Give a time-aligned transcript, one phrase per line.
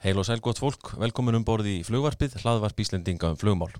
[0.00, 3.74] Heil og sæl gott fólk, velkomin um borði í flugvarpið, hlaðvarp Íslendinga um flugmál.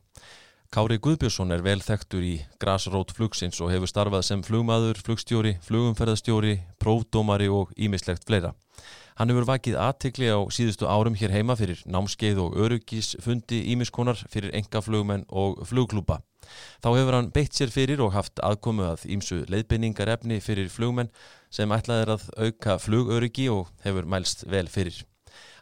[0.68, 6.58] Kári Guðbjörnsson er vel þekktur í grasrót flugsins og hefur starfað sem flugmaður, flugstjóri, flugumferðarstjóri,
[6.76, 8.52] prófdómari og ímislegt fleira.
[9.16, 14.52] Hann hefur vakið aðtikli á síðustu árum hér heima fyrir námskeið og öryggisfundi ímiskonar fyrir
[14.60, 16.20] engaflugmenn og flugklúpa.
[16.84, 21.08] Þá hefur hann beitt sér fyrir og haft aðkomu að ímsu leiðbynningarefni fyrir flugmenn
[21.48, 25.06] sem ætlaðir að auka flugöryggi og hefur mælst vel fyrir.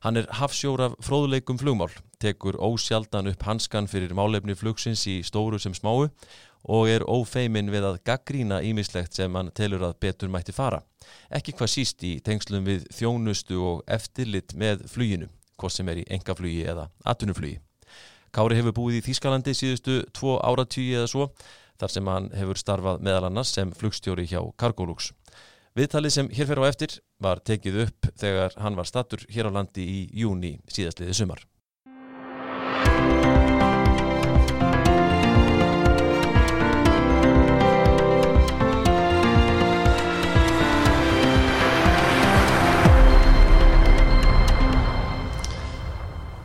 [0.04, 1.90] Hann er hafsjór af fróðuleikum flugmál,
[2.22, 6.06] tekur ósjaldan upp hanskan fyrir málefni flugsins í stóru sem smáu
[6.68, 10.84] og er ófeimin við að gaggrína ímislegt sem hann telur að betur mætti fara.
[11.34, 16.08] Ekki hvað síst í tengslum við þjónustu og eftirlit með fluginu, hvort sem er í
[16.14, 17.58] engaflugi eða atvinnuflugi.
[18.30, 21.30] Kári hefur búið í Þýskalandi síðustu tvo áratýji eða svo,
[21.80, 25.10] þar sem hann hefur starfað meðal annars sem flugstjóri hjá Cargolux.
[25.78, 29.54] Viðtalið sem hér fer á eftir var tekið upp þegar hann var statur hér á
[29.54, 31.44] landi í júni síðastliði sumar.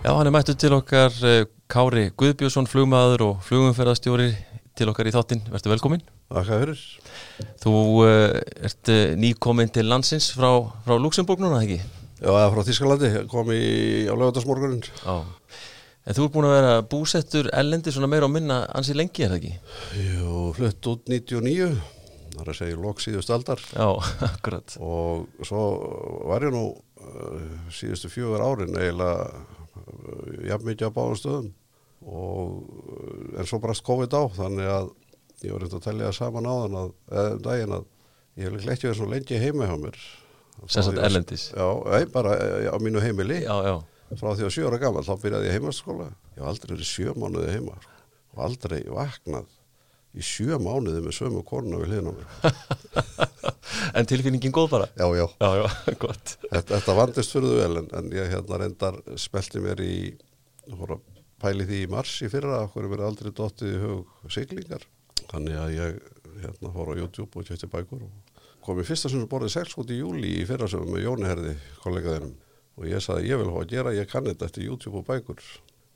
[0.03, 4.33] Já, hann er mættu til okkar eh, Kári Guðbjörnsson, flugmaður og flugumferðarstjóri
[4.77, 5.43] til okkar í þáttinn.
[5.53, 6.03] Verður velkomin.
[6.33, 6.79] Takk fyrir.
[7.61, 10.49] Þú uh, ert uh, nýkominn til landsins frá,
[10.85, 11.79] frá Luxemburg núna, ekki?
[12.23, 13.63] Já, eða frá Þískalandi, kom í
[14.09, 14.83] á lögadagsmorgunin.
[15.03, 15.15] Já.
[16.03, 19.33] En þú ert búin að vera búsettur ellendi svona meira á minna ansi lengi, er
[19.33, 19.53] það ekki?
[20.01, 21.69] Jú, flutt út 99,
[22.33, 23.63] það er að segja lok síðust aldar.
[23.71, 23.87] Já,
[24.33, 24.77] akkurat.
[24.83, 25.65] Og svo
[26.31, 29.29] var ég nú uh, síðustu fjögur árin eiginlega
[30.49, 31.51] jafn mikið á báðum stöðum.
[32.03, 34.91] Og en svo brast COVID á, þannig að
[35.43, 37.87] ég var reynd að tellja saman á þann að, eða um daginn að
[38.39, 39.97] ég hef ekki verið svo lengi heima hjá mér.
[40.69, 41.49] Sessat ellendis?
[41.55, 42.35] Já, ei, bara
[42.69, 43.41] á mínu heimili.
[43.43, 43.75] Já, já.
[44.13, 46.11] Frá því að sjö ára gammal, þá byrjaði ég heimaskóla.
[46.35, 47.77] Ég hef aldrei verið sjö mánuði heima
[48.33, 49.49] og aldrei vaknað
[50.13, 52.99] í sjö mánuði með sömu korna við hliðna mér.
[53.97, 54.89] en tilfinningin góð bara?
[54.99, 55.25] Já, já.
[55.41, 55.65] Já, já,
[56.03, 56.35] gott.
[56.45, 59.95] Þetta, þetta vandist fyrir þú vel, en, en ég hérna reyndar spelti mér í,
[60.77, 60.99] hóra,
[61.43, 64.85] pæli því í mars í fyrra, okkur er verið aldrei dottið í hug siglingar
[65.29, 65.99] þannig að ég
[66.43, 70.01] hérna fór á YouTube og kjöpti bækur og kom í fyrsta sem borðið seglskóti í
[70.01, 72.33] júli í fyrra sem með Jóni Herði, kollegaðinum
[72.79, 75.43] og ég saði ég vil hóa að gera, ég kann þetta eftir YouTube og bækur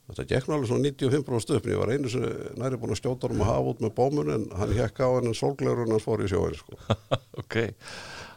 [0.08, 2.28] þetta gekk náttúrulega svona 95% upp ég var einu sem
[2.59, 5.31] næri búin að skjóta um að hafa út með bómun en hann hekk á hann
[5.31, 6.78] en solglegur hann fór í sjóin sko.
[7.41, 7.58] ok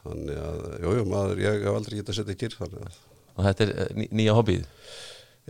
[0.06, 3.00] þannig að, jújú maður, ég hef aldrei getað að setja kyrr þannig að
[3.40, 4.66] og þetta er eh, ný, nýja hobbyð?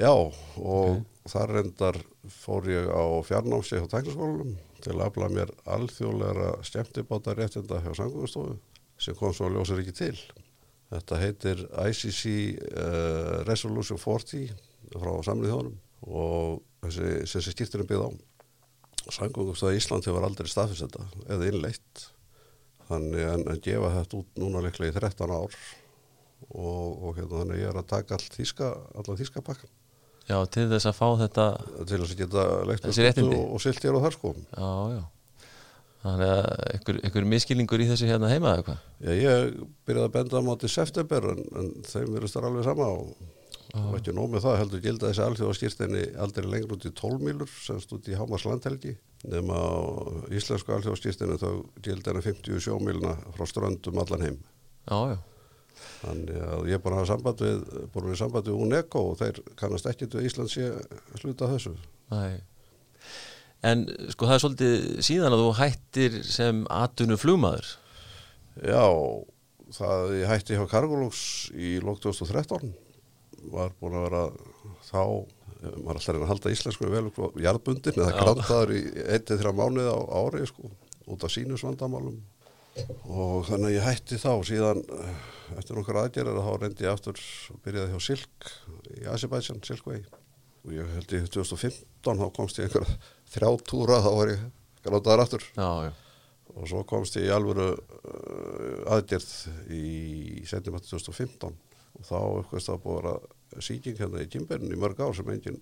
[0.00, 1.00] Já, og okay.
[1.28, 1.98] Þar reyndar
[2.32, 8.56] fór ég á fjarnámsi á tæknaskólanum til að afla mér alþjóðleira stjæmtibáta réttinda hjá sanguðustofu
[9.00, 10.16] sem kom svo að ljósa ekki til.
[10.90, 12.22] Þetta heitir ICC
[12.66, 14.50] uh, Resolution 40
[14.96, 15.76] frá samlið þjónum
[16.10, 18.10] og þessi, þessi skiptir er byggð á.
[19.10, 22.06] Sanguðustofa Ísland hefur aldrei staðfins þetta eða innleitt
[22.90, 25.54] þannig en að gefa þetta út núna leiklega í 13 ár
[26.48, 29.72] og, og hérna þannig ég er að taka all þíska, allar þíska pakkan.
[30.30, 31.46] Já, til þess að fá þetta
[31.80, 32.84] til þess að geta leikt
[33.24, 34.32] og, og silt hér og þar sko.
[34.54, 35.00] Já, já.
[36.00, 38.84] Þannig að ykkur miskilningur í þessu hérna heima eða hvað?
[39.04, 39.58] Já, ég
[39.88, 43.10] byrjaði að benda á móti september en, en þeim verðist það alveg sama og,
[43.82, 47.52] og ekki nóg með það heldur gilda þessi alþjóðaskýrstinni aldrei lengur út í 12 mílur
[47.66, 48.94] semst út í Hámas landhelgi
[49.28, 49.76] nema á
[50.32, 51.50] íslensku alþjóðaskýrstinni þá
[51.84, 54.40] gilda henni 57 míluna frá ströndum allan heim.
[54.88, 55.18] Já, já
[56.00, 57.58] Þannig að ég er búin að hafa samband við,
[57.92, 61.74] búin við samband við UNECO og þeir kannast ekkit við Íslands ég sluta þessu.
[62.12, 62.40] Nei.
[63.66, 67.74] En sko það er svolítið síðan að þú hættir sem atunu flugmaður.
[68.64, 68.86] Já,
[69.76, 71.20] það ég hætti hjá Cargolux
[71.52, 72.72] í lók 2013.
[73.52, 74.24] Var búin að vera
[74.88, 75.02] þá,
[75.84, 77.06] maður alltaf reyna að halda íslensku vel
[77.44, 80.72] jarðbundin eða grandaður í 1-3 mánuði á ári sko,
[81.12, 82.18] út af sínusvandamálum
[83.06, 84.32] og þannig að ég hætti þá.
[84.46, 84.82] Síðan
[85.58, 87.22] eftir nokkar aðgerðar þá reyndi ég aftur
[87.52, 88.50] og byrjaði hjá Silk
[88.96, 90.02] í Azerbaijan, Silkvei
[90.60, 92.98] og ég held í 2015 þá komst ég einhverja
[93.32, 94.46] þrjá túra þá var ég
[94.84, 95.44] grátaðar aftur.
[95.56, 95.92] Já, já.
[96.54, 99.32] og svo komst ég í alvöru uh, aðgerð
[99.72, 105.00] í sendimættu 2015 og þá eitthvað það búið að síking hérna í Kimbernin í mörg
[105.02, 105.60] ár sem enginn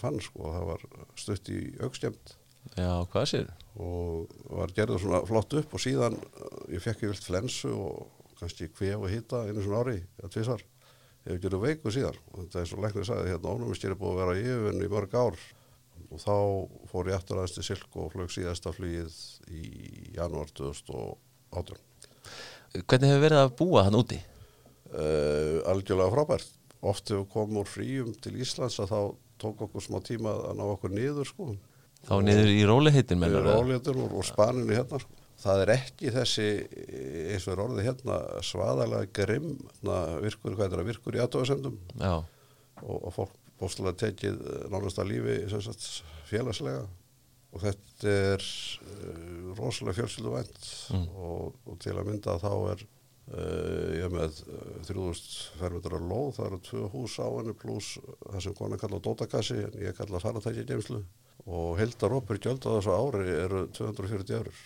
[0.00, 0.48] fann sko.
[0.48, 0.86] Og það var
[1.20, 2.36] stutt í aukstjönd
[2.76, 3.50] Já, hvað sér?
[3.78, 6.16] Og var gerðið svona flott upp og síðan
[6.72, 10.64] ég fekk ég vilt flensu og kannski kvef og hýta einu svona ári eða tvísar.
[11.26, 14.00] Ég hef gerðið veiku síðan og þetta er svo leiknið að sagði hérna ónumistir er
[14.00, 15.40] búið að vera í yfirvinni í mörg ár
[16.08, 16.36] og þá
[16.90, 19.18] fór ég eftir aðeins til Silk og flög síðasta flugið
[19.52, 19.64] í
[20.16, 21.80] janúar 2018.
[22.84, 24.20] Hvernig hefur verið að búa hann úti?
[24.88, 26.54] Uh, algjörlega frábært
[26.88, 29.00] oft hefur komið úr fríum til Íslands að þá
[29.42, 31.50] tók okkur smá tíma að ná okkur niður sko
[32.06, 35.16] Þá niður í róliheitin með mennur rólétur og, og spaninu hérna sko.
[35.42, 36.46] það er ekki þessi
[37.34, 39.50] eins og er orðið hérna svaðalega grimm
[40.22, 42.14] virkur, hvað er það, virkur í aðtóðasendum Já,
[42.82, 44.38] og, og fólk bóstilega tekið
[44.70, 45.86] nánast að lífi sagt,
[46.30, 46.84] félagslega.
[47.48, 51.04] Og þetta er uh, rosalega fjölskyldu vænt Mm.
[51.20, 56.46] og, og til að mynda þá er uh, ég með uh, 3000 fermetrar lóð, það
[56.50, 60.64] eru tvö hús á henni pluss það sem konar kalla dótakassi en ég kalla faratækja
[60.70, 61.02] geimslu
[61.48, 64.60] og heldar opur gjöld á þessu ári eru 240 eurur.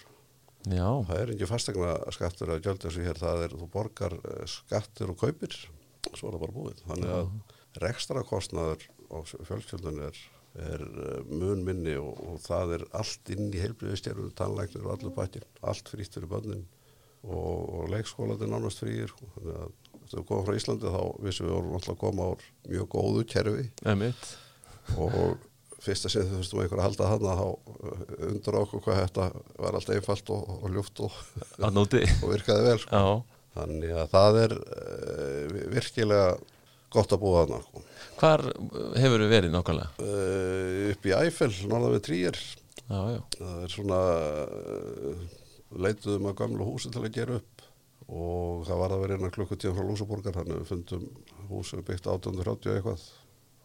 [0.62, 4.44] Já, það er ekki fastegna skattur að gjöld þessu hér, það er þú borgar eh,
[4.50, 5.56] skattur og kaupir
[6.11, 6.84] svo er það bara búið.
[6.87, 9.19] Þannig að rekstra kostnaður á
[9.49, 10.19] fjölskyldun er,
[10.61, 15.14] er eh, mun minni og, og það er allt inn í heilblíðistjörnum, tannlæknir og allur
[15.17, 16.67] bættin allt frýtt fyrir börnin.
[17.23, 19.75] Og, og leikskólaði nánast frýir þannig að
[20.11, 22.32] þegar við komum frá Íslandi þá vissum við vorum alltaf að koma á
[22.67, 23.67] mjög góðu kerfi.
[24.99, 25.19] Og
[25.82, 29.29] fyrsta sinn þú veistum einhver að halda þarna þá uh, undur okkur hvað þetta
[29.64, 31.20] var allt einfalt og, og ljúft og,
[31.58, 31.76] Að
[32.23, 33.02] og virkaði vel sko.
[33.52, 36.29] Þannig að það er uh, virkilega
[36.93, 37.84] gott að búa þarna sko.
[38.20, 38.44] hvar
[39.00, 40.06] hefur við verið nákvæmlega?
[40.06, 42.05] uh, upp í Æfell, norðan við
[43.14, 44.00] já, það er svona
[44.52, 45.26] uh,
[45.82, 47.67] leituðum að gamla húsi til að gera upp
[48.12, 51.05] og það var að vera innan klukkutíðan frá Lúsaborgar þannig við fundum
[51.49, 53.05] húsi byggt 1830 eitthvað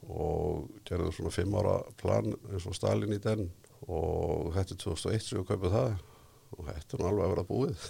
[0.08, 3.48] og gerðum svona fimm ára plan eins og Stalin í den
[3.88, 5.98] og þetta er 2001 sem við kaupum það
[6.58, 7.88] og þetta er alveg að vera búið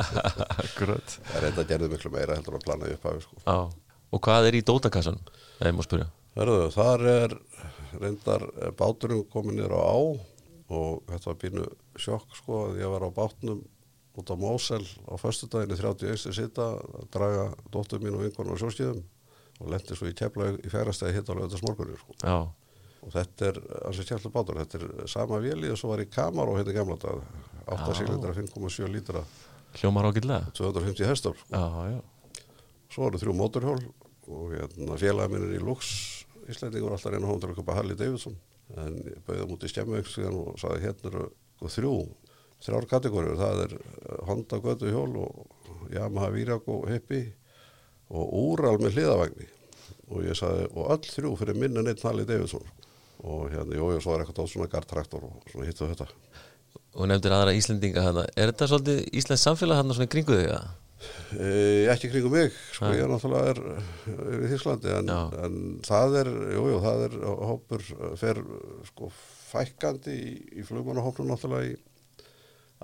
[0.64, 3.42] akkurat það er enda gerðum miklu meira heldur að plana upp af sko.
[4.10, 5.20] Og hvað er í dótakassan?
[6.34, 7.36] Herðu, þar er
[8.00, 8.46] reyndar
[8.78, 9.94] báturinn komin niður á
[10.70, 11.68] og þetta var pínu
[11.98, 13.62] sjokk sko að ég var á bátnum
[14.18, 16.34] út á Mósel á föstudaginni 31.
[16.34, 19.02] sita að draga dóttur mín og vinkonu á sjóskíðum
[19.60, 22.16] og lendi svo í kefla í færastæði hitt á lögðast morgunir sko.
[22.24, 22.36] Já,
[23.00, 26.50] og þetta er alveg kjærlega bátur þetta er sama véli og svo var í Kamar
[26.52, 27.22] og hérna gamla dag
[27.70, 27.98] 8 Já.
[28.00, 29.24] sílindra 5,7 lítra.
[29.80, 30.50] Hljómar ágætlega.
[30.58, 31.54] 250 hestur sko.
[31.54, 32.00] Já, já,
[32.90, 33.82] svo eru þrjú móturhjól
[34.30, 35.92] og hérna, félagið minn er í Lux
[36.50, 38.34] Íslandingur alltaf reyna til að köpa Harley Davidson.
[38.78, 41.24] En ég bauði mútið í stjemmveik og sagði hérna eru
[41.58, 41.94] sko, þrjú
[42.60, 47.22] þrjár kategóriur, það er eh, Honda Götu hjól og Yamaha Virago Hippi
[48.10, 49.48] og Úral með hliðavagni
[50.10, 52.66] og ég sagði, og öll þrjú fyrir minna neitt Harley Davidson
[53.20, 56.08] og hérna, jú, og svo er eitthvað tótt svona gardtraktor og svona hitt og þetta
[56.90, 60.48] og nefndir aðra Íslendinga hana Er þetta svolítið Íslands samfélag hann svona kringu þig?
[60.50, 60.72] eða?
[61.32, 61.50] E,
[61.88, 62.96] ekki kringum mig, sko Nei.
[62.98, 63.60] ég er náttúrulega er,
[64.10, 65.12] er í Þísklandi en,
[65.46, 67.14] en það er, jú, jú, það er
[67.50, 67.86] hópur
[68.20, 68.40] fer
[68.90, 69.08] sko
[69.50, 71.78] fækkandi í, í flugmannahópnum náttúrulega í,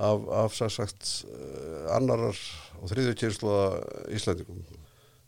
[0.06, 2.40] af, af sér sagt eh, annarar
[2.80, 3.68] og þriðju kynsluða
[4.16, 4.64] Íslandingum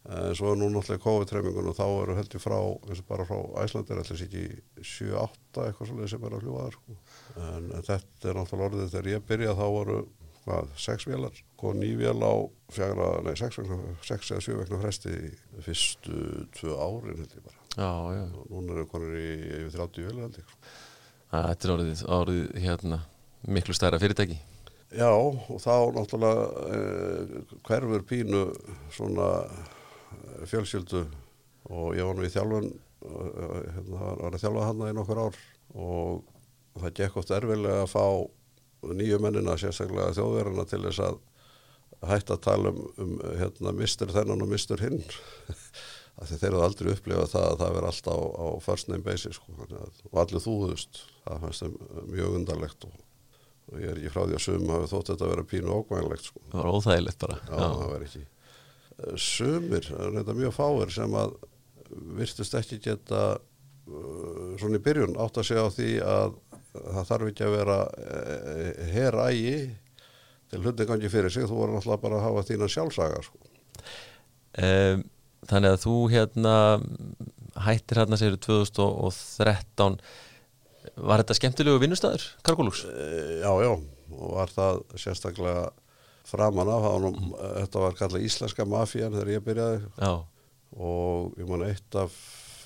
[0.09, 2.59] en svo er nú náttúrulega COVID-treymingun og þá eru heldur frá,
[2.89, 4.45] eins og bara frá Æslandir allir sér ekki
[4.81, 6.97] 7-8 eitthvað svolítið sem er að fljúa þar sko.
[7.45, 9.99] en, en þetta er náttúrulega orðið þegar ég byrja þá voru
[10.49, 12.35] hvað, sex vélar, kom ný vél á
[12.73, 15.15] fjagra, nei, sex, vegna, sex eða sjö vegna fresti
[15.67, 16.21] fyrstu
[16.57, 17.65] tvö árin held ég bara.
[17.79, 19.31] Já, já, og núna eru konur í
[19.61, 20.55] yfir 30 vélar held ég
[21.29, 23.03] Að þetta er orðið, orðið hérna
[23.45, 24.39] miklu stærra fyrirtæki.
[24.97, 28.47] Já, og þá náttúrulega eh, hverfur pínu
[28.97, 29.75] svona eh,
[30.47, 31.05] fjölskyldu
[31.69, 35.23] og ég var nú í þjálfun eh, hérna, var var að þjálfa hann í nokkur
[35.27, 35.41] ár
[35.75, 36.35] og
[36.79, 38.05] það gekk oft erfilega að fá
[38.99, 41.19] nýju mennina, sérstaklega þjóðverðina til þess að
[42.07, 45.03] hætta að tala um, um hérna, mistur þennan og mistur hinn.
[46.29, 49.53] Þeir eru aldrei upplifað það að það verður alltaf á, á first name basis sko,
[50.11, 51.77] og allir þúðust það fannst þeim
[52.11, 52.97] mjög undarlegt og,
[53.71, 56.27] og ég er ekki frá því að sum hafi þótt þetta að vera pínu ókvæðanlegt
[56.31, 56.43] sko.
[56.51, 58.25] Það var óþægilegt bara Já, það verður ekki.
[58.25, 58.38] Eh,
[59.21, 61.37] Sumir, reynda mjög fáir sem að
[62.19, 66.35] virtust ekki geta uh, svona í byrjun átt að segja á því að
[66.79, 69.55] það þarf ekki að vera uh, herægi
[70.49, 73.41] til hlutin gangi fyrir sig, þú voru náttúrulega bara að hafa þína sjálfsaga sko.
[74.65, 75.07] um,
[75.49, 76.55] Þannig að þú hérna
[77.63, 80.01] hættir hérna segir 2013
[80.99, 82.81] Var þetta skemmtilegu vinnustæður, Kargólúks?
[82.89, 83.71] Eh, Já, já,
[84.19, 85.67] og var það sérstaklega
[86.29, 89.81] framan af, það var nú, þetta var kallað íslenska mafían þegar ég byrjaði.
[89.97, 90.13] Já,
[90.79, 92.17] og ég man eitt af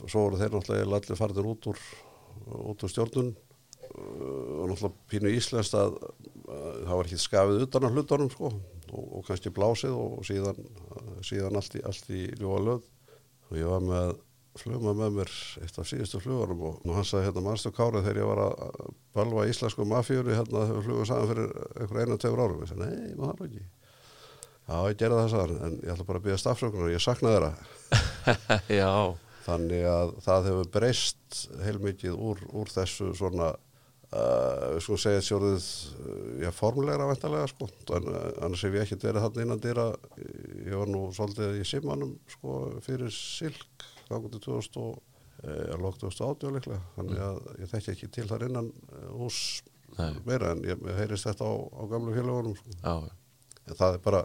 [0.03, 1.81] svo voru þeir náttúrulega allir farðir út úr
[2.73, 3.33] út úr stjórnun.
[3.93, 8.53] Uh, og náttúrulega pínu íslenskt að uh, það var ekki skafið utan af hlutunum sko.
[8.93, 10.59] Og, og kannski blásið og síðan,
[11.25, 11.83] síðan allt í,
[12.19, 12.89] í ljúa löð
[13.53, 14.15] og ég var með
[14.61, 18.21] flugma með mér eitt af síðustu flugunum og nú hann sagði hérna mannstu kárið þegar
[18.21, 22.23] ég var að balva íslensku mafíuri hérna þegar við flugum saman fyrir einhver einu og
[22.23, 23.69] tvegur árum ég sagði nei, maður ekki
[24.63, 27.33] Já, ég gerði það þar, en ég ætla bara að byggja stafsökunar og ég sakna
[27.33, 27.49] þeirra.
[28.81, 28.93] Já,
[29.43, 33.49] Þannig að það hefur breyst heilmikið úr, úr þessu svona,
[34.15, 35.67] uh, sko segja sjórið,
[35.97, 37.67] uh, já, formulegra vantarlega, sko.
[37.97, 39.89] En, uh, annars hef ég ekkert verið þarna innan dýra.
[40.63, 45.03] Ég var nú svolítið í Simanum, sko, fyrir Silk, þannig til 2000 og,
[45.43, 46.81] eh, lók 2018 líklega.
[46.97, 49.41] Þannig að ég þekki ekki til þar innan uh, hús
[50.25, 52.77] meira, en ég, ég heyrist þetta á, á gamlu félagunum, sko.
[53.69, 54.23] En það er bara,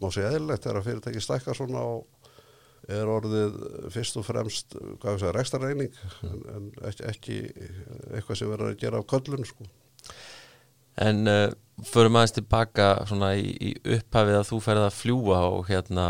[0.00, 2.06] má segja eðlilegt þegar að fyrirtæki stækkar svona og
[2.88, 3.56] er orðið
[3.92, 7.38] fyrst og fremst, hvað við segja, rekstareining en, en ekki, ekki
[8.16, 9.66] eitthvað sem verður að gera af köllun sko.
[11.04, 11.50] En uh,
[11.86, 16.08] förum aðeins tilbaka svona í, í upphafið að þú ferð að fljúa og hérna,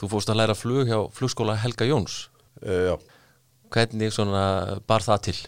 [0.00, 2.22] þú fórst að læra flug hjá flugskóla Helga Jóns.
[2.64, 2.94] E, já,
[3.70, 4.44] Hvernig svona
[4.88, 5.38] bar það til?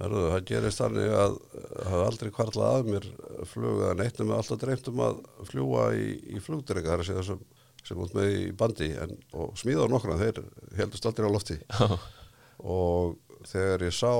[0.00, 3.08] Herðu, það gerist þannig að það hafði aldrei kvarlað að mér
[3.50, 5.18] flug að neitt með alltaf dreymt um að
[5.50, 7.42] fljúa í, í flugdrega, það er að segja sem,
[7.84, 10.40] sem út með í bandi en, og smíða á nokkra, þeir
[10.78, 11.58] heldust aldrei á lofti.
[12.60, 13.18] Og
[13.48, 14.12] þegar ég sá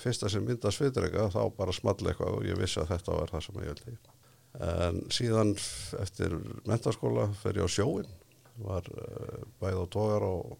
[0.00, 3.44] fyrsta sem mynda sviðdrega þá bara small eitthvað og ég vissi að þetta var það
[3.46, 3.94] sem ég vildi.
[4.60, 5.52] En síðan
[6.00, 6.34] eftir
[6.68, 8.08] mentaskóla fer ég á sjóin
[8.66, 10.56] var uh, bæð á tógar og,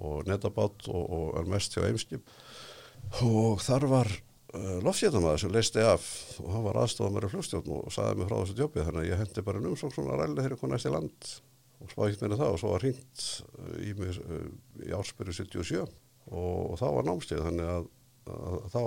[0.00, 2.30] og netabátt og, og er mest hjá eimskip.
[3.22, 6.06] Og þar var uh, lofsétamaður sem leisti af
[6.42, 9.10] og hann var aðstofað mér í flugstjórn og saði mér frá þessu djópi þannig að
[9.10, 11.34] ég hendi bara um svona ræðilega næst í land.
[11.84, 13.24] Og spáði ekkert meina það og svo var hringt
[13.84, 14.48] í mig uh,
[14.86, 17.88] í ársbyrju 77 og, og þá var námstíð þannig að,
[18.32, 18.82] að, að þá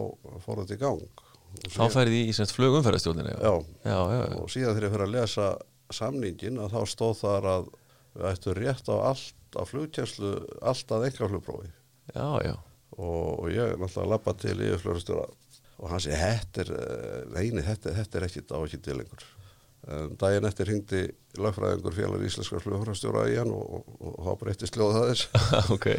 [0.45, 1.25] fór þetta í gang.
[1.71, 3.35] Þá færið í Íslands flugumferðastjórnina.
[3.39, 3.53] Já,
[3.87, 4.37] Já, já, já.
[4.41, 5.45] og síðan þegar ég fyrir að lesa
[5.95, 7.69] samningin að þá stóð þar að
[8.17, 10.31] við ættum rétt á allt á flugtjænslu,
[10.61, 11.69] allt að enga flugprófi
[12.13, 12.55] Já, já.
[12.97, 15.27] og, og ég náttúrulega lappa til yfirflörustjóra
[15.77, 19.25] og hann segi, þetta er, eh, eini, þetta, þetta er ekkit á ekki til lengur.
[19.87, 21.01] En daginn eftir hringdi
[21.37, 25.27] lögfræðingur félag íslenskar flugfræðstjóra í hann og, og, og þá breytist ljóða þess.
[25.75, 25.91] ok.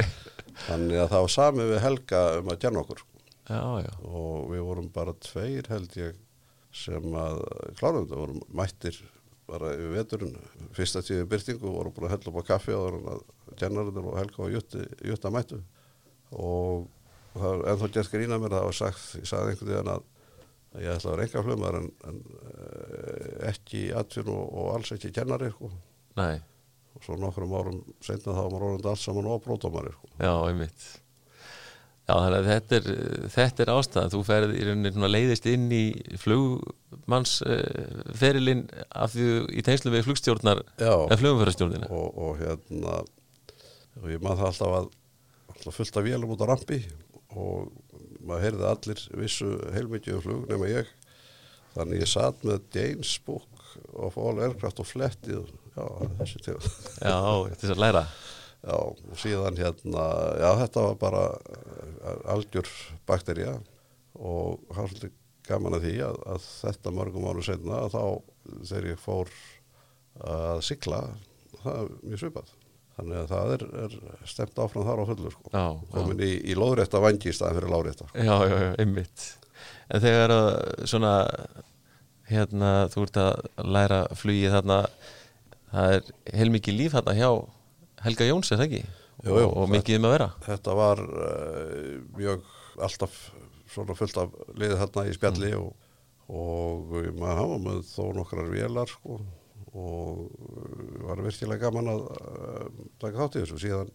[0.65, 3.05] Þannig að það var sami við Helga um að tjana okkur
[3.49, 3.61] Já,
[4.05, 6.17] og við vorum bara tveir held ég
[6.75, 7.39] sem að
[7.79, 8.99] klárum þetta, vorum mættir
[9.49, 10.37] bara yfir veturinn,
[10.77, 13.25] fyrsta tíu byrtingu vorum búin að hella upp á kaffi og
[13.59, 15.59] tjannarinn og Helga og Jutti, Jutta mættu
[16.35, 16.87] og
[17.33, 20.07] það var ennþá gert grína mér, það var sagt, ég sagði einhvern veginn að
[20.83, 22.19] ég ætla að vera enga flumar en, en
[22.53, 25.71] eh, ekki atfinn og, og alls ekki tjannari sko.
[26.97, 30.09] Og svo nokkrum árum senna þá var orðandi allt saman og brótamari sko.
[30.19, 30.89] já, einmitt.
[32.09, 32.85] Já, þannig að þetta er,
[33.35, 34.11] þetta er ástæðan.
[34.15, 35.85] Þú ferð í rauninni leiðist inn í
[36.23, 41.85] flugmannsferilinn af því í tengslu við flugstjórnar eða flugumferðastjórnina.
[41.93, 42.93] og, og hérna
[43.99, 44.87] og ég maður það alltaf að
[45.53, 46.79] alltaf fullt af vélum út á rampi
[47.35, 47.55] og
[48.25, 50.85] maður heyrði allir vissu heilmikið um flug nema ég
[51.75, 53.53] þannig ég satt með Danes book
[53.93, 55.85] of all aircraft og flettið já,
[56.19, 57.17] þessi til Já,
[57.53, 58.03] til þess að læra.
[58.63, 58.77] Já,
[59.23, 60.05] síðan hérna
[60.39, 61.23] já, þetta var bara
[61.55, 62.69] eh, algjör
[63.09, 63.55] bakterja
[64.19, 65.15] og það var svolítið
[65.49, 68.03] gaman að því að, að þetta mörgum árum senna að þá
[68.69, 69.31] þegar ég fór
[70.29, 71.03] að sigla
[71.63, 72.51] það er mjög svipað
[72.99, 73.95] þannig að það er, er
[74.27, 75.51] stemt áfram þar á fullu sko.
[75.53, 79.27] Já, komin í, í lóðrétta vangi í staðan fyrir lárétta Já, já, já, einmitt.
[79.89, 80.49] En þegar að
[80.91, 81.13] svona,
[82.29, 84.79] hérna, þú ert að læra flugið þarna,
[85.71, 86.11] það er
[86.41, 87.31] heilmikið líf þarna hjá
[88.05, 88.81] Helga Jóns, er það ekki?
[89.19, 90.29] Jú, jú, og, mikið um að vera.
[90.45, 92.45] þetta var uh, mjög
[92.79, 93.17] alltaf
[93.69, 95.89] svona fullt af liðið þarna í spjalli og,
[96.31, 99.19] og maður hafa með þó nokkrar vélar sko,
[99.73, 102.69] og uh, var virkilega gaman að uh,
[103.03, 103.91] taka þátt í þessu síðan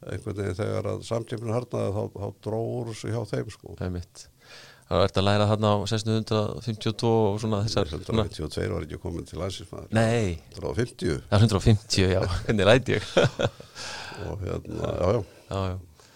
[0.00, 3.74] einhvern veginn þegar að samtíminu harnaði þá, þá dróður þessu hjá þeim sko.
[3.84, 4.22] Einmitt.
[4.90, 9.28] Það ert að læra þarna á 1652 og svona þessar, svona, 152 var ekki komin
[9.28, 13.12] til landsinsmaður nei, 150 það er 150, já, hvernig læti ég?
[14.26, 15.20] og hérna, já, já,
[15.52, 16.08] já, já,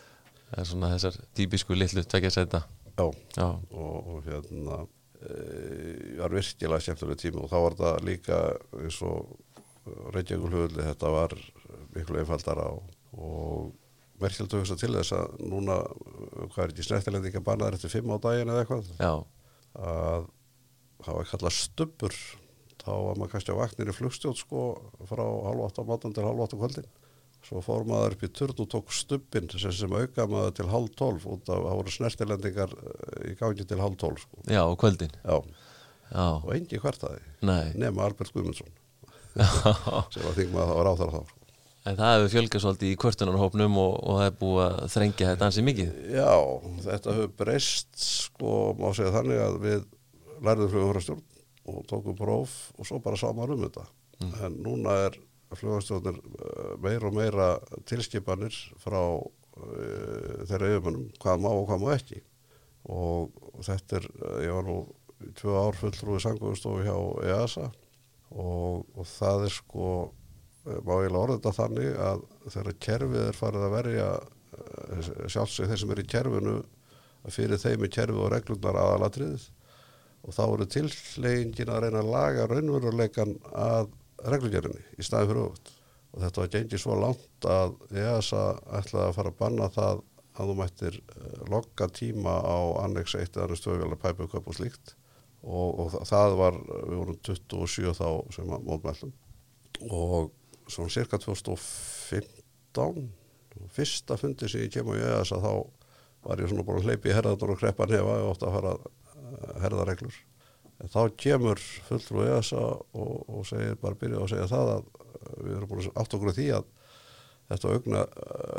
[0.48, 2.64] það er svona þessar típisku litlu tvekja seta.
[2.98, 3.06] já.
[3.38, 4.80] Já, og, og hérna
[5.22, 5.38] e,
[6.18, 8.42] var virkilega skemmtilega tími og þá var það líka
[8.82, 9.38] eins og
[9.84, 11.38] Reykjavíkulhugulli þetta var
[11.94, 13.72] miklu einfaldara og, og
[14.22, 15.76] merkjöld að hugsa til þess að núna
[16.54, 19.12] hvað er ekki snertilendinga bannaður eftir fimm á daginn eða eitthvað já,
[19.80, 20.26] að
[21.04, 22.18] það var kallað stubbur
[22.84, 24.62] þá var maður kannski á vaknir í flugstjóð sko
[25.08, 26.88] frá halv átta á mátan til halv átta á kvöldin
[27.44, 30.94] svo fór maður upp í turn og tók stubbin sem, sem auka maður til halv
[30.96, 34.40] tólf af það voru snertilendingar eh, í gangi til halv tólf sko.
[34.48, 35.12] já, og kvöldin.
[35.24, 35.36] Já,
[36.14, 38.68] Já, og engi hvertaði nei, nema Albert Guðmundsson
[39.40, 39.48] já.
[40.14, 41.43] sem var þingum að það var áþara þá sko.
[41.84, 45.48] En það hefur fjölgað svolítið í kvörtunarhópnum og, og það er búið að þrengja þetta
[45.50, 45.90] ansi mikið.
[46.14, 46.30] Já,
[46.86, 49.84] þetta hefur breyst sko, má segja þannig að við
[50.48, 51.22] lærðum flugumfærastjórn
[51.74, 53.84] og tókum próf og svo bara sá maður um þetta.
[54.46, 55.20] En núna er
[55.54, 56.18] flugastjóðnir
[56.82, 57.50] meira og meira
[57.88, 62.24] tilskipanir frá uh, þeirra yfirmönnum hvað má og hvað má ekki.
[62.94, 63.32] Og,
[63.64, 64.80] þetta er, uh, ég var nú
[65.36, 66.96] tvö ár fulltrúi sanguðustofu hjá
[67.28, 67.68] EASA
[68.32, 69.88] og, og það er sko
[70.64, 72.22] má ég orða þetta þannig að
[72.54, 76.56] þegar kerfið er farið að verja uh, sjálfsög þeir sem er í kerfinu
[77.34, 79.46] fyrir þeim er kerfið og reglurnar aðalatriðið.
[80.24, 83.92] Og þá eru tillegingin að reyna að laga raunveruleikan að
[84.24, 85.72] reglugjörunni í staði fyrir öfut
[86.14, 88.42] og þetta var gengið svo langt að EASA
[88.78, 90.02] ætlaði að fara að banna það
[90.34, 94.94] að þú mættir eh, logga tíma á annex 1 eða stöðvjöla pæpuköp og slíkt.
[95.44, 96.56] Og, og það var,
[96.88, 99.12] við vorum 27 þá sem að mótmælum
[99.92, 100.30] og
[100.68, 103.08] svona cirka 2015
[103.74, 105.50] fyrsta fundi sem ég kemur í EASA þá
[106.24, 108.72] var ég svona búin að hleypi í herðarnar og kreppa nefa og ótt að fara
[108.74, 110.16] að herða reglur
[110.82, 114.88] en þá kemur fulltrú EASA og, og segir bara byrja að segja það að
[115.44, 116.66] við erum búin átt okkur því að
[117.50, 118.02] þetta aukna,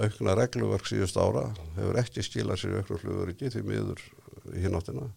[0.06, 4.04] aukna regluverk síðust ára hefur ekki skilað sér aukna fluguriki því miður
[4.54, 5.10] í hináttina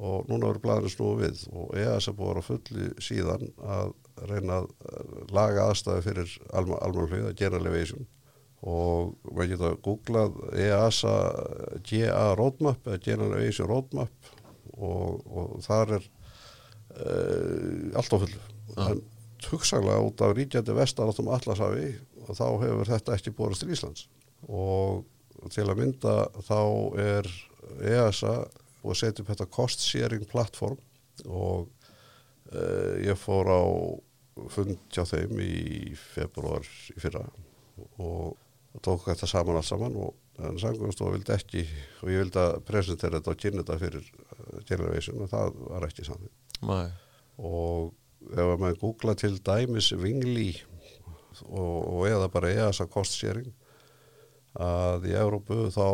[0.00, 3.92] og núna verður blæðinu snúið við og EASA búið að fulli síðan að
[4.28, 8.06] reyna að laga aðstæði fyrir almanflug, að gera elevation.
[8.62, 11.14] Og maður geta googlað EASA
[11.88, 14.30] GA roadmap eða General Aviation roadmap
[14.76, 18.42] og, og þar er uh, allt á fullu.
[18.72, 18.86] Ja.
[18.88, 19.02] en
[19.50, 21.90] hugsanlega út af ríkjandi vestaráttum allasafi
[22.22, 24.06] og þá hefur þetta ekki borist til Íslands.
[24.46, 25.02] Og
[25.50, 26.14] til að mynda
[26.46, 26.60] þá
[27.02, 27.28] er
[27.82, 28.36] EASA
[28.82, 30.78] og setja upp þetta cost sharing platform
[31.26, 31.68] og
[32.52, 33.62] uh, ég fór á
[34.52, 37.24] fund hjá þeim í februar í fyrra
[38.00, 38.38] og
[38.84, 41.62] tók þetta saman alls saman og en sangunstofa vildi ekki
[42.02, 44.06] og ég vildi að presentera þetta og kynna þetta fyrir
[44.68, 46.32] generation og það var ekki saman
[47.36, 47.92] og
[48.32, 50.54] ef maður googla til dæmis vingli
[51.48, 53.52] og, og eða bara EASA cost sharing
[54.52, 55.86] að í Európu þá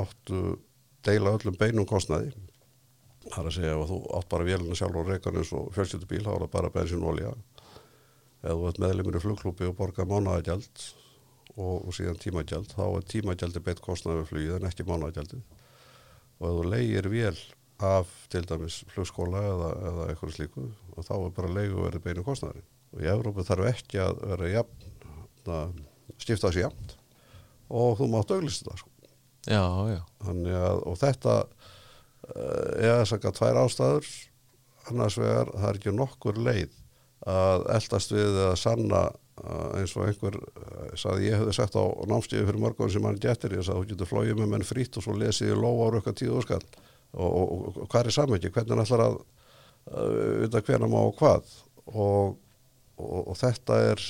[0.00, 0.58] áttu
[1.04, 2.32] deila öllum beinum kostnaði
[3.26, 6.24] það er að segja að þú átt bara vélina sjálf og reykan eins og fjölsjöndubíl
[6.24, 7.34] þá er það bara bensin og olja
[8.40, 10.84] eða þú ert meðlemur í flugklúpi og borga mánaðagjald
[11.56, 15.42] og, og síðan tímagjald þá er tímagjaldi beitt kostnaði við flugið en ekki mánagjaldið
[16.40, 17.40] og ef þú leigir vél
[17.84, 22.24] af til dæmis flugskóla eða, eða eitthvað slíku og þá er bara leigu verið beinu
[22.24, 24.88] kostnaði og í Európa þarf ekki að vera jafn,
[25.46, 25.76] að
[26.16, 26.94] stifta þessi jafn
[27.70, 28.90] og þú mátt auglista það sko.
[29.46, 30.00] já, já.
[30.26, 31.36] Að, og þetta
[32.28, 34.12] er þess að tvær ástæður.
[34.90, 36.76] Annars vegar það er ekki nokkur leið
[37.30, 39.02] að eldast við að sanna
[39.76, 40.36] eins og einhver
[40.98, 44.10] saði ég hefði sagt á námstífi fyrir mörgum sem hann getur, ég sagði þú getur
[44.10, 47.52] flóið með menn frýtt og svo lesið ég lóa á rökka tíu skall og, og,
[47.84, 49.18] og hvað er samveki, hvernig ætlar að
[49.90, 51.54] auðvitað hvena má og hvað?
[51.90, 52.34] Og,
[53.00, 54.02] og þetta er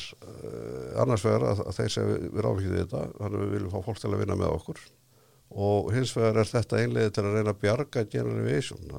[1.01, 3.87] annars vegar að, að þeir sem við ráðum ekki þetta, þannig að við viljum fá
[3.87, 4.83] fólk til að vinna með okkur
[5.51, 8.93] og hins vegar er þetta einlega til að reyna að bjarga general aviation,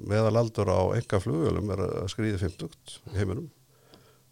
[0.00, 3.50] meðalaldur á enga flugölum er að skrýði 50 heiminum.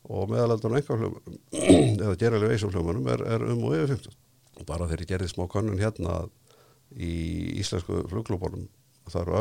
[0.08, 1.36] Og meðalaldur á enga flugölum
[2.06, 4.16] eða general aviation flugölum er, er um og yfir 50
[4.66, 6.22] bara þegar ég gerði smá kannun hérna
[6.96, 7.12] í
[7.60, 8.66] íslensku flugklúbónum
[9.08, 9.36] það eru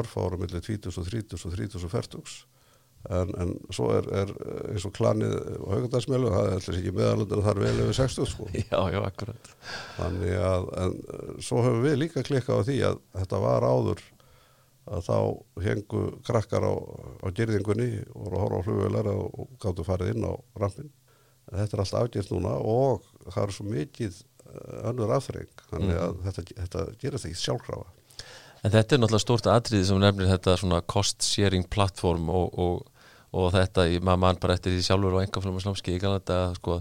[0.00, 2.53] örfáar millir 20 og 30 og 30 og 40
[3.12, 4.32] en, en svo er, er
[4.70, 8.48] eins og klanið á haugandarsmjölu það er alltaf ekki það er vel yfir 60 sko.
[8.62, 9.52] Já, já, akkurat
[9.98, 10.98] Þannig að, en
[11.44, 14.04] svo höfum við líka klikkað á því að þetta var áður
[14.84, 15.18] að þá
[15.64, 16.74] hengu krakkar á,
[17.24, 20.90] á gerðingunni og voru að horfa á flugvelar og gáttu farið inn á rampin
[21.50, 24.22] en þetta er alltaf afgjert núna og það er svo mikið
[24.84, 26.24] önnur afþreng þannig að mm.
[26.26, 27.92] þetta, þetta gerast ekki sjálfkrafa
[28.64, 32.93] En þetta er náttúrulega stort atriði sem nefnir þetta svona cost sharing platform og, og,
[33.34, 36.76] og þetta, maður mann bara eftir því sjálfur og engaflum og slámski, kannan þetta sko,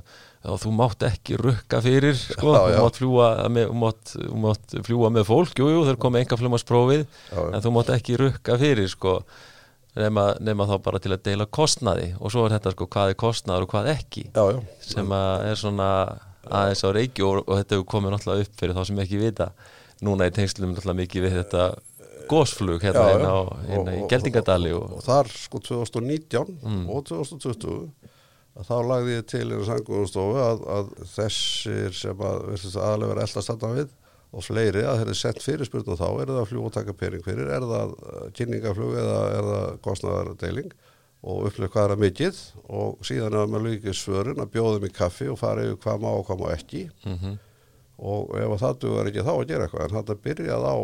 [0.54, 2.76] og þú mátt ekki rukka fyrir sko, já, já.
[2.76, 4.14] þú mátt fljúa með, mátt,
[4.46, 7.08] mátt fljúa með fólk, jújú, jú, þeir komið engaflumarsprófið,
[7.48, 9.22] en þú mátt ekki rukka fyrir sko
[9.94, 13.18] Nefna, nefna þá bara til að deila kostnaði og svo er þetta sko hvað er
[13.22, 14.56] kostnaður og hvað ekki já, já.
[14.82, 15.90] sem að er svona
[16.50, 19.52] aðeins á reiki og, og þetta hefur komið náttúrulega upp fyrir þá sem ekki vita
[20.04, 21.68] núna í tengslum náttúrulega mikið við þetta
[22.30, 23.38] gósflug hérna já, inn á
[23.76, 26.86] inn í Geldingadali og, og, og þar sko 2019 mm.
[26.90, 27.88] og 2020
[28.62, 33.76] þá lagði ég til einu sangunstofu að, að þessir sem að aðlega verið eldast þarna
[33.80, 33.94] við
[34.34, 37.50] og fleiri að þeir eru sett fyrirspurnu þá er það fljú og taka pering fyrir,
[37.54, 40.74] er það uh, kynningaflug eða er það kostnæðardeiling
[41.24, 42.40] og upplöf hvað er að mikið?
[42.76, 46.10] Og síðan er maður líkið svörun að bjóðum í kaffi og fara yfir hvað má
[46.12, 46.82] og hvað má ekki.
[47.06, 47.38] Mm -hmm.
[48.12, 49.86] og ef það duður ekki þá að gera eitthvað.
[49.86, 50.76] En þetta byrjað á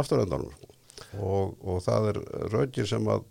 [0.00, 0.69] afturöndanum sko
[1.18, 2.20] og, og það er
[2.52, 3.24] raugir sem að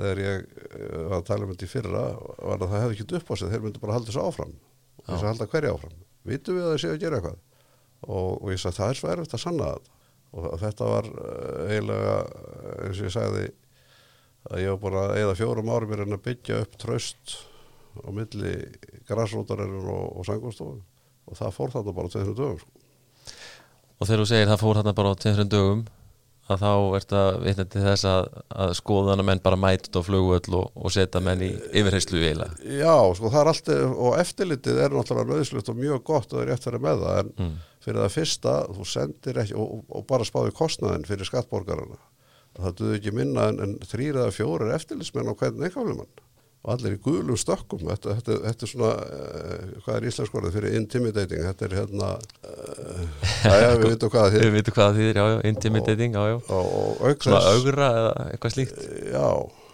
[0.00, 3.16] þegar ég uh, var að tala um þetta í fyrra var að það hefði ekki
[3.20, 4.58] upp á sig, þeir myndu bara halda þessu áfram.
[5.00, 5.96] Þess að halda hverja áfram.
[6.30, 7.40] Vitum við að þeir séu að gera eitthvað?
[8.00, 9.96] Og, og ég sagði það er erfitt að sanna þetta.
[10.30, 13.46] Og þetta var uh, eiginlega uh, eins og ég sagði
[14.50, 17.34] að ég var bara eða fjórum árum er að byggja upp tröst
[18.00, 18.54] á milli
[19.08, 20.84] græsrótarinn og, og sangustofun
[21.30, 22.70] og það fór þetta bara til þessum dögum sko.
[24.00, 25.82] Og þegar þú segir það fór þarna bara á tveimþrjum dögum
[26.54, 28.28] að þá ert að vitna til þess að,
[28.64, 32.58] að skoðana menn bara mætut á flugvöll og, og setja menn í yfirheyslu eiginlega.
[32.80, 36.52] Já, sko það er alltaf og eftirlitið er náttúrulega nöðslut og mjög gott og er
[36.52, 37.52] rétt verið með það en Mm.
[37.80, 41.96] fyrir það fyrsta, þú sendir ekki og, og bara spáði kostnaðin fyrir skattborgarana
[42.60, 46.10] það duði ekki minna en, en þrýr eða fjórir eftirlitsmenn á hvern neikaflumann
[46.60, 50.74] og allir í gulum stökkum þetta, þetta, þetta er svona uh, hvað er íslenskorðið fyrir
[50.76, 54.98] intimidating þetta er hérna uh, já, við veitum hvað það Við þýr veitum hvað það
[55.00, 56.36] þýðir, já, já, intimidating, já, já.
[56.58, 58.84] og, og auk Svona augra eða eitthvað slíkt.
[59.08, 59.24] já,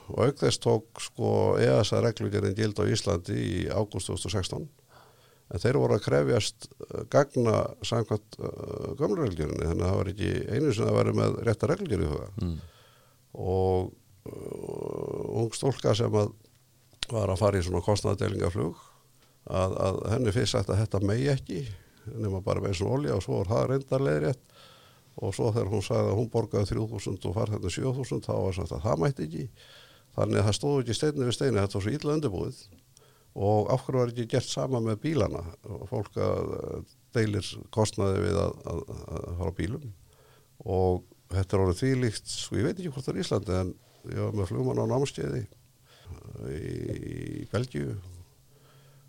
[0.06, 1.32] og auk þess tók sko
[1.66, 4.68] EASA reglugjörðin gild á Íslandi í ágúst 2016
[5.46, 6.64] en þeir voru að krefjast
[7.10, 8.38] gagna samkvæmt
[8.98, 12.56] gömlureglgjörðinni þannig að það var ekki einu sem að vera með rétta huga Mm.
[13.36, 13.94] og
[14.26, 16.32] ung stólka sem að
[17.12, 18.78] var að fara í svona kostnaðadelingaflug
[19.46, 21.60] að, að henni fyrst sagt að þetta megi ekki
[22.14, 24.56] nema bara með og olja og svo var það reyndarlegrétt
[25.16, 28.58] og svo þegar hún sagði að hún borgaði 3.000 og farið þetta 7.000 þá var
[28.62, 29.44] að það mætti ekki.
[30.16, 32.60] Þannig að það stóð ekki steinni við steini þetta var svo illa undirbúið.
[33.46, 35.42] Og af hverju var ekki gert sama með bílana?
[35.72, 36.20] Og fólk
[37.16, 39.90] deilir kostnaði við að, að, að fara bílum.
[40.64, 43.74] Og þetta er orðið þvílíkt sko ég veit ekki hvort það er Íslandi en
[44.12, 45.46] ég var með flugmann á námskeiði
[46.52, 47.94] í Belgíu.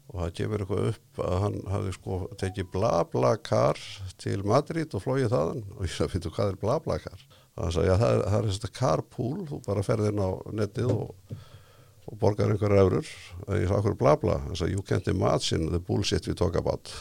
[0.08, 3.82] Og það kemur eitthvað upp að hann hafði sko tekið blablakar
[4.24, 5.66] til Madrid og flóið þaðan.
[5.76, 7.26] Og ég sagði, finnstu hvað er blablakar?
[7.58, 10.30] Það sagði, já það er, það er þetta carpool, þú bara ferð inn á
[10.62, 11.34] netið og,
[12.08, 13.10] og borgar einhverja eurur.
[13.42, 16.94] Og ég sagði, okkur blabla, það sagði, you can't imagine the bullshit we talk about.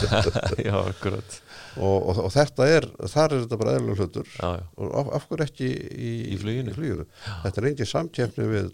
[0.64, 1.36] Já, akkurat.
[1.76, 4.30] og, og, og þetta er, þar er þetta bara eðlulega hlutur.
[4.38, 4.64] Já, já.
[4.80, 7.04] og af, af hverju ekki í, Í fluginu?
[7.44, 8.72] þetta er engin samkeppni við,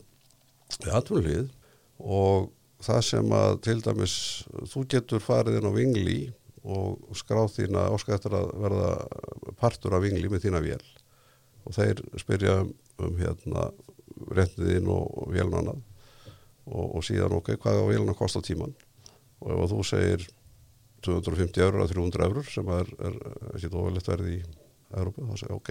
[0.78, 1.48] við atvinnulíð
[2.00, 4.14] og það sem að til dæmis
[4.72, 6.20] þú getur farið inn á vingli
[6.60, 8.90] og skráð þína áska eftir að verða
[9.60, 10.82] partur af vingli með þína vél.
[11.64, 12.72] Og þeir spyrja um,
[13.04, 13.68] um hérna
[14.36, 15.80] reyndin og, annað.
[16.70, 18.76] Og, og síðan ok, hvað á vélun að kosta á tíman
[19.40, 20.26] og ef þú segir
[21.06, 23.14] 250 eurur að 300 eurur sem er, er
[23.56, 24.40] ekki ofilegt verið í
[24.92, 25.70] Európa, þá segir ok.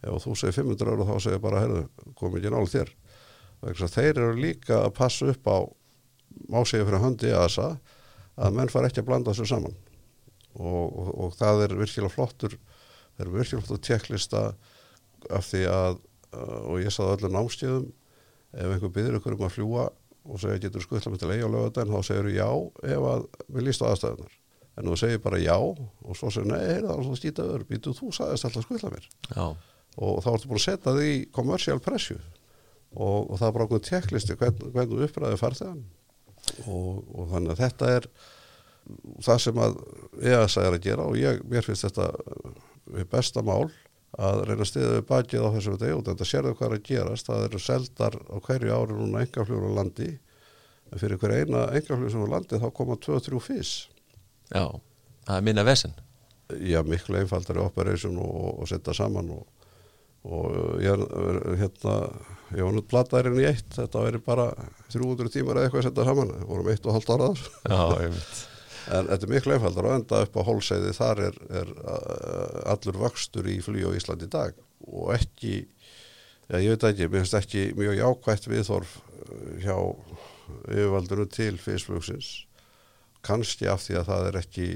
[0.00, 1.82] Ef þú segir 500 eurur þá segir bara herðu,
[2.16, 2.94] kom ekki nála þér
[3.74, 5.58] þeir eru líka að passa upp á
[6.52, 7.74] má segja fyrir höndi ASA
[8.36, 9.76] að menn far ekki að blanda þessu saman.
[10.56, 12.56] Og, og, og það er virkilega flottur
[13.16, 14.42] það er virkilega flottur tjekklista
[15.32, 15.98] af því að
[16.32, 17.86] uh, og ég saði öllum námskeiðum
[18.56, 19.86] ef einhver byrður ykkur um að fljúa
[20.26, 23.66] og segja getur skuttla mig til eigi á lögadaginn þá segir já ef að við
[23.68, 24.34] líst á aðstæðunar
[24.76, 28.10] en þú segir bara já og svo segir nei, það svo skýta öður býtu þú
[28.16, 29.06] sagðist alltaf skuttla mér.
[29.32, 29.46] Já,
[29.96, 32.18] og þá ertu búin að setja því í commercial pressju
[32.96, 35.82] og, og það er bara okkur tjekklisti hvern, hvern uppræði farþegan
[36.66, 38.10] og, og þannig að þetta er
[39.26, 39.80] það sem að
[40.22, 42.10] EASA er að gera og ég, mér finnst þetta
[42.96, 43.66] við besta mál
[44.16, 46.84] að reyna að stiða við bakið á þessum deg og þetta sérðu hvað er að
[46.86, 47.26] gerast.
[47.26, 50.06] Það eru seldar á hverju ári núna engaflugur á landi.
[50.88, 53.74] En fyrir hver eina engaflugur sem á landi þá koma 2-3 fís
[54.54, 54.64] já,
[55.26, 55.94] það er minna vesen.
[56.60, 59.46] já, miklu einfaldari operation og, og setja saman og,
[60.24, 61.96] og ég er hérna
[62.54, 64.50] ég var nút plattaðurinn í eitt þetta veri bara
[64.92, 66.34] 300 tímar eða eitthvað að setja saman.
[66.36, 67.48] Við vorum eitt og halvt áraðar
[68.86, 70.92] en þetta er miklu einfaldar og enda upp á hólseiði.
[70.96, 74.58] Þar er, er uh, allur vöxtur í flý á Íslandi í dag.
[74.86, 75.54] Og ekki
[76.46, 79.76] já, ég veit ekki, mér finnst ekki mjög jákvætt viðþorf uh, hjá
[80.70, 82.46] yfirvalduru til fyrstflugsins
[83.26, 84.66] kannski af því að það er ekki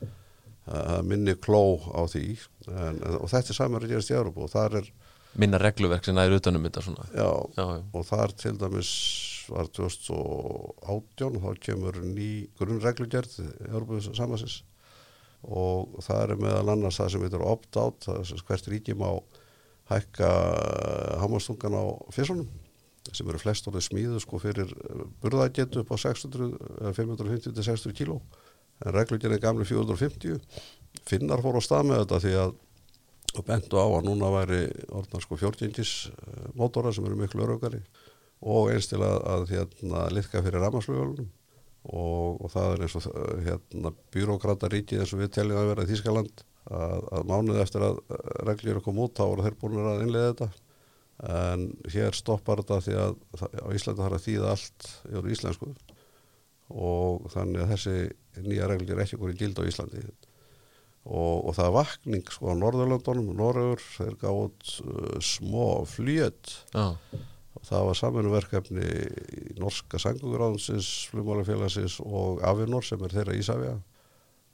[0.00, 2.38] uh, minni kló á því.
[2.72, 4.88] En, og þetta er samar að gerast í Európa og þar er
[5.38, 7.04] Minna regluverk sem næður utanum þetta svona.
[7.14, 7.82] já, Já, já.
[7.94, 8.90] og þar til dæmis
[9.48, 13.38] var 2018 og þá kemur ný grunnreglugjörð
[13.70, 14.62] Európa samansins
[15.46, 19.08] og það er meðal annars það sem heitir opt-out, það er hvert ríki má
[19.88, 20.28] hækka
[21.22, 22.48] hamastungan á fyrsunum
[23.14, 24.74] sem eru flest orðið smíðu sko fyrir
[25.22, 26.50] burðagetu upp á 600,
[26.82, 28.18] eða 550 til 600 kíló
[28.84, 30.42] en reglugjörðin er gamli 450
[31.08, 32.52] finnar fór á stað með þetta því að
[33.36, 37.82] og bentu á að núna væri orðnar sko 14 mótora sem eru miklu öraugari
[38.40, 41.28] og eins til að, að hérna litka fyrir ramarsflugölunum
[41.88, 45.84] og, og það er eins og uh, hérna byråkrataríkið eins og við teljum að vera
[45.86, 48.00] í Þískaland að, að mánuð eftir að
[48.48, 50.48] reglur kom út þá voru þeir búin að innlega þetta.
[51.28, 55.70] En hér stoppar þetta því að á Íslandi þarf að þýða allt yfir íslensku.
[56.68, 60.04] Og þannig að þessi nýja regl er ekki hverju gild á Íslandi
[61.08, 66.94] og, og það er vakning sko á Norðurlöndunum, Norröður þeir gátt uh, smó flýjöt Já,
[67.58, 73.78] og það var saminu í norska sanguguráðunsins, flugmálafélagsins og Avinor sem er þeirra Ísafja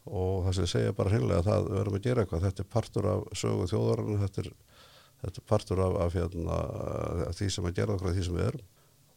[0.05, 3.07] og það sem segja bara hreinlega að það verðum að gera eitthvað, þetta er partur
[3.09, 4.49] af sögu þjóðarinn, þetta er,
[5.23, 6.59] þetta er partur af, af, hérna,
[7.29, 8.67] af því sem að gera okkur af því sem við erum.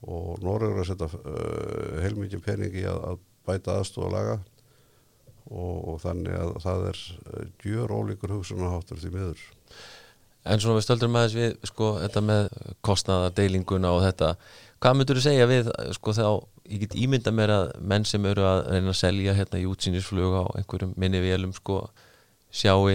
[0.07, 3.19] Og Norröður að setja uh, heilmikið pening í að, að
[3.49, 4.37] bæta aðstofa laga
[5.49, 9.45] og, og þannig að það er uh, gjör ólíkur hugsunaháttur því miður.
[10.47, 12.45] En svona við stöldrum aðeins við sko þetta með
[12.87, 14.29] kostnaðardeilinguna og þetta.
[14.77, 16.27] Hvað myndur þú segja við sko þá
[16.67, 20.37] ég get ímynda mér að menn sem eru að reyna að selja hérna í útsýnisflug
[20.39, 21.81] á einhverjum minni vélum sko
[22.53, 22.87] sjáu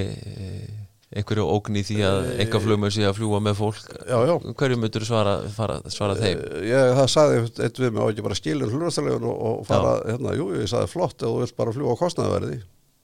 [1.12, 3.82] einhverju ógn í því að enga flugmur sé að fljúa með fólk?
[4.08, 4.32] Já, já.
[4.62, 6.40] Hverju myndur svara, fara, svara þeim?
[6.40, 9.94] Eh, Ég, það sagði eitt við mig á ekki bara skilin hlurastalegun og, og fara,
[10.08, 12.62] hérna, jú, ég sagði flott ef þú vilt bara fljúa á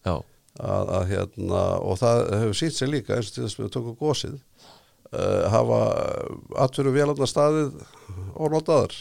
[0.08, 0.14] já,
[0.58, 3.98] að hérna, og það hefur sínt sig líka eins og til þess að við tökum
[4.00, 4.34] gósið
[5.12, 5.78] uh, hafa
[6.64, 7.78] atveru vélarnar staðið
[8.34, 8.96] og notaðar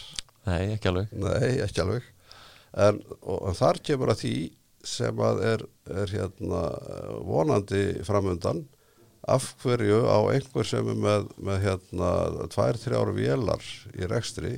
[0.47, 1.11] nei, ekki alveg.
[1.17, 2.07] Nei, ekki alveg.
[2.77, 4.35] En og, og þar kemur að því
[4.87, 5.63] sem að er,
[6.03, 6.63] er hérna
[7.27, 8.65] vonandi framundan
[9.27, 12.11] af hverju á einhver sem er með, með hérna
[12.53, 13.63] tvær, þrjár vélar
[13.93, 14.53] í rekstri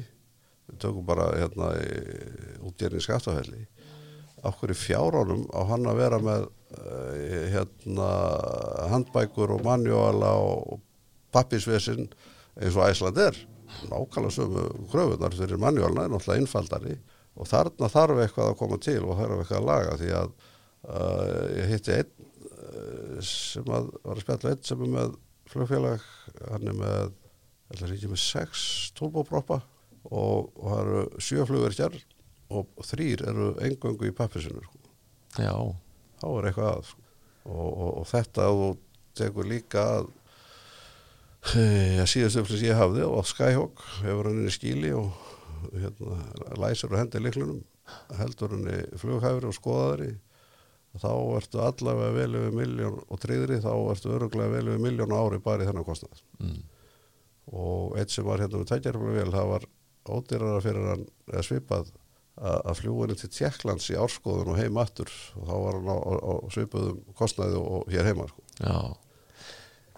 [0.70, 1.72] við tökum bara hérna
[2.70, 3.66] útgerðin skattafelli
[4.46, 8.10] af hverju fjáránum á hann að vera með uh, hérna
[8.94, 10.84] handbækur og manjóala og
[11.34, 12.08] pappisvesin
[12.60, 13.40] eins og Æsland er?
[13.90, 16.96] Nákvæmlega sömu kröfunar fyrir manjólna er náttúrulega innfaldari
[17.40, 21.44] og þarna þarf eitthvað að koma til og þarf eitthvað að laga því að uh,
[21.58, 22.19] ég hitti einn
[23.26, 25.18] sem að var að spjalla einn sem er með
[25.50, 26.06] flugfélag
[26.52, 27.12] hann er með,
[27.74, 28.64] ætla ekki með sex
[28.98, 29.62] turboproppa
[30.10, 31.98] og, og það eru sjö flugverkjar
[32.50, 34.80] og þrýr eru engöngu í pappisinu sko.
[35.38, 35.54] já,
[36.22, 37.04] þá er eitthvað að sko.
[37.50, 38.70] og, og, og þetta að þú
[39.20, 40.14] tekur líka að
[41.50, 45.14] að síðastu upplýs ég hafði og Skyhawk hefur hann inn í skíli og
[45.72, 46.18] hérna,
[46.60, 47.62] læsir og hendir liklunum
[48.20, 50.10] heldur hann í flughæfri og skoðaðri
[50.98, 55.42] þá ertu allavega vel yfir miljón og tryggri þá ertu öruglega vel yfir miljón ári
[55.44, 56.24] bara í þennan kostnað.
[56.42, 56.62] Mm.
[57.50, 59.64] og eitt sem var hérna með tækjarflug vel það var
[60.10, 61.92] ódýrara fyrir hann eða svipað
[62.40, 65.12] að, fljúinu til Tjekklands í árskoðun og heim aftur.
[65.40, 68.44] Og þá var hann á, á, á svipuðum kostnaði og hér heima sko.
[68.64, 68.80] já.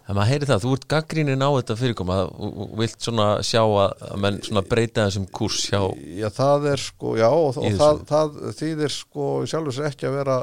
[0.10, 4.16] En maður heyri það, þú ert gaggrínin á þetta fyrirkoma og vilt svona sjá að
[4.20, 5.78] menn svona breyta þessum kurs hjá
[6.18, 10.18] Já, það er sko, já, og, og það, það þýðir sko sjálfur sér ekki að
[10.18, 10.38] vera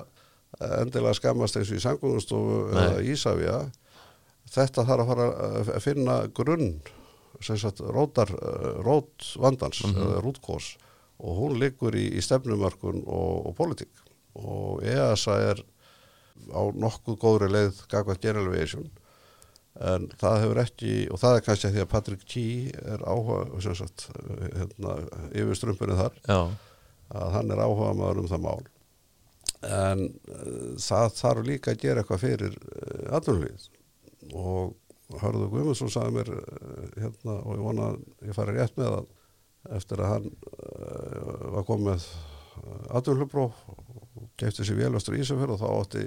[0.61, 2.83] endilega skammast eins og í samgöngustofu Nei.
[2.85, 3.59] eða Ísafja
[4.53, 5.27] þetta þarf að fara
[5.77, 6.71] að finna grunn
[7.45, 9.97] sem sagt rótar, eh, rót vandans Mhm.
[10.03, 10.77] eða rútkós
[11.21, 13.91] og hún liggur í, í stefnumörkun og, og politík
[14.35, 15.63] og EASA er
[16.55, 18.89] á nokkuð góðri leið gagvað General Aviation
[19.81, 23.75] en það hefur ekki og það er kannski að því að Patrick Key er áhuga
[23.79, 24.97] sagt, eh, hérna,
[25.31, 26.41] yfir strömpunni þar já,
[27.15, 28.67] að hann er áhuga maður um það mál
[29.67, 33.69] en uh, það þarf líka að gera eitthvað fyrir uh, atvinnulíð
[34.39, 34.75] og
[35.23, 39.15] Hörður Guðmundsson sagði mér uh, hérna og ég vona að ég fari rétt með það
[39.79, 40.29] eftir að hann
[41.53, 42.05] var komið
[42.95, 46.05] atvinnulubróf og gefti sér vélastur í Ísafjörð og þá átti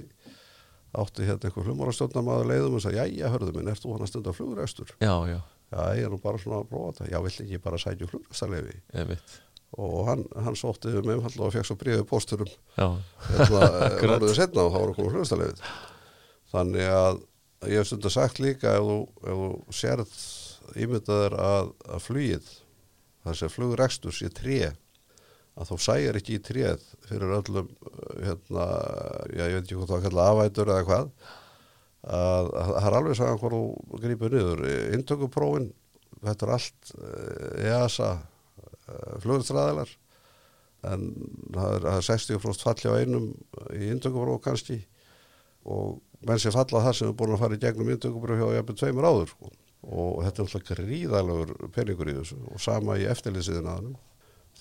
[1.01, 4.33] átti hérna einhver hlumárastjórnamaður leiðum og sagði, jæja, hörðu minn, ert þú hann að stunda
[4.35, 4.95] flugrestur?
[4.99, 5.37] já, já,
[5.71, 7.05] Já, ég er nú bara svona að prófa þetta.
[7.13, 8.73] Já, vill ekki bara sætja flugrestarleifi?
[8.97, 9.35] ég veit
[9.79, 12.87] og hann, hann sótti um einfallega og fekk svo já,
[13.29, 14.19] hérna, Akkurat.
[14.19, 15.61] voruðu setna og þá voru komið hljóðstæðleifið
[16.51, 17.21] þannig að
[17.71, 20.15] ég hef stundar sagt líka ef þú, ef þú sérð
[20.81, 22.53] ímyndaður að, að flugið
[23.21, 24.59] þar sem flugrekstur sé tré
[25.61, 27.69] að þú sæjar ekki í tréð fyrir öllum
[28.23, 28.65] hérna,
[29.35, 31.13] já, ég veit ekki hvað það kalla afætur eða hvað
[32.01, 34.61] að að það er alveg sagan hvað þú grípur niður.
[34.97, 35.67] Intökuprófin
[36.21, 38.11] þetta er allt eh, EASA
[39.23, 39.91] flugurstræðilar
[40.91, 41.07] en
[41.53, 43.27] það er, það er 60% falli á einum
[43.77, 44.79] í intökupróf kannski
[45.69, 48.79] og menn sem falla það sem er búin að fara í gegnum intökupróf hjá jafnir
[48.79, 49.51] tveimur áður sko.
[49.81, 53.99] og þetta er alltaf gríðalegur peningur í þessu og sama í eftirlýsiðin aðnum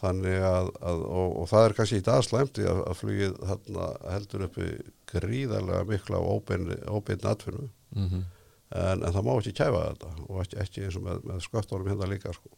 [0.01, 3.41] þannig að, að og, og það er kannski í dag slæmt í að, að flugið
[3.49, 4.69] þarna heldur uppi
[5.11, 7.67] gríðalega mikla og óbeinni atfinnu
[7.97, 8.29] mhm
[8.71, 11.91] en, en það má ekki kæfa þetta og ekki, ekki eins og með, með sköttunum
[11.91, 12.53] hérna líka sko.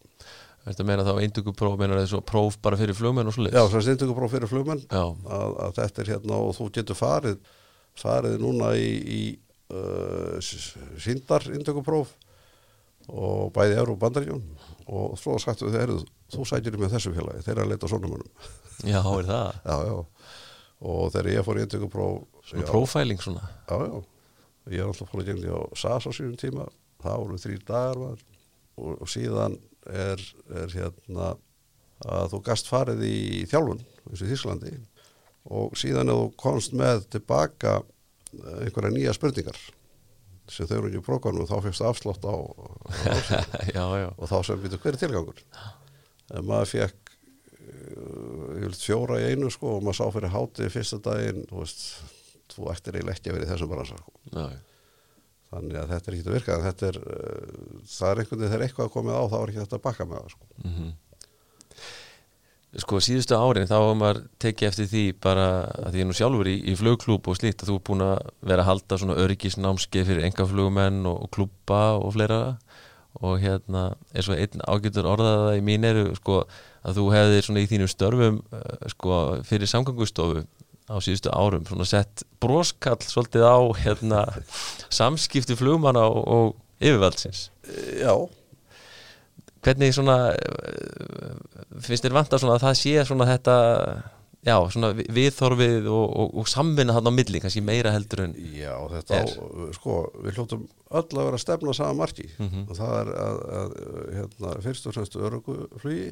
[0.62, 4.31] Þetta meina þá eindugupróf, meina þessu próf bara fyrir flugmenn og svo Já, svo stindugupróf
[4.37, 4.85] fyrir flugmenn.
[4.94, 7.40] Að, að þetta er hérna og þú getur farið
[7.98, 9.22] farið núna í, í
[9.72, 10.38] uh,
[11.03, 12.14] síndar indökupróf
[13.11, 14.44] og bæði Európa og Bandaríjón
[14.92, 15.92] og svo sagtu við þeir
[16.33, 18.31] þú sætjir með þessu félagi, þeir eru að leita svona mönnum
[18.92, 19.59] Já, er það?
[19.66, 19.96] já, já.
[20.83, 23.51] Og þegar ég fór í eintöku próf Svona profiling svona?
[23.68, 23.98] Já, já,
[24.72, 26.66] ég er alltaf fór að gengja á SAS á sínum tíma,
[27.03, 28.25] það voru þrý dagar var,
[28.79, 29.59] og, og síðan
[29.90, 30.23] er,
[30.55, 31.33] er hérna
[32.03, 33.18] að þú gast farið í
[33.51, 34.73] þjálfun eins og í Þíslandi
[35.53, 37.81] og síðan ef þú komst með tilbaka
[38.62, 39.59] einhverja nýja spurningar
[40.51, 42.66] sem þau eru ekki í prókvanum þá fyrst afslátt á, á
[43.77, 44.09] Já, já.
[44.18, 45.45] Og þá sem við hver er tilgangur
[46.33, 51.01] en maður fekk uh, vil fjóra í einu sko og maður sá fyrir hátið fyrsta
[51.05, 51.87] daginn þú veist,
[52.53, 54.14] þú ættir eiginlega ekki að vera í þessum bransa sko.
[55.53, 56.59] Þannig að þetta er ekki að virka.
[56.67, 59.62] Þetta er, uh, það er einhvern veginn þegar eitthvað er komið á þá er ekki
[59.62, 60.53] þetta að bakka með það sko.
[60.67, 60.93] mm
[62.81, 65.43] Sko síðustu árin þá var maður tekið eftir því bara
[65.77, 68.31] að því ég nú sjálfur í, í flugklúb og slíkt að þú er búin að
[68.49, 72.38] vera að halda svona örgisnámskeið fyrir engaflugumenn og, og klúpa og fleira.
[73.21, 76.38] Og hérna eins og einn ágætur orðaða í mín eru sko
[76.81, 80.47] að þú hefðir svona í þínum störfum uh, sko fyrir samgangustofu
[80.90, 84.23] á síðustu árum svona sett broskall svolítið á hérna
[84.92, 87.49] samskipti flugmanna og, og yfirvaldsins.
[88.03, 88.14] Já,
[89.62, 90.16] hvernig svona
[91.83, 93.55] finnst þér vant að svona að það sé svona þetta
[94.42, 98.35] já, svona vi- viðþorfið og, og, og samvinna hann á milli, kannski meira heldur en
[98.59, 99.25] já þetta á,
[99.79, 102.27] sko við hljóttum öll að vera að stefna saman marki.
[102.42, 102.64] Mhm.
[102.68, 103.73] og það er að, að
[104.18, 106.09] hérna, fyrst og fremst öruguflugi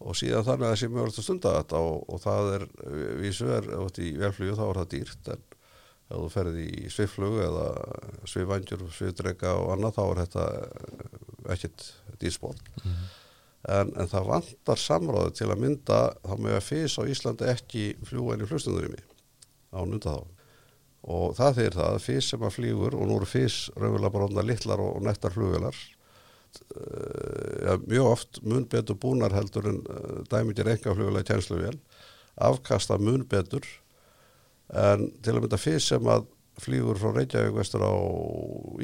[0.00, 3.40] og síðan þannig að það sé mjög að stunda þetta og, og það er ef
[3.40, 5.32] þú ert í velflugu þá er það dýrt.
[5.34, 5.42] En
[6.10, 7.66] ef þú ferði í sviflug eða
[8.32, 11.86] svifvangjur, svifdrega og annað þá er þetta eh, ekkit
[12.22, 12.72] dýrsport.
[13.68, 18.34] En, en það vantar samráðu til að mynda þá að fyrst á Íslandi ekki fljúa
[18.34, 19.02] inn í flugstundurimi
[19.76, 20.36] á nunda þá.
[21.10, 24.46] Og það þeir það að fyrst sem að flýgur og nú eru fyrst raunverulega bara
[24.48, 25.76] litlar og nettar flugvelar
[27.64, 29.80] ja, mjög oft mun betur búnar heldur en
[30.30, 31.78] enga flugvelar í tjensluvél
[32.40, 33.66] afkasta mun betur
[34.70, 36.28] en til að mynda fyrst sem að
[36.60, 37.92] flýgur frá Reykjavík vestur á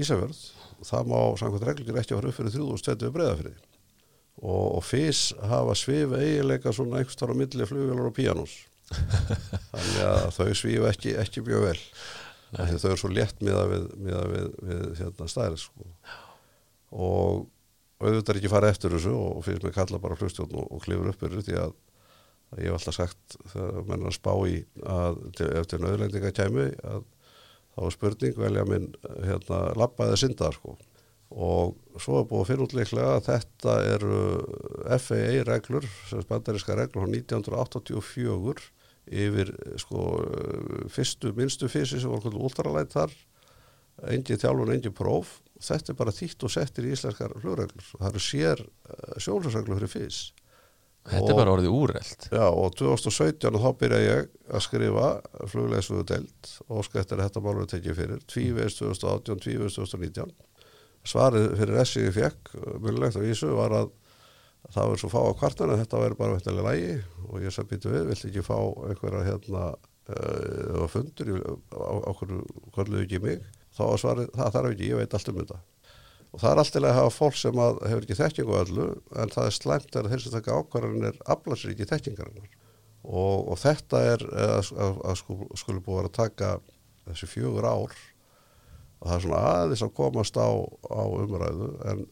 [0.01, 0.43] Ísafjörð
[0.87, 3.59] það má samkvæmt reglur ekki að fara upp fyrir 3020 breyðafrið
[4.43, 8.57] og, og fyrst hafa svif eiginleika svona einhvers þar á milli flugvelar og píanús
[9.73, 11.81] þannig að þau svífa ekki, ekki mjög vel.
[12.55, 15.89] Þau eru svo létt miða við, við, við hérna, stæri sko.
[16.95, 17.47] og
[18.01, 21.13] auðvitað er ekki fara eftir þessu og finnst mig kalla bara flugstjórn og, og klifur
[21.13, 21.77] upp yfir því að,
[22.61, 24.59] ég hef alltaf sagt þegar menn er að spá í
[24.97, 25.23] að
[25.63, 27.07] eftir nöðlendinga kæmi að
[27.77, 28.93] þá er spurning velja minn
[29.25, 30.77] hérna, labba eða synda sko.
[31.31, 34.19] og svo er búið að finna út líklega að þetta eru
[35.03, 38.71] FAA reglur, sem spandariska reglur á 1984
[39.07, 40.05] yfir sko
[40.91, 43.13] fyrstu, minnstu fyrsi sem voru últralætt þar
[44.13, 47.93] engi þjálfun, engi próf þetta er bara þýtt og settir í íslenskar flugreglur.
[47.93, 48.65] Það eru sér
[49.23, 50.43] sjólusreglur fyrir fyrst
[51.07, 52.25] þetta er bara orðið úrelt.
[52.35, 55.11] Já, og 2017 þá byrja ég að skrifa
[55.53, 58.25] fluglegsfuðu delt og að þetta málur tekið fyrir.
[58.27, 60.35] Tvívegist 2018, tvívegist 2019
[61.07, 63.93] svarið fyrir S ég fekk mjögulegt á Ísu var að
[64.75, 66.95] það var svo fá að kvartan að þetta væri bara veittilega lægi
[67.29, 71.31] og ég sem býtu við, vilt ekki fá einhverja hérna uh, fundur
[72.11, 72.33] okkur
[72.75, 75.59] kvörluðu ekki mig þá var svarið, það þarf ekki, ég veit allt um þetta.
[76.37, 78.87] Og það er alltaf að hafa fólk sem að hefur ekki þekkingu á öllu
[79.23, 82.51] en það er slæmt er þeir sem taka ákvarðanir aflasir ekki þekkingarinnar.
[83.07, 86.51] Og, og þetta er að, að, að skul, skuli búið að að taka
[87.07, 87.95] þessi fjögur ár
[88.97, 90.49] og það er svona aðeins að komast á,
[90.91, 92.03] á umræðu en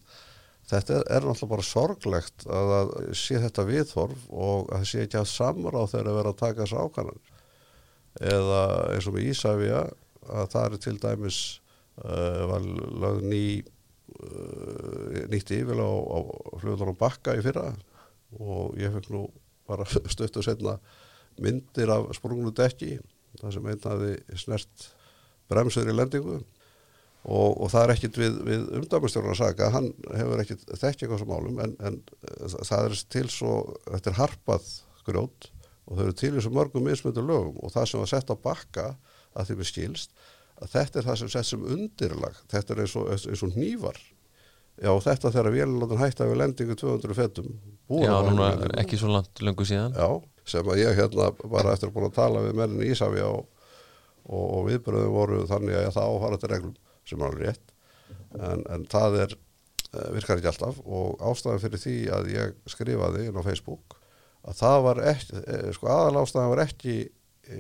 [0.71, 5.05] þetta er, er náttúrulega bara sorglegt að það sé þetta viðhorf og að það sé
[5.05, 7.31] ekki að samráð þegar að vera að taka þessu ákvarðanir.
[8.35, 8.63] Eða
[8.95, 9.83] eins og með Ísafja
[10.29, 11.39] að það er til dæmis
[12.03, 12.67] uh, var
[13.05, 16.19] lögð ný uh, nýtt yfir á, á
[16.63, 17.71] fljóðunum bakka í fyrra
[18.41, 19.27] og ég fekk nú
[19.69, 20.79] bara stöttu setna
[21.41, 22.99] myndir af sprunglu dekki
[23.41, 24.91] það sem einn hafi snert
[25.51, 26.37] bremsur í lendingu
[27.25, 31.23] og, og það er ekkit við, við umdæmastjórn að saka, hann hefur ekkit þekki eitthvað
[31.23, 31.99] sem málum en, en
[32.69, 33.55] það er til svo,
[33.89, 34.71] þetta er harpað
[35.09, 35.51] grjót
[35.85, 38.37] og þau eru til í svo mörgum mismöndu lögum og það sem var sett á
[38.41, 38.87] bakka
[39.35, 40.19] að því við skilst
[40.63, 42.37] að þetta er það sem sett sem undirlag.
[42.51, 43.99] Þetta er eins og, eins og nývar
[44.75, 47.51] já þetta þegar véluláttun hætta við lendingu 200 fettum
[48.03, 48.49] Já, núna
[48.83, 49.95] ekki svo langt löngu síðan.
[49.95, 50.09] Já,
[50.51, 53.45] sem að ég hérna bara eftir að búin að tala við mennin í Ísafi og,
[54.25, 57.75] og, og viðbröðum voru þannig að það áfara til reglum sem er alveg rétt.
[58.35, 59.37] En, en það er
[60.15, 63.99] virkar ekki alltaf og ástæðan fyrir því að ég skrifaði inn á Facebook
[64.45, 65.43] að það var ekki,
[65.77, 67.59] sko aðal ástæðan var ekki e,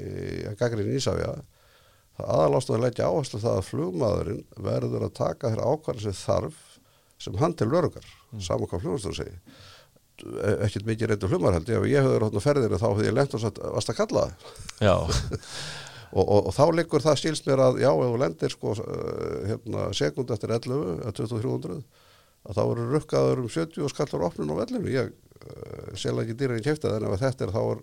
[0.51, 1.37] að gaggrinn Ísafja
[2.15, 6.61] það aðal ástæðan leggja áherslu það að flugmaðurinn verður að taka þeirra ákvarðan sem þarf
[7.25, 8.43] sem hann til lörugar, mm.
[8.45, 9.39] saman hvað fljóðastur segi
[10.23, 11.81] E- ekkert mikið reyndur hlumar held ég.
[11.81, 14.29] Ef ég hefur hótt á ferðinu þá hefði ég lengt og sagt varst að kalla
[14.29, 15.49] það?
[16.15, 18.83] Og, og, og þá liggur það skilst mér að já ef þú lendir sko uh,
[19.49, 21.79] hérna, sekund eftir 11 að 2300
[22.45, 24.93] að þá eru rukkaður um 70 og skallar opnun á vellinu.
[24.95, 27.83] Ég uh, sel ekki dýra í kæfta en ef þetta er þá er,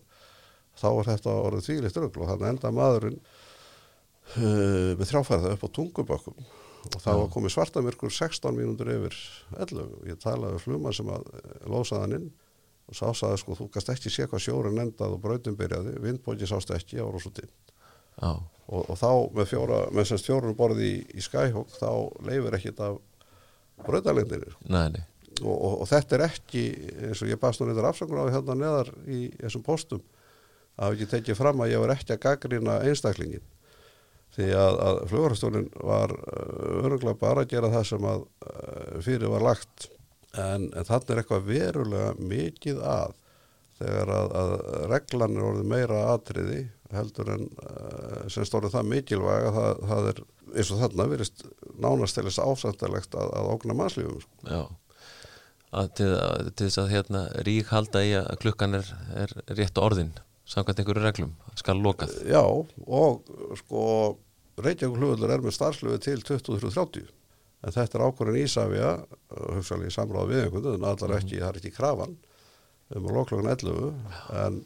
[0.79, 3.19] þá er þetta orðið þvílitt rugg og þannig enda maðurinn
[4.37, 6.45] uh, með þrjáfærða upp á tungubökkum
[6.81, 9.17] og þá var komið svartamirkur 16 mínútur yfir
[9.59, 12.31] 11 ég talaði fluma sem að eh, losaðan inn
[12.89, 15.93] og sá saði sko þú kannst ekki sé hvað sjórin endað og brautum byrjaði.
[16.01, 17.51] Vindbóki sást ekki á rosutinn
[18.67, 21.91] og, og þá með fjóra með semst fjórun borði í, í Skyhawk þá
[22.27, 22.99] leifir ekkit af
[23.85, 24.65] brautalindinni sko.
[25.41, 26.65] og, og, og þetta er ekki
[27.07, 30.03] eins og ég baðst nú reyndar afsökun á hérna neðar í þessum postum
[30.81, 33.45] að ekki tekið fram að ég var ekki að gaggrina einstaklingin
[34.35, 39.33] því að, að flugurastólinn var uh, öruglega bara að gera það sem að uh, fyrir
[39.33, 39.89] var lagt.
[40.31, 43.17] En, en þannig er eitthvað verulega mikið að
[43.81, 44.53] þegar að, að
[44.91, 46.61] reglan er orðið meira atriði
[46.95, 51.45] heldur en uh, sem stórið það mikilvæg að það, það er eins og þarna verist
[51.81, 54.47] nánastelist ásættilegt að, að ógna mannslífum sko.
[54.47, 54.63] Já.
[55.95, 56.09] Til,
[56.51, 60.11] til þess að hérna rík halda í að klukkan er, er rétt orðin
[60.51, 62.13] samkvæmt einhverju reglum, skal lokað.
[62.27, 63.31] Já, og
[63.61, 63.85] sko
[64.61, 67.07] Reykjavík hlugulur er með starfslöfu til 23.30
[67.61, 68.91] en þetta er ákvörðin Ísafja
[69.31, 72.17] hugsalega í samráð við einhvern en allar ekki, það er ekki krafan
[72.91, 74.61] um að loklokkan 11 en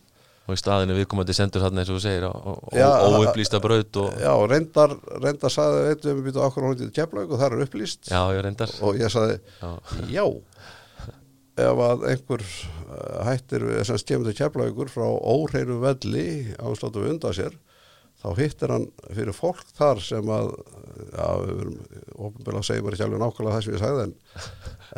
[0.46, 4.12] og í staðinu viðkomandi sendur þarna eins og þú segir og óupplýsta braut og...
[4.22, 4.92] Já, reyndar,
[5.24, 8.12] reyndar saði eitthvað um að býta okkur hóndið keflaug og það er upplýst.
[8.12, 9.72] Já, ég og ég saði, já,
[10.14, 10.26] já
[11.56, 17.56] ef að einhver uh, hættir sem skemur til keflaugur frá óhreiru velli ásláttu undan sér
[18.26, 20.52] þá hittir hann fyrir fólk þar sem að
[21.46, 21.80] við verum
[22.16, 24.14] ofinbeglega segja mér ekki alveg nákvæmlega það sem ég sagði en,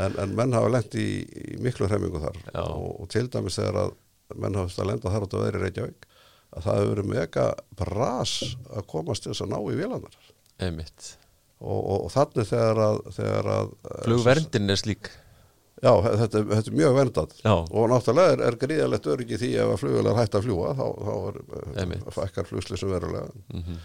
[0.05, 2.39] en, en menn hafa lendt í, í miklu hreimingu þar.
[2.63, 3.95] Og, og til dæmis þegar að
[4.35, 6.07] menn hafast að lenda þar út á veðri Reykjavík
[6.57, 7.45] að það hefur verið mega
[7.79, 8.33] bras
[8.71, 10.19] að komast til þess að ná í vélanar
[11.59, 13.71] og, og, og þannig þegar að, þegar að
[14.05, 15.11] flugverndin er slík
[15.77, 19.81] Já, þetta, þetta er mjög vendat og náttúrulega er, er gríðalegt öryggi því ef að
[19.83, 23.27] flugvelar hægt að fljúa þá, þá er fækkar flugslisum verulega.
[23.53, 23.83] Mm -hmm.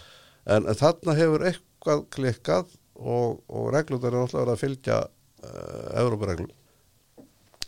[0.56, 6.50] en, en þarna hefur eitthvað klikkað og, og reglum er náttúrulega að fylgja uh, Európareglum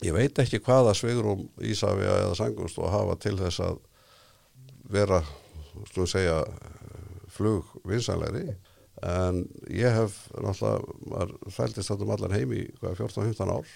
[0.05, 3.81] ég veit ekki hvaða sveigurum Ísafja eða Sangust og hafa til þess að
[4.91, 5.22] vera
[5.93, 6.39] slúið segja
[7.35, 8.55] flugvinsanleiri
[9.05, 13.75] en ég hef náttúrulega maður fæltist þetta um allan heimi 14-15 ár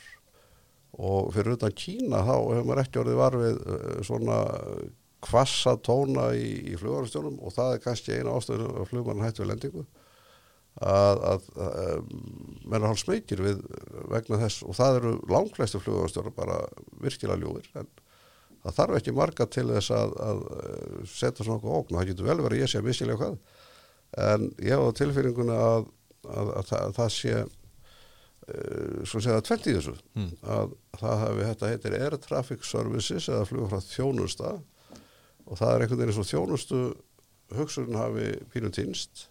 [0.96, 4.38] og fyrir utan Kína þá hefur maður ekki orðið varfið eh, svona
[5.28, 9.50] kvassa tóna í, í flugvarastjónum og það er kannski eina ástöðun að flugmann hættu við
[9.52, 9.86] lendingu.
[10.78, 12.10] Að, að, að
[12.70, 13.64] menn er hálf smekir við
[14.12, 16.60] vegna þess og það eru langlæstu flugvarastjónum bara
[17.02, 17.88] virkilega ljúir en
[18.62, 20.44] það þarf ekki marga til þess að, að
[21.10, 21.96] setja svona okkur ógn.
[21.96, 23.40] Og það getur vel verið að ég sé að missilega hvað
[24.28, 25.58] en ég á tilfinninguna
[26.28, 27.67] að það sé Eh,
[29.08, 29.94] svo segja tvelt í þessu.
[30.16, 30.30] Mm.
[30.42, 34.52] að það hafi, þetta heitir Air Traffic Services eða flugur frá þjónusta
[35.48, 36.80] og það er einhvern veginn eins og þjónustu
[37.56, 39.28] hugsurinn hafi pínum týnst.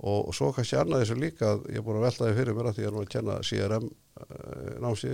[0.00, 2.56] Og, og svo kannski annað þessu líka að ég er búin að velta því fyrir
[2.56, 5.10] mér að því að ég er nú að kenna CRM eh, námsi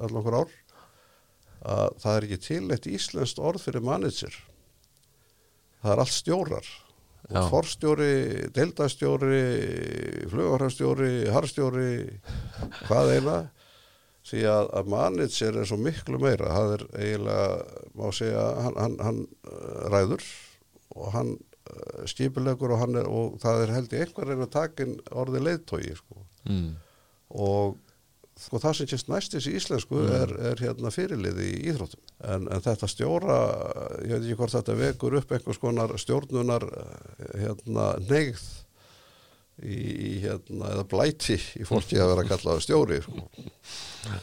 [0.00, 0.54] allan okkur ár
[1.60, 4.32] að það er ekki tilleitt íslenskt orð fyrir manager.
[5.82, 6.70] Það er allt stjórar
[7.30, 8.12] forstjóri,
[8.54, 9.42] deildastjóri
[10.30, 11.90] flugvarhastjóri harstjóri
[12.88, 13.36] hvað eina
[14.30, 17.46] því að, að manager er svo miklu meira það er eiginlega,
[17.98, 20.26] má segja hann, hann, hann uh, ræður
[20.96, 25.94] og hann uh, skipilegur og, og það er held í einhver reyna takin orði leiðtói
[25.98, 26.26] sko.
[26.48, 26.68] mm.
[27.46, 27.78] og
[28.40, 30.14] sko það sem kemst næstis í íslensku mm.
[30.16, 33.36] er, er hérna fyrirlið í íþróttum en, en þetta stjóra
[34.06, 36.66] ég veit ekki hvort þetta vekur upp einhvers konar stjórnunar
[37.34, 38.42] hérna neyð
[39.60, 43.24] í, í hérna eða blæti í fólki að vera að kalla það stjóri sko.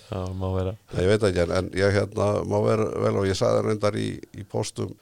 [0.10, 3.68] Já, má vera ég veit ekki en ég hérna má vera vel og ég sagði
[3.68, 4.96] reyndar í, í postum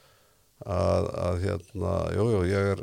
[0.64, 2.82] að, að hérna, jújú, jú, ég er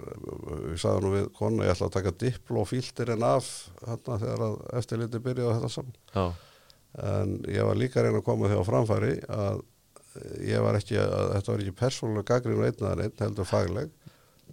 [0.70, 3.50] ég sagði nú við konu, ég ætla að taka diplofíltirinn af
[3.82, 6.26] hérna þegar að eftirliti byrjaði þetta saman Já.
[7.10, 9.64] en ég var líka reyna að koma á framfæri að
[10.44, 13.94] ég var ekki, að þetta var ekki persónulega gaggrinu einnaðan einn heldur fagleg.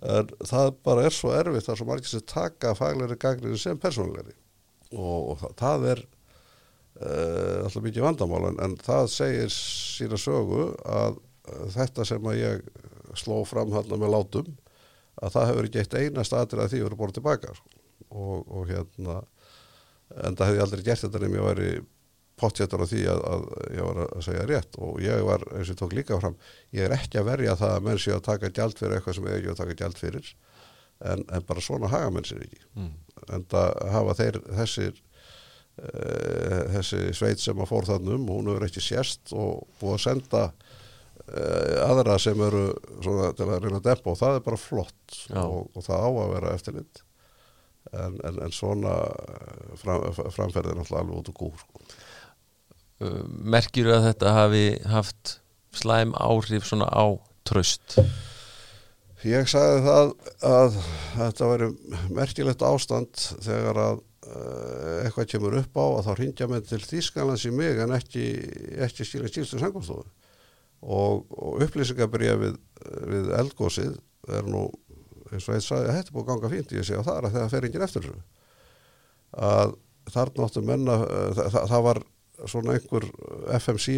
[0.01, 4.37] En það bara er svo erfitt þar sem margir sem taka faglegri gaggrinu sem persónulegri.
[4.91, 10.71] Og, og það, það er uh, alltaf mikið vandamál en, en það segir sína sögu
[10.89, 12.65] að uh, þetta sem að ég
[13.19, 14.51] sló fram hann með látum
[15.21, 17.73] að það hefur ekki eitt einast aðrið að því verið borðið tilbaka sko.
[18.11, 19.17] og, og hérna
[20.27, 21.73] en það hefði aldrei gert þetta nefnum ég væri
[22.41, 23.43] pottjættur á því að, að
[23.77, 26.39] ég var að segja rétt og ég var, eins og tók líka fram
[26.77, 29.29] ég er ekki að verja það að menn sé að taka gjald fyrir eitthvað sem
[29.29, 30.33] ég ekki að taka gjald fyrir
[31.11, 32.91] en, en bara svona haga menn sér ekki mm.
[33.37, 38.85] en það hafa þeir þessir uh, þessi sveit sem að fór þannum, hún hefur ekki
[38.85, 40.45] sérst og búið að senda
[41.85, 42.65] aðra sem eru
[43.03, 46.11] svona til að reyna að dempa og það er bara flott og, og það á
[46.11, 47.03] að vera eftirlit.
[47.91, 51.85] En, en, en svona eh, fram, framferðir náttúrulega alveg út og gúr sko.
[53.01, 55.39] Uh, merkir að þetta hafi haft
[55.75, 57.17] slæm áhrif svona á
[57.49, 57.97] tröst
[59.25, 60.13] Ég sagði það
[60.49, 60.77] að
[61.17, 61.71] þetta væri
[62.17, 63.99] merkilegt ástand þegar að
[64.31, 68.25] eitthvað kemur upp á að þá ringja menn til Þýskalands í mig en ekki,
[68.85, 70.07] ekki skilja stílstu sangumstofu
[70.81, 72.55] og, og upplýsingabrið við,
[73.37, 73.99] eldgósið
[74.33, 74.67] er nú
[75.31, 77.37] eins og eitt sagði að þetta búið að ganga fínt ég segja það er að
[77.37, 78.09] það fer enginn eftir
[79.51, 79.77] að
[80.11, 82.03] þar náttu menna uh, það, það, var
[82.51, 83.07] svona einhver
[83.61, 83.97] FMC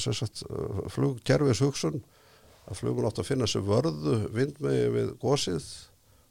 [0.00, 2.00] sem sagt, uh, flugkerfis hugsun
[2.70, 5.66] að flugun átt að finna sér vörðu vindmegi við gósið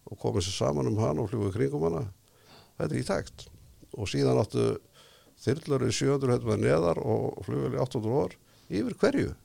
[0.09, 2.05] og komið sér saman um hann og flugu kringum hana.
[2.79, 3.45] Þetta er í takt.
[3.99, 4.69] Og síðan áttu
[5.43, 8.35] þyrlur í 700 hættum að neðar og í 800 vor
[8.69, 9.35] yfir hverju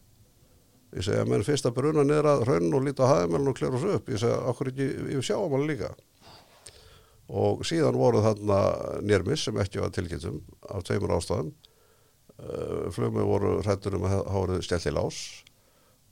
[0.95, 3.79] ég segja að menn fyrst að bruna neðra raun og líta á hafðumælun og klera
[3.79, 4.11] þessu upp.
[4.13, 5.91] Ég segja okkur ekki yfir sjáamáli líka.
[7.35, 8.59] Og síðan voru þarna
[9.03, 11.51] nérmis sem ekki var tilkynntum af tveimur ástæðum.
[12.35, 15.19] Uh, flugmið voru hrættur um að það voru stelt í lás.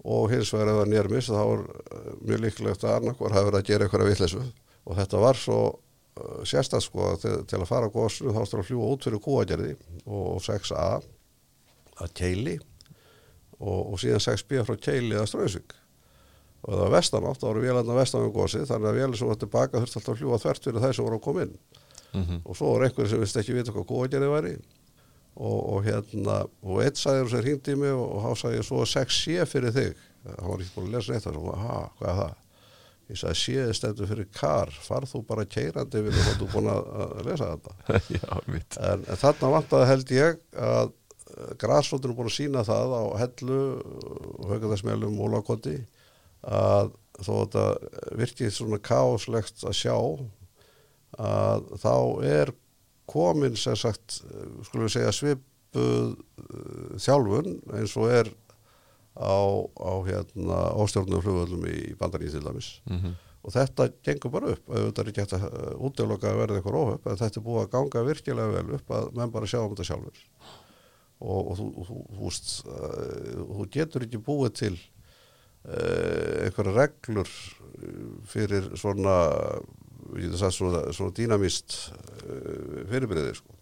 [0.03, 3.61] Og hins vegar ef það nýrmis þá er uh, mjög líklegt að annarkvar hafa verið
[3.61, 4.45] að gera eitthvað vitleysu.
[4.83, 8.43] Og þetta var svo uh, sérstætt sko að til, til að fara á góðslu þá
[8.47, 9.75] stóð að fljúa út fyrir kúagerði
[10.07, 10.87] og 6A
[12.03, 12.57] að Keili
[13.63, 15.79] og, og síðan 6B frá Keili að Ströðsvík
[16.63, 19.41] og það var vestanátt, þá voru vélarna vestan um góðsið þannig að vélar sem var
[19.41, 21.57] tilbaka þurfti alltaf að fljúa þvert fyrir þeir sem voru að koma inn.
[22.13, 22.41] Mm -hmm.
[22.45, 24.55] og svo var einhverju sem vist ekki vita hvað kúagerði væri.
[25.33, 28.85] Og, og hérna og sagði hún sem hringdi í mig og, og sagði ég svo
[28.85, 29.97] 6C fyrir þig.
[30.29, 32.35] Hann var ekki búin að lesa neitt og svo, ha, hvað er það?
[33.11, 37.25] Ég sagði C stendur fyrir kar farð þú bara keirandi við þú búin að, að
[37.27, 37.73] lesa þetta.
[38.93, 40.93] En, en þarna vantaði held ég að
[41.61, 43.61] græsfóttur er búin að sína það á hellu
[44.51, 45.77] högðarsmjölum og lágkoti
[46.43, 47.65] að þó þetta
[48.19, 49.97] virkið svona káslegt að sjá
[51.21, 52.53] að þá er
[53.11, 54.23] komin sem sagt,
[54.67, 58.31] skulum við segja svipuð uh, þjálfun eins og er
[59.17, 59.37] á,
[59.77, 62.81] á hérna ástjórnum flugvöldum í bandaríð til dæmis.
[62.89, 63.15] Mm -hmm.
[63.43, 64.69] og þetta gengur bara upp.
[64.69, 67.73] Auðvitað er ekki hægt að útdeloka að verða eitthvað óhöpp en þetta er búið að
[67.73, 70.19] ganga virkilega vel upp að menn bara sjá um þetta sjálfur
[71.23, 77.31] og, og þú, þú, veist, uh, þú getur ekki búið til uh, einhverja reglur
[78.29, 79.17] fyrir svona
[80.37, 81.77] sagt svona, svona dýnamist
[82.91, 83.55] fyrirbyrðið sko.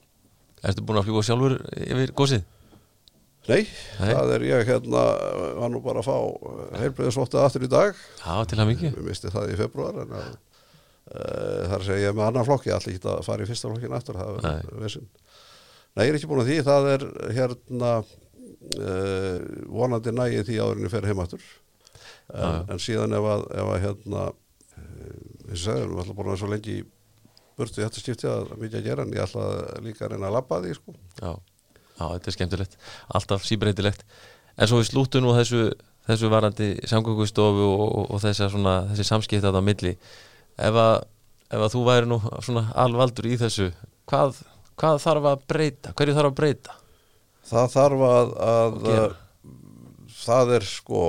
[0.67, 2.49] Ertu búin að fljúa sjálfur yfir gósið?
[3.49, 3.65] Nei,
[3.97, 4.11] Nei.
[4.13, 5.03] það er ég hérna
[5.57, 9.33] var nú bara að fá heilbreyðisvottið aftur í dag Já, til að mikið við misti
[9.33, 10.27] það í februar en að,
[11.15, 13.97] uh, þar segja ég með annan flokk ég ætla ekki að fara í fyrsta flokkin
[13.97, 15.09] aftur það er vesinn
[15.97, 20.93] Nei, ég er ekki búin að því, það er hérna uh, vonandi nægið því áðurinni
[20.93, 21.43] fer heimaftur
[22.31, 24.25] en, en síðan ef að, ef að hérna
[25.51, 26.79] þessi segður, við ætla búin að svo lengi
[27.59, 29.47] burtu í þetta skipti að mikið að gera en ég ætla
[29.85, 30.97] líka að reyna að labba því sko.
[31.21, 31.31] Já,
[31.75, 32.77] já, þetta er skemmtilegt.
[33.19, 34.05] Alltaf síbreytilegt.
[34.57, 35.65] En svo við slúttum nú þessu,
[36.09, 39.95] þessu varandi samgöngustofu og, og, og svona, þessi samskipt að það milli.
[40.61, 40.95] Ef að,
[41.51, 43.71] ef að þú væri nú svona alvaldur í þessu
[44.11, 44.41] hvað,
[44.81, 45.95] hvað þarf að breyta?
[45.97, 46.77] Hverju þarf að breyta?
[47.51, 49.09] Það þarf að, að gera.
[50.21, 51.05] það er sko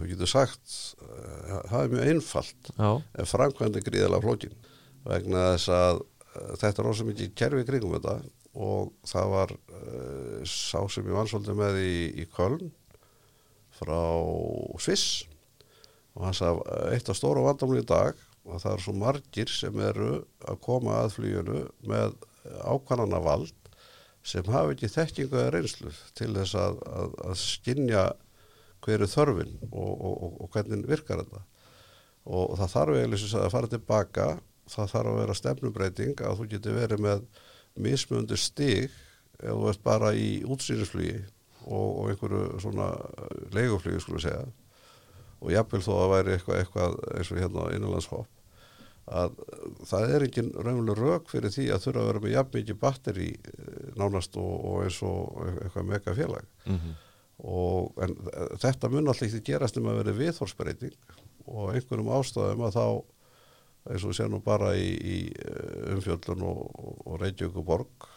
[0.00, 0.74] þú getur sagt
[1.04, 4.54] uh, það er mjög einfalt Já, en framkvæmdi gríðilega flókin
[5.04, 8.16] vegna þess að uh, þetta er rosa mikið kerfi kringum þetta
[8.60, 12.72] og það var uh, sá sem ég vann svolítið með í, í Köln
[13.80, 14.00] frá
[14.82, 15.26] Sviss
[16.16, 16.64] og hann að
[16.96, 18.16] eitt af stóra vandamli í dag
[18.48, 20.10] og það er svo margir sem eru
[20.48, 23.56] að koma að fluginu með ákvæmana vald
[24.26, 28.04] sem hafa ekki þekkingu eða reynslu til þess að, að, að skinja
[28.84, 31.42] hver er þörfin og, og, og, hvernig virkar þetta.
[32.28, 34.26] Og, það þarf eiginlega að fara tilbaka.
[34.70, 37.22] Það þarf að vera stefnumbreyting að þú getur verið með
[37.80, 38.92] mismunandi stig
[39.40, 41.16] ef þú ert bara í útsýnisflugi
[41.64, 42.90] og, og einhverju svona
[43.56, 44.44] leiguflugi skulle segja.
[45.40, 48.39] Og jafnvel þó að væri eitthvað, eitthvað eins og hérna innanlandshopp
[49.10, 49.38] að
[49.90, 53.30] það er engin raunveruleg rauk fyrir því að þurfa að vera með jafn mikið batteri
[53.36, 56.98] eh, nánast og, og eins og eitthvað mega félag mm
[57.46, 58.16] og en
[58.60, 60.96] þetta mun alltaf ekki gerast um að vera viðhorsbreyting
[61.48, 62.86] og einhverjum ástæðum að þá
[63.90, 66.64] eins og séum nú bara í, í eh, umfjöllun og,
[67.06, 68.08] og Reykjavík og Borg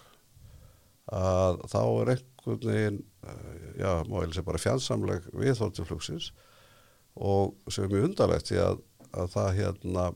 [1.13, 6.33] að þá er einhvern veginn eh, já, má ég segja bara fjandsamleg viðhortiflugsins
[7.13, 8.83] og sem er mjög undarlegt því að,
[9.13, 10.07] að það hérna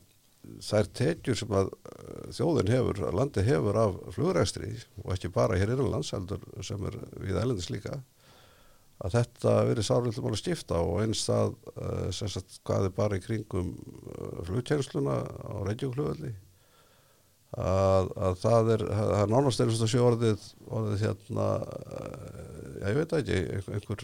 [0.63, 4.73] þær tekjur sem að eh, þjóðin hefur, að landi hefur af flugræstri
[5.03, 8.01] og ekki bara hér innanlands heldur sem er við ælendis líka
[8.97, 12.93] að þetta verið sárlítið mál að skipta og eins það uh, sem sagt hvað er
[12.97, 15.99] bara í kringum uh, flugtjænsluna á Reykjavík
[17.57, 18.85] að, að það er,
[19.21, 21.45] er nánast eins og sé orðið, orðið hérna,
[22.81, 23.37] já, ég veit ekki,
[23.77, 24.03] einhver,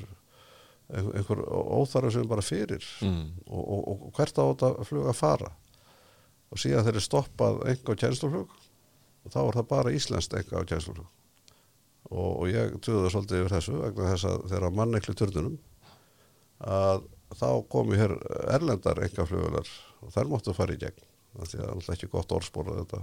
[0.93, 3.25] einhver, óþarf sem bara fyrir mm.
[3.49, 5.51] og, og, og hvert á þetta flug að fara
[6.53, 8.53] og síðan þeir eru stoppað enga á tjænsluflug
[9.23, 11.09] og þá er það bara íslenskt enga á tjænsluflug
[12.13, 15.57] og, og ég trúði það svolítið yfir þessu vegna þess að þeirra mannekli turnunum
[16.63, 18.13] að þá komi hér
[18.53, 19.73] erlendar enga flugular
[20.03, 21.01] og þær móttu fara í gegn
[21.33, 22.33] þannig að það er alltaf ekki gott
[22.77, 22.99] þetta.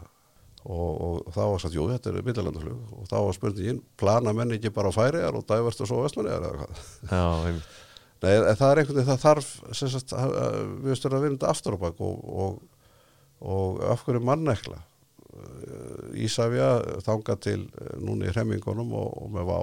[0.60, 0.90] Og,
[1.24, 2.80] og þá var sagt, jú, þetta er millilandaflug.
[3.00, 6.58] Og þá var spurningin, plana menn ekki bara færiðar og dæverst og svo vestmanniðar eða
[6.60, 6.82] hvað.
[8.20, 9.48] Nei, það er einhvern veginn, það þarf
[9.80, 12.60] sagt, að- að- við stöðum að vinna aftur á bak og, og,
[13.40, 14.78] og af hverju mannekla?
[16.20, 19.58] Ísafja þanga til eh, núna í hremmingunum og, og með vá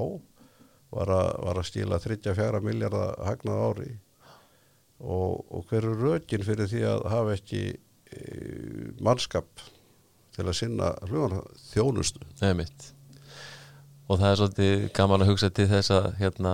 [0.95, 3.89] var, a, var að stíla 34 miljardar hagnað ári.
[4.97, 8.21] Og, og hver er rökin fyrir því að hafa ekki e,
[9.03, 9.61] mannskap
[10.33, 10.93] til að sinna
[11.69, 12.91] þjónustu Einmitt.
[14.07, 16.53] Og það er svolítið gaman að hugsa til þess að hérna,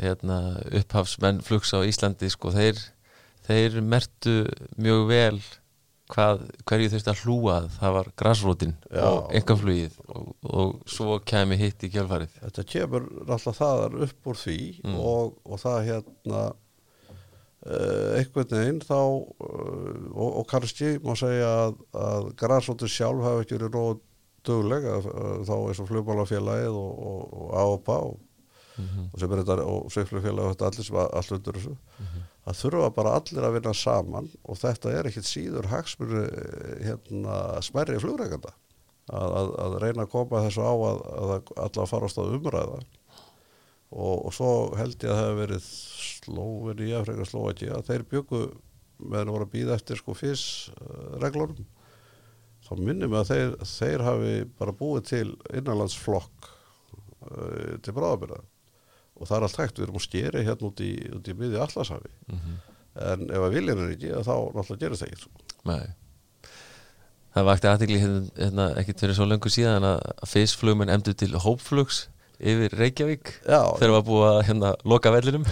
[0.00, 0.40] hérna
[0.80, 2.80] upphafsmenn flugs á Íslandi sko, þeir,
[3.46, 4.36] þeir mertu
[4.80, 5.40] mjög vel
[6.10, 9.04] hvað, hverju þurfti að hlúa að það var grassrótin Já.
[9.10, 14.40] og engaflugið og, og svo kemi hitt í kjálfarið Þetta kemur alltaf þaðar upp úr
[14.44, 14.96] því Mm.
[15.00, 16.42] og, og það hérna
[17.66, 19.28] uh, einhvern veginn þá uh,
[20.14, 23.78] og, og kannski má segja að, að græsóttur sjálf hafi ekki verið
[24.96, 28.18] að, að, þá eins og flugmálafélagið og, og, og AOPA og,
[28.80, 31.74] og sem er þetta og sveiflugfélagið og allir sem að- allt undir þessu
[32.44, 36.14] það þurfa bara allir að vinna saman og þetta er ekkit síður hagsmur
[36.80, 38.54] hérna smerri flugreikanda
[39.10, 41.34] að, að, að reyna að koma þessu á að, að
[41.66, 42.80] alla að fara á umræða.
[43.90, 45.68] Og, og svo held ég að það hefur verið
[46.20, 48.42] slóin í að freka slóa að þeir byggu
[49.00, 51.66] meðan voru að býða eftir sko fyrst uh, reglunum
[52.66, 55.26] þá minnum við að þeir, þeir hafi bara búið til
[55.56, 58.42] innanlandsflokk uh, til bráðabyrða
[59.20, 61.60] og það er allt hægt, við erum að skeri hérna út í, út í miði
[61.60, 62.12] allarshafi
[63.00, 65.44] en ef að viljan er ekki þá náttúrulega gerist það ekki sko.
[65.70, 65.90] Nei.
[67.30, 70.00] Það vakti aðtegli hérna, hérna ekki fyrir svo löngu síðan að
[70.32, 72.08] fyrstflugmenn emdu til hópflugs
[72.40, 75.44] yfir Reykjavík Já, þegar var búið að hérna loka vellinum.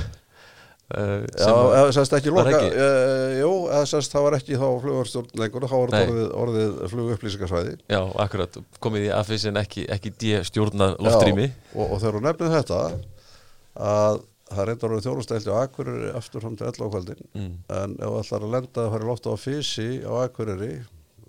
[0.89, 2.69] Uh, Já, sem að- eða semst ekki loka ekki?
[2.81, 6.79] uh, Jú, eða semst það var ekki þá flugvarstjórn lengur, þá var þetta orðið, orðið
[6.95, 10.15] flugupplýsingarsvæði Já, akkurat, komið í AFIS en ekki, ekki
[10.49, 11.51] stjórna loftrými.
[11.77, 12.81] og, og þegar hún nefnið þetta
[13.79, 17.53] að það reyndar orðið þjónustælti á Akureyri aftur fram til 11 á kvöldin mm.
[17.79, 20.73] en ef það ætlar að lenda að fara lofta á Físi á Akureyri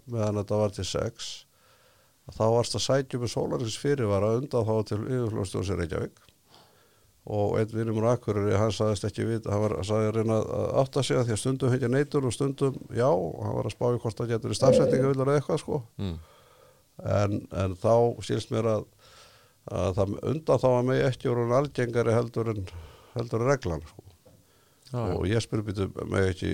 [0.10, 1.30] meðan þetta var til 6
[2.30, 6.26] þá varst að sætjum með sólarins fyrirvara undan þá til yfirflóðstjóðs í Reykjavík
[7.30, 10.70] og einn vinnum úr Akureyri hann sagðist ekki við, hann var sagði að reyna að
[10.82, 13.76] átta sig að því að stundum heitja neitur og stundum já, og hann var að
[13.76, 16.16] spá í hvort það getur í stafsetninga vilja eitthvað sko Mm.
[17.20, 17.94] en, en þá
[18.26, 18.88] sílst mér að,
[19.70, 22.70] að það undan þá að mig ekki voru algengari heldur en
[23.16, 24.06] heldur reglan sko.
[24.90, 25.02] Já.
[25.14, 26.52] og ég spyrir býtu mig ekki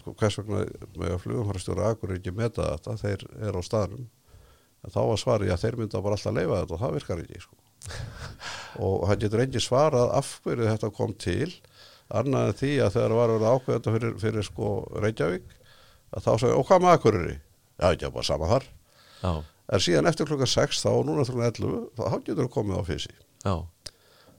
[0.00, 0.62] sko, hvers vegna
[0.96, 4.06] mig að flugumhverfstjóra akkur ekki meta þetta, þeir eru á staðnum
[4.84, 7.42] en þá var svarið að þeir mynda bara alltaf leifa þetta og það virkar ekki
[7.44, 7.58] sko.
[8.86, 11.50] og hann getur engi svarað af hverju þetta kom til
[12.14, 14.70] annað en því að þegar var verið ákveðanda fyrir, fyrir sko
[15.04, 15.52] Reykjavík
[16.14, 17.36] að þá sagði, og hvað með Akureyri?
[17.74, 18.66] Já, ekki bara sama þar
[19.20, 19.32] já,
[19.72, 22.82] en síðan eftir klukkan 6 þá og núna klukkan 11 þá getur það komið á
[22.90, 23.14] fysi.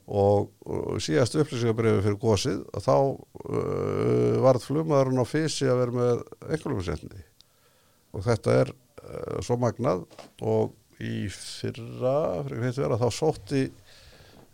[0.06, 6.20] Og, og síðast upplýsingabrifi fyrir gósið þá uh, varð flugmaðurinn á fysi að vera með
[6.46, 6.84] einhverjum
[8.14, 10.04] og þetta er uh, svo magnað.
[10.46, 13.66] Og í fyrra, vera þá sótti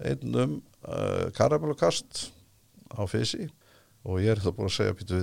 [0.02, 0.58] einnum
[0.88, 2.30] uh, karamellukast
[2.96, 3.50] á fysi.
[4.02, 5.18] Og ég er það búin að segja býtu,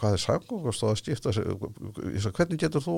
[0.00, 1.34] hvað er samgóngast og að skipta
[2.34, 2.96] hvernig getur þú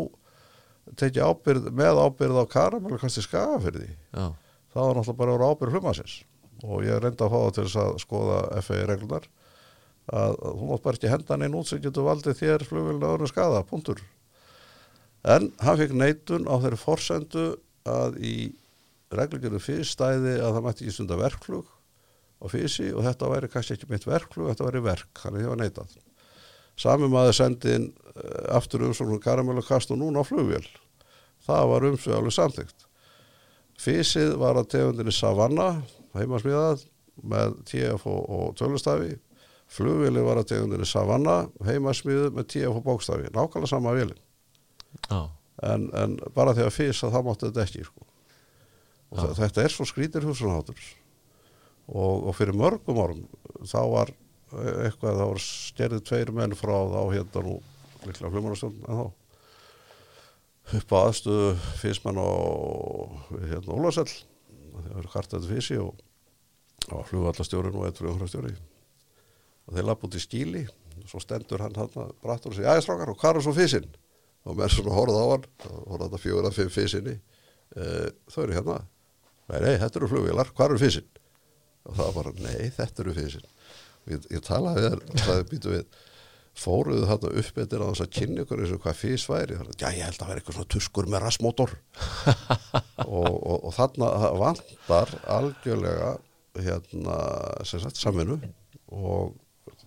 [1.01, 4.25] tekið ábyrð með ábyrð á karamellukasti skagafyrði já,
[4.73, 6.17] það var náttúrulega bara að vera ábyrð hlumasins
[6.61, 9.41] og ég reynda að fá það til þess að skoða FAI reglunar að
[10.11, 13.63] að þú mátt bara ekki henda neinn út sem getur valdið þér flugvélina öðrum skada,
[13.67, 14.01] punktur.
[15.23, 17.47] En hann fekk neitun á þeirri forsendu
[17.89, 18.35] að í
[19.15, 21.71] reglugjörðu fyrst stæði að það mætti ekki stunda verkflug
[22.41, 25.61] á fyrsi og þetta væri kannski ekki mitt verkflug, þetta væri verk, þannig því var
[25.61, 25.99] neitað
[26.81, 30.65] sami maður sendi inn uh, aftur um svona karamellukast og núna á flugvél
[31.47, 32.87] það var umsvið alveg samþygt
[33.81, 35.71] Físið var að tegundinni Savanna,
[36.13, 36.83] heimasmíðað
[37.33, 39.15] með TF og, tölustafi.
[39.73, 43.31] Flugvili var að tegundinni Savanna, heimasmíðuð með TF og bókstafi.
[43.33, 44.21] Nákvæmlega sama vilin.
[45.09, 45.21] Já,
[45.65, 48.05] En, en bara því að fís að það mátti þetta ekki, sko.
[49.17, 50.85] Þe- þetta er svo skrítir húsunhátur.
[51.89, 53.25] Og, og fyrir mörgum árum,
[53.65, 54.20] þá var eh,
[54.51, 57.57] eitthvað, þá var stjerðið tveir menn frá þá hérna nú,
[58.07, 59.07] líklega flugmannastjórn, en þá.
[60.81, 61.47] Upp á aðstöðu
[61.81, 64.11] físmann og hérna Ólafsell
[64.81, 65.97] það eru kartað físi og
[66.85, 68.53] það var flugvallastjórinn og eitthvað umhverfstjóri
[69.67, 72.85] og þeir lapp út í skíli og svo stendur hann hann brattur og segja, jæja
[72.85, 73.91] strákar, og hvað er svo físinn?
[74.49, 77.17] og menn svona horfða á hann og horfða þetta fjögur að fimm físinni
[77.77, 77.87] e,
[78.33, 78.77] þau eru hérna.
[79.51, 81.11] Nei, nei, þetta eru flugvélar, hvað eru físinn?
[81.89, 83.47] og það var bara, nei, þetta eru físinn
[84.09, 86.01] ég, ég talaði við og það býtu við
[86.61, 89.59] fóruðu þarna upp eftir að þess að kynni ykkur eins og hvað fís væri?
[89.81, 91.77] Já ég held að vera eitthvað svona tuskur með rassmótor
[93.07, 96.11] og, og, og þarna vantar algjörlega
[96.59, 97.21] hérna
[97.69, 98.41] sem sagt samvinnu
[98.91, 99.39] og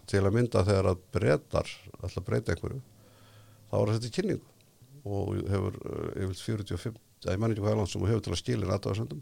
[0.10, 2.80] til að mynda þegar að breytar alltaf breyta einhverju
[3.70, 4.50] þá er þetta í kynningu
[5.04, 8.34] og hefur uh, yfir 45 eða ég menn ekki hvað er langt sem hefur til
[8.34, 9.22] að skilja náttúrulega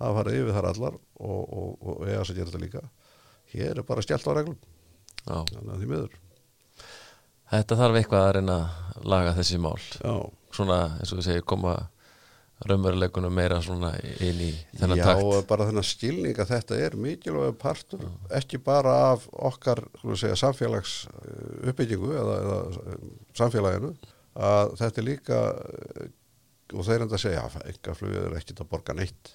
[0.00, 2.82] það farið yfir þar allar og, og, og eiga að gera þetta líka
[3.52, 4.58] hér er bara stjælt á reglum.
[5.22, 5.38] Já.
[5.52, 6.18] þannig að því miður.
[7.52, 8.58] Þetta þarf eitthvað að reyna
[8.96, 9.78] að laga þessi mál.
[9.78, 10.14] Já,
[10.56, 11.74] svona eins og við segjum koma
[12.68, 13.90] raunveruleikunum meira svona
[14.22, 15.24] inn í þennan Já, takt.
[15.26, 18.04] og bara þennan skilning að þetta er mikilvæg partur,
[18.38, 22.58] ekki bara af okkar, við segja, samfélags eh, uppbyggingu eða, eða
[22.94, 23.06] eh,
[23.40, 23.92] samfélaginu,
[24.50, 26.10] að þetta er líka eh,
[26.72, 29.34] og þeir enda segja, já, enga flugið er ekkit að borga neitt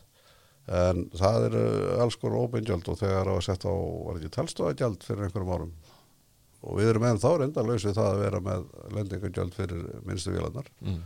[0.68, 3.74] en það er eh, alls konar óbeingjald og þegar það var sett á,
[4.08, 5.72] var ekki talstofagjald fyrir einhverjum árum?
[6.68, 10.68] Og við erum enn þá reynda lausið það að vera með lendingagjald fyrir minnstu vélarnar
[10.84, 11.02] mm.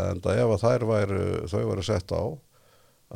[0.00, 2.22] en það ef að þær væru, þau væru sett á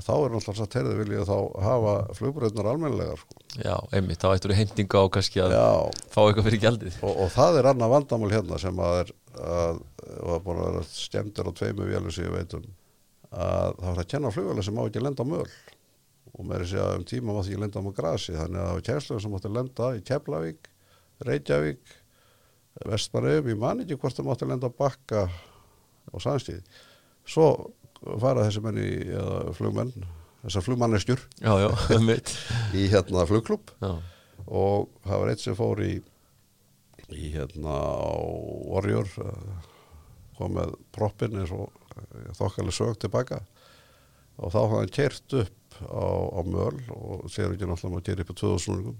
[0.00, 3.40] þá er náttúrulega satt heyrðu viljið þá hafa flugbröðnar almennilegar sko.
[3.60, 5.66] Já, einmitt, þá ættur við heimtingu á kannski að Já,
[6.14, 7.00] fá eitthvað fyrir gjaldið.
[7.04, 9.12] Og, og það er annað vandamál hérna sem að er
[9.52, 9.82] að,
[10.22, 12.64] að að stemdir á tveimu vélum sem ég veit um
[13.32, 15.46] að það var að kenna flugvélar sem má ekki lenda á möl.
[16.32, 18.86] Og með þess að um tíma mátti ekki lenda á grasi þannig að það var
[18.88, 20.70] kjærslega sem mátti lenda í Keflavík,
[21.28, 21.98] Reykjavík
[22.88, 26.62] Vestmanum, ég man ekki hvort það mátti lenda á bakka á sannstíð
[27.28, 27.48] svo
[28.22, 29.92] fara þessi menni eða flugmenn,
[30.42, 31.20] þessar flugmannestjur
[32.80, 33.92] í hérna flugklub Já,
[34.48, 35.92] og það var eitt sem fór í
[37.12, 38.16] í hérna á
[38.72, 39.68] Warrior eh,
[40.38, 41.68] kom með proppin eins og
[42.38, 43.42] þokkalega sög tilbaka.
[44.42, 48.32] Og þá hann kert upp á, á möl og sér ekki náttúrulega maður kert upp
[48.32, 48.94] á 2000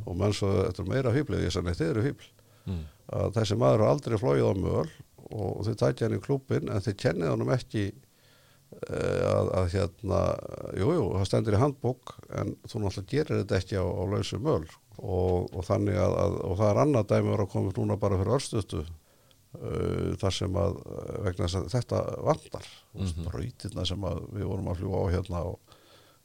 [0.00, 2.28] og menn svo þetta er meira hýblið, ég sagði, nei, þið eru hýbl
[2.68, 2.84] mm.
[3.18, 4.88] að þessi maður har aldrei flóið á möl
[5.32, 10.22] og þið tækja hann í klúbin en þið kennið honum ekki eh, að, að hérna
[10.78, 14.40] jújú, jú, það stendur í handbók en þú náttúrulega gerir þetta ekki á, á lausu
[14.42, 14.64] möl
[14.96, 18.00] og, og þannig að, að og það er annað dæmi að vera að koma núna
[18.00, 18.84] bara fyrir örstuðtu
[19.58, 23.12] uh, þar sem að uh, vegna þess að þetta vandar mm.
[23.28, 23.84] -hmm.
[23.92, 25.76] sem að við vorum að fljúa á hérna og,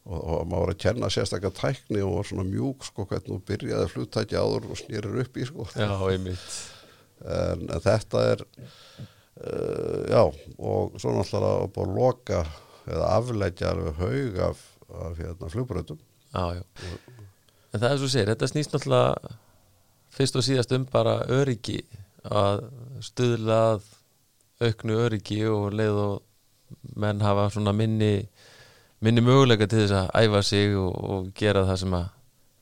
[0.05, 3.39] og, og maður var að kenna sérstaklega tækni og var svona mjúk sko hvernig þú
[3.51, 6.31] byrjaði flugtæki áður og snýrir upp í sko já, en,
[7.37, 12.45] en þetta er uh, já og svo náttúrulega að búið að loka
[12.87, 15.99] eða afleggja alveg haug af, af hérna, flugbröðum
[17.75, 19.35] En það er svo segir, þetta snýst náttúrulega
[20.17, 21.81] fyrst og síðast um bara öryggi
[22.27, 22.63] að
[23.05, 23.87] stuðla að
[24.67, 28.27] auknu öryggi og leið og menn hafa svona minni
[29.03, 32.07] minni möguleika til þess að æfa sig og, og gera það sem að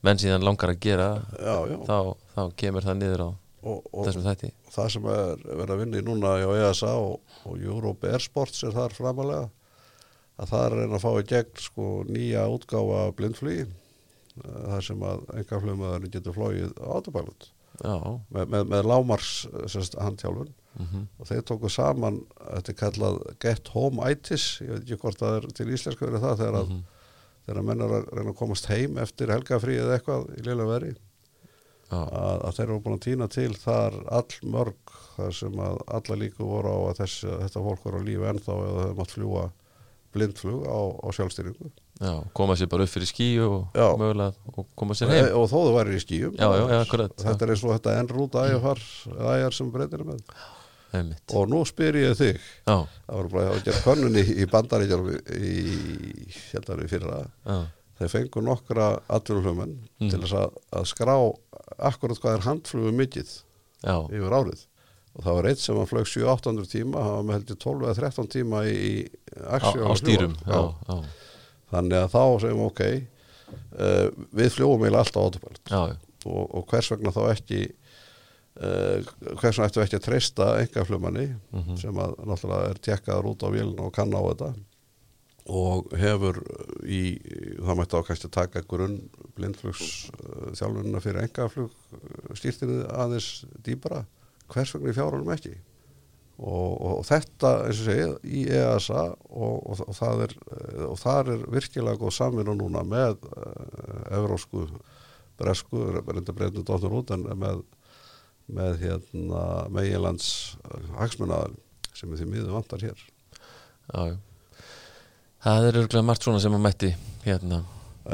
[0.06, 1.08] menn síðan langar að gera
[1.40, 1.78] já, já.
[1.88, 1.98] þá,
[2.36, 3.30] þá kemur það niður á
[3.66, 7.32] Og, og þessum þætti það sem er verið að vinna í núna hjá ESA og,
[7.48, 9.48] og Europe Airsports er þar framalega
[10.36, 14.62] að það er að reyna að fá í gegn sko nýja útgáfa af blindflugi eh,
[14.68, 17.48] þar sem að enga flugmaðurinn getur flogið á autopilot
[17.82, 19.32] með, með, með lámars
[19.72, 20.52] sérst, handhjálfun.
[20.76, 24.60] Mm og þeir tóku saman þetta er kallað Get Home ITIS.
[24.60, 28.08] Ég veit ekki hvort það er til íslensku verið það þegar, að, menn er að
[28.12, 30.94] reyna að komast heim eftir helgafrí eða eitthvað í liðlega veri.
[31.86, 36.16] Að, að þeir eru búin að týna til þar all mörg þar sem að alla
[36.18, 39.44] líku voru á að þess, þetta fólk voru á lífi ennþá eða þau mátt fljúa
[40.16, 41.70] blindflug á, á sjálfstýringu
[42.00, 43.86] já, koma sér bara upp fyrir skí og Já.
[43.96, 45.24] mögulega og koma sér heim.
[45.26, 46.34] E, og þó þau væri í skýjum.
[46.36, 46.50] Já,
[47.22, 48.82] þetta er eins og þetta ennrút ægjar,
[49.36, 50.20] ægjar sem breytir með.
[50.96, 51.32] Einmitt.
[51.34, 52.36] og nú spyr ég þig.
[52.64, 55.64] Já, það voru bara að gera könnun í, í bandaríkjálfi í
[56.30, 57.18] í fyrra.
[57.44, 57.56] Já,
[57.98, 60.10] þeir fengu nokkra atvinnuhlumenn Mm.
[60.12, 61.14] til þess að, að skrá
[61.90, 63.30] akkurat hvað er handflugu mikið
[64.12, 64.66] yfir árið.
[65.16, 67.94] Og það var eitt sem hann flög 7-800 tíma hann var með heldur 12 eða
[68.02, 69.08] 13 tíma í, í
[69.48, 70.34] á, á stýrum.
[70.44, 70.96] Já, já,
[71.72, 72.82] þannig að þá segjum við, ok
[73.80, 74.06] uh,
[74.40, 75.60] við fljóum eiginlega alltaf autopilot.
[76.26, 79.02] Og, og hvers vegna þá ekki uh,
[79.40, 81.76] hvers vegna ættu ekki að treysta enga flugmanni Mhm.
[81.80, 84.54] sem að náttúrulega er tjekkaður út á vélina og kann á þetta?
[85.46, 86.40] Og hefur
[86.82, 87.02] í
[87.62, 88.96] það mætti á kannski að taka grunn
[89.36, 90.10] blindflugs
[90.58, 91.70] þjálfunina fyrir engaflug
[92.34, 94.00] stýrtinni aðeins dýbra
[94.50, 95.52] hvers vegna í fjárunum ekki
[96.36, 101.32] og, og þetta eins og segið í EASA og, og, það er, uh, og þar
[101.32, 104.66] er virkilega góð samvinna núna með uh, evrósku
[105.36, 107.62] bresku, reynda breyndum dóttur út en með,
[108.48, 110.56] með hérna meginlands
[110.96, 111.56] hagsmunaðar
[111.96, 114.16] sem er því miður vantar hér já, já.
[115.44, 116.92] það er örgulega margt svona sem að mætti
[117.24, 117.64] hérna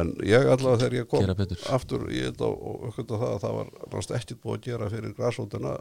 [0.01, 1.32] en ég allavega þegar ég kom
[1.76, 5.16] aftur þetta og og uppkvönda það að það var náttúrulega ekkert búið að gera fyrir
[5.18, 5.72] græsóttina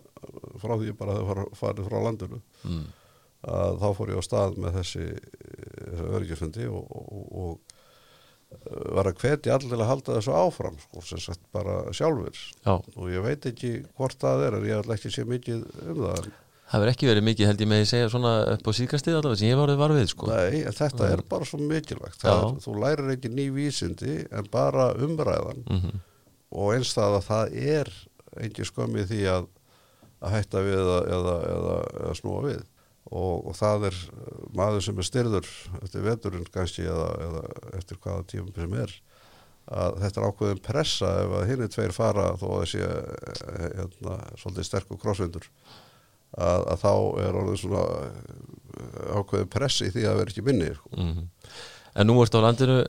[0.62, 2.41] frá því ég bara hefði farið frá landinu.
[2.68, 2.88] Mm.
[3.41, 5.05] að þá fór ég á stað með þessi,
[5.82, 7.78] þessi öryggisfundi og, og, og
[8.59, 12.76] uh, var að hvetja allir að halda þessu áfram sko, sem sagt bara sjálfur já,
[12.76, 16.30] og ég veit ekki hvort það er en ég ætla ekki sé mikið um það
[16.72, 19.41] það verður ekki verið mikið held ég með að segja svona upp á síðkastið allavega
[19.41, 20.30] sem ég var var við sko.
[20.32, 21.09] Nei, þetta Nei.
[21.11, 22.22] er bara svo mikilvægt.
[22.24, 25.65] Það er, þú lærir ekki ný vísindi en bara umræðan.
[25.67, 25.99] Mm
[26.51, 27.91] og eins það að það er
[28.45, 29.47] ekki skömmið því að,
[30.22, 32.65] að hætta við eða, eða, eða, eða snúa við.
[33.11, 35.47] Og, og það er uh, maður sem er styrður
[35.82, 37.41] eftir veturinn kannski eða, eða
[37.80, 38.93] eftir hvaða tímum sem er
[39.72, 42.80] að þetta er ákveðin pressa ef að hinn er tveir fara þó að þessi
[43.78, 45.45] hérna, svolítið sterkur krossvindur
[46.38, 46.93] að, að þá
[47.25, 50.91] er orðið svona uh, ákveðin pressi því að vera ekki minni sko.
[50.95, 51.29] -hmm.
[51.95, 52.82] en nú ertu á landinu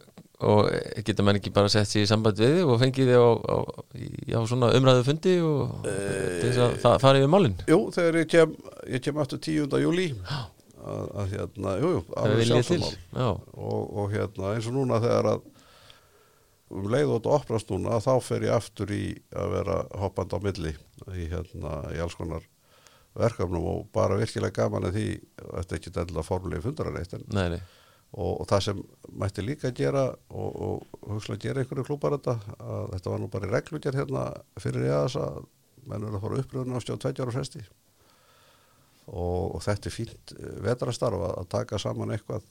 [0.43, 0.71] og
[1.07, 3.57] geta menn ekki bara sett sér í samband við þig og fengið þig á, á,
[4.35, 8.33] á svona umræðu fundi og til þess að það fara yfir málin Jú, þegar ég
[8.33, 8.57] kem,
[8.91, 9.79] ég kem aftur 10.
[9.85, 10.09] júli
[10.83, 15.31] að, að hérna, jú, jú, það alveg já, og, og hérna eins og núna þegar
[15.37, 15.49] að
[16.73, 19.03] um leið og þetta opnast núna þá fer ég aftur í
[19.37, 20.75] að vera hoppandi á milli
[21.13, 22.47] í hérna í alls konar
[23.19, 25.07] verkefnum og bara virkilega gaman að því
[25.39, 27.63] þetta er ekki fundaraneitt en nei, nei,
[28.13, 28.85] og, og það sem
[29.21, 33.49] mætti líka gera og, og hugsalega gera einhverju klúpar þetta að þetta var nú bara
[33.49, 34.25] í reglugjör hérna
[34.61, 35.43] fyrir ég að þess að
[35.89, 37.63] menn er að fara uppröðun á stjórn 20 ára fresti.
[39.11, 42.47] Og, og þetta er fínt vetrastarf að, taka saman eitthvað.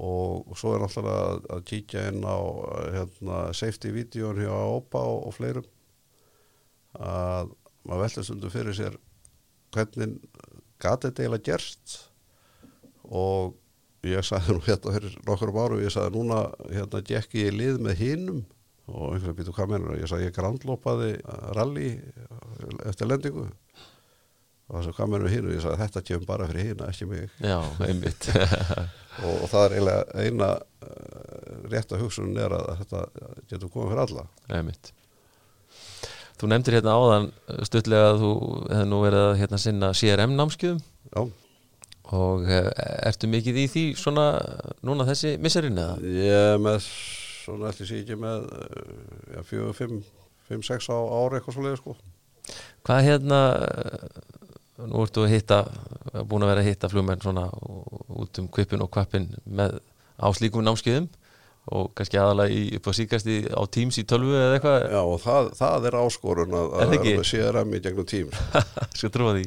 [0.00, 2.38] Og, svo er náttúrulega að, að kíkja inn á
[2.94, 5.68] hérna, safety-vídeón hjá OPA og, fleirum.
[6.96, 7.52] Að
[7.86, 8.96] maður veldur stundum fyrir sér
[9.74, 10.16] hvernig
[10.80, 11.96] gat þetta eiginlega gerst?
[13.10, 13.56] Og
[14.06, 18.04] ég sagði nú hérna fyrir nokkur árum ég sagði núna hérna gekk ég lið með
[18.04, 18.42] hinum.
[18.90, 21.10] Og einhvern veginn býtu hvað mennur ég sagði ég grandlópaði
[21.56, 21.90] rally
[22.90, 23.46] eftir lendingu.
[24.70, 27.36] Og það sem hvað mennur hinu ég sagði þetta kemur bara fyrir hina ekki mig.
[27.42, 28.30] Já, einmitt.
[29.20, 33.00] Og, og það er eiginlega eina uh, rétta hugsun er að þetta
[33.50, 34.22] getur komið fyrir alla.
[34.54, 34.92] Einmitt
[36.40, 37.30] þú nefndir hérna áðan
[37.68, 38.32] stuttlega að þú
[38.70, 41.22] hefði nú verið að hérna sinna CRM námskjöðum já,
[42.16, 42.70] og eh,
[43.10, 44.28] ertu mikið í því svona
[44.86, 45.98] núna þessi misserinn eða?
[46.00, 46.86] ég með
[47.44, 50.00] svona sé ekki með uh, já, fjögur, fimm,
[50.48, 51.96] fimm, sex á ári eitthvað svo leiði sko.
[52.86, 54.04] Hvað hérna eh,
[54.90, 55.60] nú ertu að hitta
[56.26, 57.46] búin að vera að hitta flugmenn svona
[58.20, 59.78] út um kvipin og kvapin með
[60.20, 61.08] á slíkum námskeiðum
[61.76, 64.84] og kannski aðalega í, upp á síkasti á Teams í tölvu eða eitthvað.
[64.90, 68.30] Já, og það, það er áskorun að, Er að með CRM í gegnum tím
[68.98, 69.44] skal trúa því.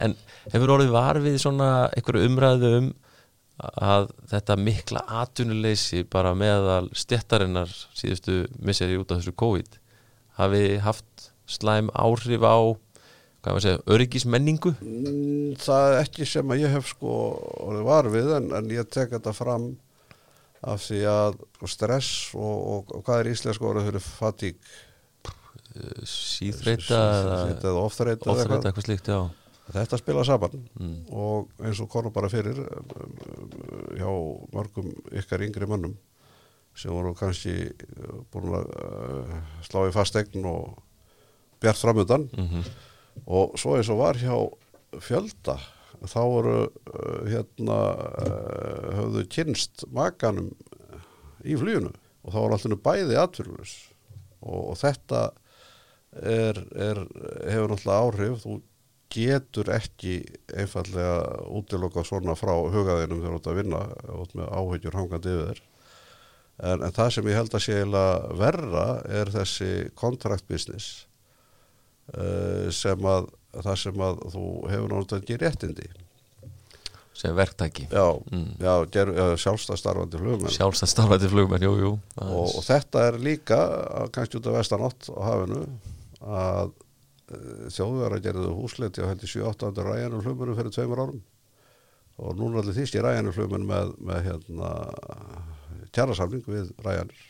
[0.00, 0.16] En
[0.54, 2.90] hefur orðið var við svona einhverju umræðu um
[3.60, 9.76] að þetta mikla atvinnuleysi bara meðal stjættarinnar síðustu misseri út af þessu COVID
[10.40, 12.56] hafi haft slæm áhrif á
[13.40, 14.72] hvað maður segja, öryggismenningu?
[14.84, 17.12] Mm, Það er ekki sem að ég hef sko
[17.66, 19.70] orðið var við en, en ég tek þetta fram
[20.60, 21.40] af því að
[21.70, 23.90] stress og, og, og hvað er íslensk orðið?
[23.90, 24.72] Fyrir fatík
[26.10, 26.98] síþreita
[27.62, 28.82] eða ofþreita eitthvað.
[28.84, 29.20] slíkt, já.
[29.70, 30.62] Þetta spila saman.
[30.82, 30.94] Mm.
[31.14, 32.58] og eins og konum bara fyrir
[33.94, 34.10] hjá
[34.50, 35.94] mörgum ykkar yngri mönnum
[36.74, 39.34] sem voru kannski uh, búin að uh,
[39.66, 40.78] slá í fastegn og
[41.62, 42.64] bjart framöndan Mm
[43.26, 44.34] og svo eins og var hjá
[45.02, 45.56] fjölda
[46.08, 47.78] þá voru uh, hérna
[48.24, 50.52] uh, höfðu kynst makanum
[51.44, 51.92] í fluginu.
[52.24, 53.76] Og þá voru alltaf bæði atvinnus
[54.40, 55.22] og, og þetta
[56.20, 57.00] er, er,
[57.48, 58.44] hefur náttúrulega áhrif.
[58.44, 58.58] Þú
[59.10, 60.20] getur ekki
[60.54, 63.82] einfallega útiloka svona frá hugaðinum þegar þú ert að vinna
[64.20, 65.62] út með áhyggjur hangandi yfir þér.
[66.60, 67.76] En, en það sem ég held að sé
[68.36, 69.70] verra er þessi
[72.14, 75.88] uh, sem að það sem að þú hefur náttúrulega ekki réttindi.
[77.20, 77.84] Sem verktæki.
[77.92, 78.54] Já, Mm.
[78.62, 80.54] já, ger, já sjálfstæð starfandi flugmenn.
[80.54, 81.90] Sjálfstætt starfætti flugmenn, jú, jú.
[82.16, 83.58] Og, og þetta er líka
[84.14, 85.66] kannski út af vestanátt á hafinu
[86.24, 91.20] að uh, þjóðverða gerðu húsleiti á heldur 7-8 ræjanum flugmennum fyrir tveimur árum.
[92.20, 94.72] Og núna allir þýst í ræjanum flugmenn með, með hérna
[95.92, 97.20] kjærasamling við ræjanir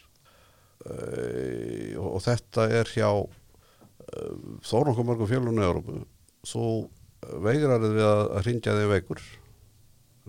[0.86, 3.10] uh, og, og þetta er hjá
[4.66, 6.00] þó nokkuð mörgum fjölunum í Európu
[6.48, 6.66] þú
[7.44, 9.22] veigrar við að, að ringja þig veikur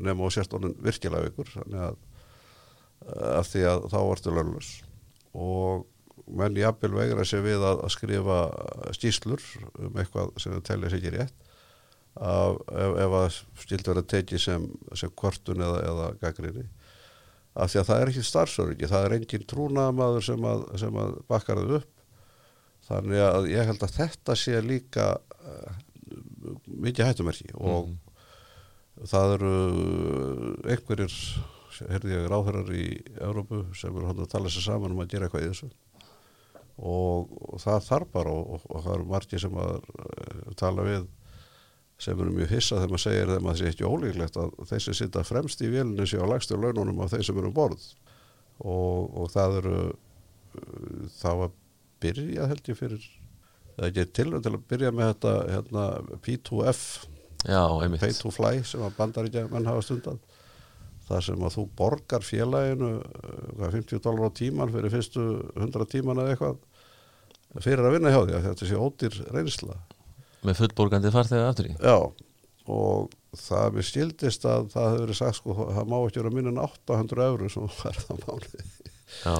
[0.01, 4.71] nema og honum virkilega veikur að uh, af því að þá ertu lönnlös
[5.31, 5.87] og
[6.31, 8.41] menn jafnvel vegra sér við að, að skrifa
[8.95, 9.45] stíslur
[9.79, 11.47] um eitthvað sem þau telja sér ekki rétt
[12.19, 14.67] af, ef, ef að stilt verið tekið sem,
[14.99, 16.67] sem kvartun eða, eða gaggrinni
[17.51, 20.45] af því að það er ekki starfsöryggi, það er engin trúnaðamaður sem
[20.79, 22.00] sem að bakkar þau upp
[22.91, 25.81] þannig að ég held að þetta sé líka uh,
[26.67, 27.93] mikið hættumerki og
[29.07, 29.55] það eru
[30.69, 31.15] einhverjir
[31.89, 32.87] herði ég ráðherrar í
[33.21, 35.71] Európu sem eru að tala sér saman um að gera eitthvað í þessu.
[36.81, 40.85] Og, og það þarf bara og, og, og það eru margir sem að uh, tala
[40.87, 41.09] við
[42.01, 44.97] sem eru mjög hissa þegar maður segir að það sé ekki ólíklegt að þeir sem
[44.97, 47.83] sitta fremst í vélinu séu á lægstu laununum af þeir sem eru um borð.
[48.61, 51.59] Og, og það eru uh, þá að
[52.01, 53.05] byrja held ég fyrir
[53.75, 55.85] það er ekki tilvæg til að byrja með þetta hérna,
[56.25, 56.81] P2F
[57.47, 57.63] já,
[58.01, 60.19] pay to fly sem að bandaríkja menn hafa stundan
[61.07, 65.29] það sem að þú borgar félaginu uh, hvað, 50 dólar á tíman fyrir fyrstu
[65.59, 69.73] 100 tíman eða eitthvað fyrir að vinna hjá því að þetta sé ódýr reynsla.
[70.47, 71.73] Með fullborgandi farþega aftur í?
[71.83, 71.97] Já
[72.69, 76.51] og það mér skildist að það hefur verið sagt sko það má ekki vera minna
[76.53, 78.63] en 800 eurur sem er það máli
[79.23, 79.35] já,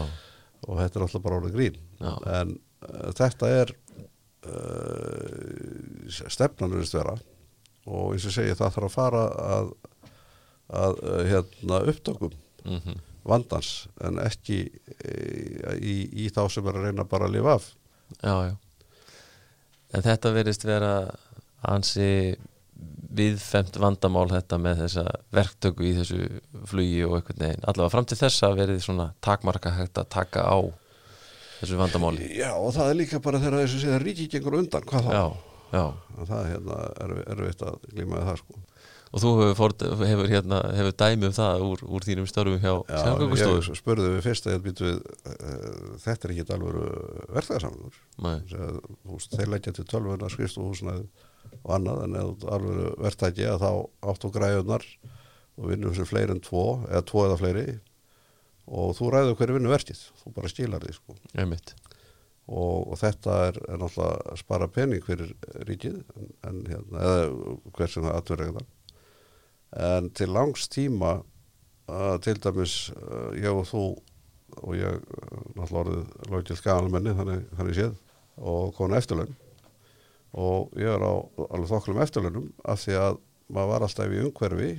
[0.67, 1.77] og þetta er alltaf bara orðið grín.
[2.01, 2.13] Já.
[2.39, 3.75] en uh, þetta er
[4.47, 7.15] uh, stefnan verðist vera
[7.89, 9.71] og eins og segi það þarf að fara að,
[10.81, 12.33] að uh, hérna, upptökum
[12.65, 15.15] mm vandans en ekki e,
[15.77, 15.95] í,
[16.25, 17.67] í þá sem er að reyna bara að lifa af.
[18.17, 18.55] Já, já.
[19.91, 20.93] En þetta verðist vera
[21.67, 22.07] ansi
[23.15, 25.05] viðfemt vandamál þetta með þessa
[25.35, 26.19] verktöku í þessu
[26.69, 27.65] flugi og einhvern veginn.
[27.67, 30.59] Allavega fram til þessa verið svona takmarka hægt að taka á
[31.59, 32.31] þessu vandamáli.
[32.39, 35.13] Já og það er líka bara þegar þessu séð að ríki gengur undan hvað þá?
[35.15, 35.25] Já,
[35.75, 35.85] já.
[36.21, 38.61] Það er hérna, er, erfitt að glíma það sko.
[39.11, 42.71] Og þú hefur, fórt, hefur, hérna, hefur dæmi um það úr, úr þínum störfum hjá
[42.87, 43.57] samgöngustofu?
[43.59, 46.77] ég spurði við fyrst að við, uh, þetta er ekki alveg
[47.35, 48.37] verðarsamlingur Nei,
[49.35, 51.09] þeir leggja til tölvuna, skrifstúhúsnaði
[51.61, 53.71] og annað en eða alveg verðtæki að þá
[54.11, 54.87] áttu græðunar
[55.59, 57.65] og vinnum sem fleiri en tvo eða tvo eða fleiri.
[58.71, 61.15] Og þú ræður hverju vinnu verkið þú bara stílar því sko.
[62.51, 65.33] Og, og þetta er, er náttúrulega að spara pening fyrir
[65.67, 68.61] ríkið en, en hérna, eða hver sem það atverðið
[69.71, 73.83] en til langs tíma uh, til dæmis uh, ég og þú
[74.61, 77.95] og ég uh, náttúrulega orðið lókil gamalmenni þannig, þannig séð
[78.41, 79.31] og konu eftirlaun
[80.31, 81.13] og ég er á
[81.49, 83.19] alveg þokklum eftirlaunum af því að
[83.51, 84.71] maður var alltaf í umhverfi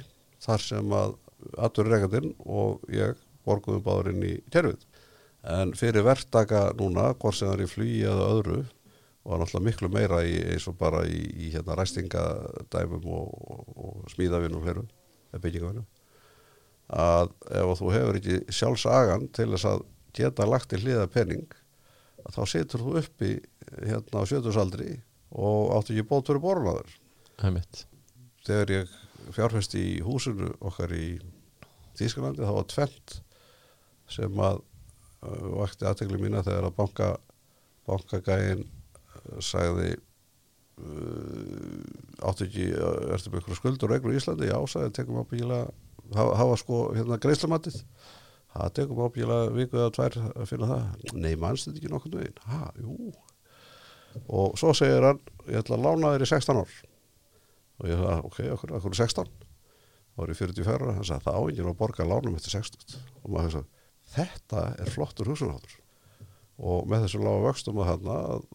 [0.43, 1.17] þar sem að
[1.67, 4.85] atverðið og ég borguðum báður inn í kerfið.
[5.43, 8.59] En fyrir verktaka núna, hvort sem það er í flugi eða öðru
[9.23, 14.13] og náttúrulega miklu meira í, eins og bara í, í hérna ræstingadæmum og, og, og
[14.15, 14.85] smíðavinn og fleiru
[15.33, 15.85] eða byggingavinn
[16.93, 19.85] að ef þú hefur ekki sjálfsagan til þess að
[20.17, 21.55] geta lagt í hliða penning
[22.35, 23.33] þá setur þú upp í
[23.79, 24.91] hérna á sjötusaldri
[25.33, 26.99] og áttu ekki bótt fyrir borðlaður
[27.43, 27.87] einmitt.
[28.47, 28.95] Þegar ég
[29.33, 31.07] fjárfesti í húsinu okkar í
[31.99, 33.19] Þýskalandi þá var tvent
[34.13, 37.11] sem að uh, vakti aðtegli mína þegar að banka
[37.89, 39.91] bankagægin uh, sagði
[40.81, 44.49] uh, áttu ekki ertu með einhverju skuldur reglur í Íslandi?
[44.51, 45.69] Já, sagði, tekum ábyggilega
[46.17, 47.83] hafa, hafa sko hérna greiðslamatið
[48.53, 50.89] það tekum ábyggilega viku eða tvær að finna það.
[51.15, 52.43] Nei, mannst þetta ekki nokkurnu veginn?
[52.49, 53.13] Ha, jú
[54.29, 56.75] og svo segir hann, ég ætla að lána þér í 16 ár.
[57.83, 59.31] Og ég sagði, ok, okkur, okkur 16
[60.13, 63.31] þá er ég 44 ára, hann sagði, það áingin að borga lánum eftir 60 og
[63.33, 65.79] maður sagði, þetta er flottur húsunáttur
[66.63, 68.11] og með þessu lága vöxtum að hann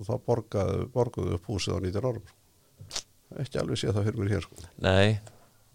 [0.05, 2.29] þá borgaðu, upp húsið á 90 árum.
[3.41, 4.61] Ekki alveg sé það fyrir mér hér sko.
[4.85, 5.17] Nei,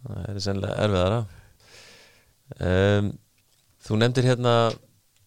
[0.06, 1.18] það er sennilega erfiðara.
[2.62, 3.10] Um,
[3.82, 4.54] Þú nefndir hérna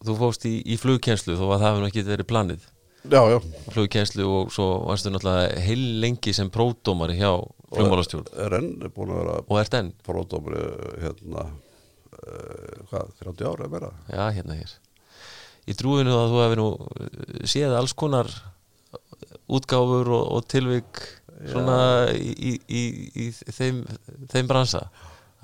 [0.06, 2.68] þú fóst í, í flugkjenslu þó að það nú ekki verið planið
[3.74, 7.32] flugkjenslu og svo varstu náttúrulega heil lengi sem pródómari hjá
[7.74, 10.64] flugmálastjórn er enn búin að vera og ert enn, pródómri
[11.04, 14.76] hérna uh, hvað, 30 ára meira já hérna hér
[15.66, 16.70] í trúinu að þú hefur nú
[17.50, 18.32] séð alls konar
[19.46, 21.04] útgáfur og, og tilvik
[21.52, 21.80] svona
[22.16, 22.84] í, í, í,
[23.26, 23.84] í þeim,
[24.32, 24.88] þeim bransa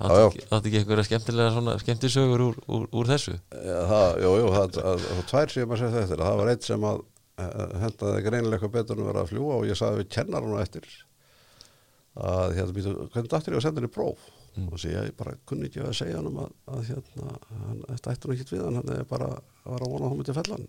[0.02, 4.78] Það átti ekki, einhverja skemmtilega skemmtisögur úr, úr, úr þessu Já, það, jú, jú, það,
[4.78, 7.11] það, það tvær sem að segja þetta, það var eitt sem að uh,
[7.82, 10.62] hendaði greinilega eitthvað betur en að vera að fljúa og ég sagði við kennar hann
[10.62, 10.86] eftir
[12.12, 14.24] að hérna, býtu, hvernig dættir ég að senda henni próf?
[14.52, 14.66] Mm.
[14.68, 18.26] og sé ég bara kunni ekki að segja hann að, að hérna, hann, þetta ætti
[18.26, 20.66] hann ekkit við hann, hann er bara að vera að vona hún myndi fellan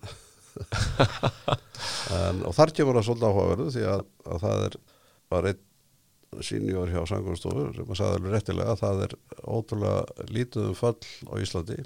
[2.22, 4.78] en, og þar kemur það svolítið áhugaverðu því að, að það er
[5.34, 10.70] var einn sínjór hjá sangumstofur sem að sagði alveg réttilega að það er ótrúlega lítið
[10.70, 11.78] um föll á Íslandi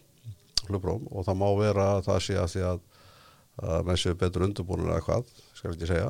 [0.67, 2.79] flugbróm og það má vera að það sé að því að,
[3.63, 6.09] að menn séu betur undirbúinir eða hvað, skal ekki segja.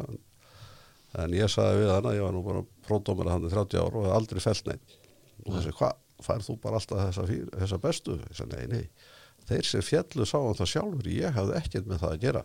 [1.18, 3.80] En ég sagði við hann að ég var nú bara pródómur að hann í 30
[3.82, 4.98] ár og hef aldrei felt neitt
[5.46, 5.94] og þessi, hvað,
[6.26, 8.18] færð þú bara alltaf þessa, fí- þessa bestu?
[8.28, 9.14] Ég sagði, nei, nei,
[9.48, 12.44] þeir sem fjallu sá um það sjálfur, ég hafði ekkert með það að gera.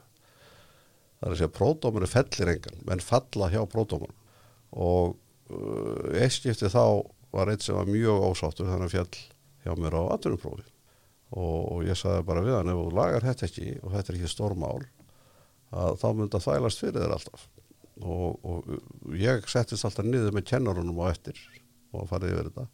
[1.18, 4.14] Það er að segja, pródómur er fellir engan, menn falla hjá pródómur
[4.72, 5.16] og
[5.52, 6.84] uh, eitt skipti þá
[7.34, 9.20] var eitt sem var mjög ósáttur þannig að fjall
[9.66, 10.64] hjá mér á atvinnuprófi
[11.32, 14.18] og, og ég sagði bara við hann ef þú lagar þetta ekki og þetta er
[14.18, 14.78] ekki stórmál
[15.72, 17.44] að þá myndi að þælast fyrir þér alltaf.
[18.02, 21.38] Og, og ég settist alltaf niður með kennarunum á eftir
[21.92, 22.66] og farið yfir þetta.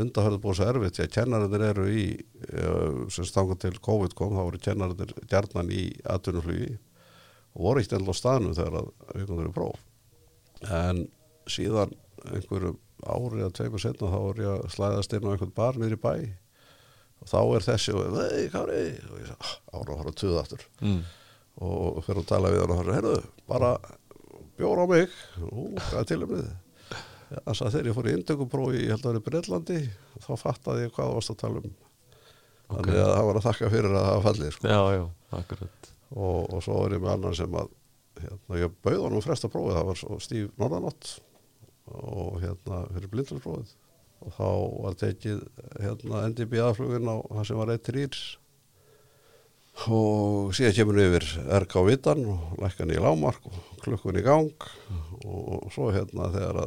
[0.00, 4.36] Undarhörðu búið svo erfitt því að kennarinnir eru í uh, sem stangan til COVID kom
[4.36, 6.76] þá voru kennarinnir gjarnan í atvinnuflugi
[7.56, 9.82] og voru ekkert ennlega á staðnum þegar að við komum þeirri próf.
[10.70, 11.02] En
[11.50, 11.96] síðan
[12.30, 15.96] einhverjum ári að tveimur setna þá voru ég að slæðast inn á einhvern bar niður
[15.96, 16.14] í bæ
[17.20, 20.42] og þá er þessi og vei, kári og ég sagði, ára að fara að tuða
[20.44, 20.66] aftur.
[20.80, 21.00] Mm.
[21.60, 23.16] og fyrir að tala við hann og hann herðu,
[23.50, 23.70] bara
[24.56, 25.16] bjóra á mig.
[25.50, 26.50] Og hvað er tilumnið
[27.30, 29.80] þannig að þegar ég fór í indökuprófi ég held að það er Breitlandi
[30.24, 31.74] þá fattaði ég hvað það varst að tala um.
[32.70, 34.70] Þannig að það var að þakka fyrir að það fallið sko.
[34.70, 35.04] Já, já,
[35.38, 35.90] akkurat.
[36.10, 37.70] Og, og svo er ég með annan sem að
[38.20, 41.12] hérna, ég bauð hann um fresta prófið það var stíf norðanótt
[41.90, 43.76] og hérna fyrir blindlarprófið
[44.20, 44.48] og þá
[44.84, 45.40] var tekið
[45.80, 48.20] hérna NDB-aðflugin á það sem var eitt rýr
[49.88, 51.26] og síðan kemur hann yfir
[51.62, 54.50] RK Vittan og lækkan í lámark og klukkun í gang.
[55.24, 56.58] Og svo hérna þegar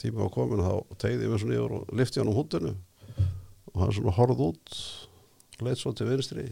[0.00, 2.74] tíma var komin þá tegði mig svona yfir og lifti hann um húttinu
[3.70, 4.80] og hann svona horfð út
[5.64, 6.48] leitt svo til vinstri.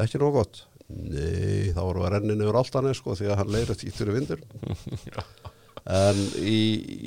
[0.00, 0.64] Ekki nóg gott.
[0.88, 4.16] Nei, þá voru að rennin yfir allt hann sko því að hann leira títur í
[4.18, 4.46] vindur
[5.90, 6.60] en í,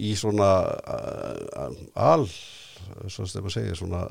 [0.09, 0.51] í svona
[0.86, 2.28] uh, al
[3.09, 4.03] svo sem maður segir svona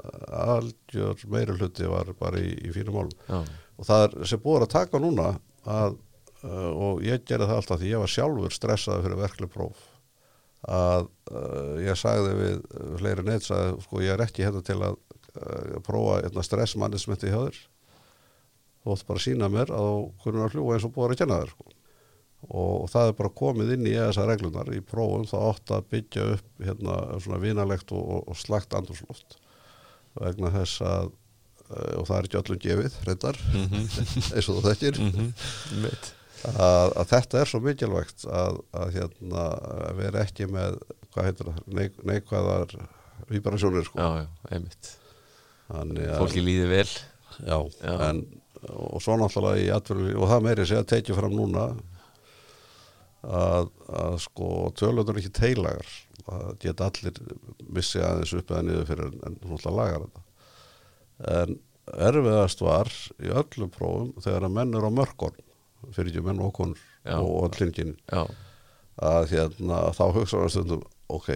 [0.43, 3.15] algjör meira hluti var bara í, í fínum málum.
[3.29, 3.39] Já,
[3.77, 5.29] og það er sem búið að taka núna
[5.65, 5.99] að,
[6.43, 9.87] uh, og ég gerði það alltaf því ég var sjálfur stressaði fyrir verkleg próf
[10.67, 12.61] að uh, ég sagði við
[12.99, 17.39] fleiri neitt að sko ég er ekki hérna til að uh, prófa hérna, stressmannismenti hjá
[17.45, 17.63] þér.
[18.83, 21.21] Þú ætti bara að sína mér að þú kunum að fljúa eins og búið að
[21.23, 21.76] kenna þér sko.
[22.49, 26.27] Og það er bara komið inn í þessar reglunar í prófum það átt að byggja
[26.37, 29.39] upp hérna svona vinalegt og, og, slagt andurslóft
[30.21, 33.41] vegna þess að uh, og það er ekki öllum gefið reyndar
[34.37, 35.01] eins og þú þekkir.
[35.09, 35.33] Mhm,
[35.83, 36.13] mitt
[36.47, 40.79] að, að þetta er svo mikilvægt að, að hérna að vera ekki með
[41.17, 42.75] það, neik, neikvæðar
[43.33, 43.99] vibrasjónir sko.
[43.99, 44.91] Já, já, einmitt.
[45.67, 46.89] Þannig að- Fólki líði vel.
[47.41, 47.95] Já, Já.
[48.11, 48.21] en
[48.67, 51.67] og svo náttúrulega í atverju og það meiri sé að tekið fram núna
[53.23, 55.89] að, að sko tölundur ekki teilagar.
[56.27, 57.21] Það geta allir
[57.71, 60.25] missi aðeins upp eða niður fyrir en, náttúrulega lagar þetta.
[61.37, 61.59] En
[62.09, 62.91] erfiðast var
[63.23, 65.37] í öllum prófum þegar að menn eru á mörkon
[65.95, 68.25] fyrir ekki menn og konur og allingin Já,
[68.99, 70.83] að hérna, þá hugsa hann stundum
[71.13, 71.31] ok,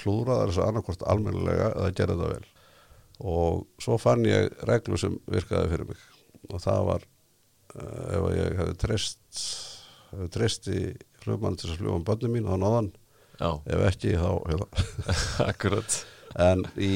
[0.00, 2.48] klúraðar þess að annarkvort almennilega eða gera þetta vel.
[3.22, 6.06] Og svo fann ég reglu sem virkaði fyrir mig.
[6.50, 7.04] Og það var
[7.76, 9.44] uh, ef ég hefði treyst
[10.12, 10.80] hefði treyst í
[11.22, 12.88] flugmann til að fljúa um börnum mín þá náðan,
[13.38, 14.86] já, ef ekki þá hérna.
[15.50, 15.98] akkurat.
[16.42, 16.92] En í,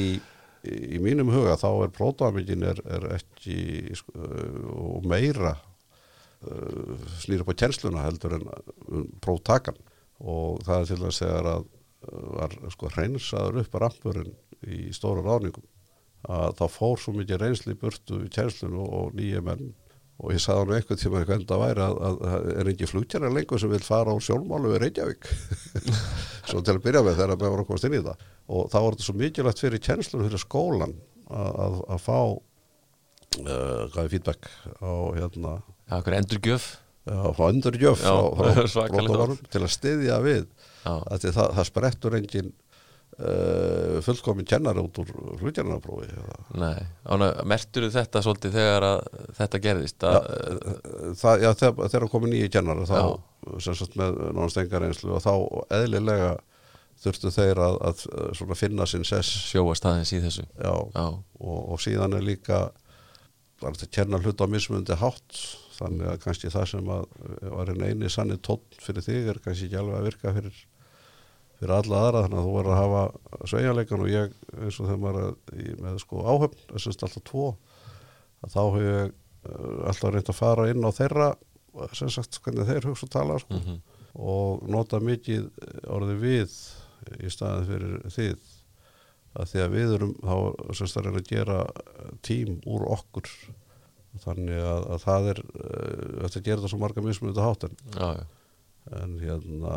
[0.65, 4.59] í, mínum huga þá er prótóamingin er, er ekki sko, uh,
[4.97, 9.77] og meira uh, snýr upp á kjensluna heldur en um, próftakan.
[10.17, 15.25] Og það er til þess þegar að uh, var sko hreinsaður upp rampurinn í stóra
[15.25, 15.65] ráðningum.
[16.27, 19.69] Að þá fór svo mikið reynsli burtu í kjenslunu og nýja menn
[20.17, 23.29] og ég sagði hann einhvern tíma hvernig það væri að, að, að er ekki flugtjara
[23.29, 25.29] lengur sem vil fara á sjónmálu við Reykjavík?
[26.49, 28.25] Svo til að byrja með þegar maður komast inn í það.
[28.47, 30.95] Og þá var þetta svo mikilvægt fyrir kjenslunum fyrir skólan
[31.27, 34.49] að, að, að fá uh, hvað er feedback
[34.81, 35.55] á hérna
[35.91, 36.69] hver endurgjöf.
[37.07, 38.01] Fá endurgjöf
[39.53, 40.47] til að styðja við.
[40.87, 42.53] Það, það sprettur engin
[43.19, 46.37] uh, fullkomin kennar út úr flugtjarnarprófi eða?
[46.61, 46.81] Nei.
[47.49, 48.99] Mertur þetta svolítið þegar að
[49.39, 50.19] þetta gerðist að,
[51.21, 52.99] það, já, þegar, þegar komin nýju kennar þá
[53.63, 55.33] sagt með nánast engar einslu og þá
[55.79, 56.35] eðlilega
[56.97, 58.03] þurftu þeir að, að
[58.39, 59.45] svona finna sinn sess.
[59.51, 60.47] Sjóa staðins í þessu.
[60.57, 62.67] Já, já, og, og síðan er líka
[63.65, 65.41] að kenna hlut á mismundi hátt
[65.77, 67.05] þannig að kannski það sem að
[67.53, 70.59] var eini sannig tótt fyrir þig er kannski ekki alveg að virka fyrir,
[71.57, 75.03] fyrir alla aðra þannig að þú verður að hafa sveigjanleikan og ég eins og þegar
[75.03, 77.47] maður er með sko áhöfn, þess að alltaf tvo
[78.45, 81.29] að þá hefur ég eh, alltaf reynd að fara inn á þeirra
[81.93, 83.77] sem sagt hvernig þeir hugsa og tala sko mm
[84.17, 85.47] og nota mikið
[85.93, 86.55] orðið við
[87.21, 88.53] í staðin fyrir þið.
[89.37, 90.35] Að því að við erum þá
[90.79, 91.57] semst að reyna að gera
[92.25, 93.29] tím úr okkur.
[94.23, 97.75] Þannig að, að það er uh, þetta gerir það svo marga mismunandi hátt en,
[98.97, 99.75] en hérna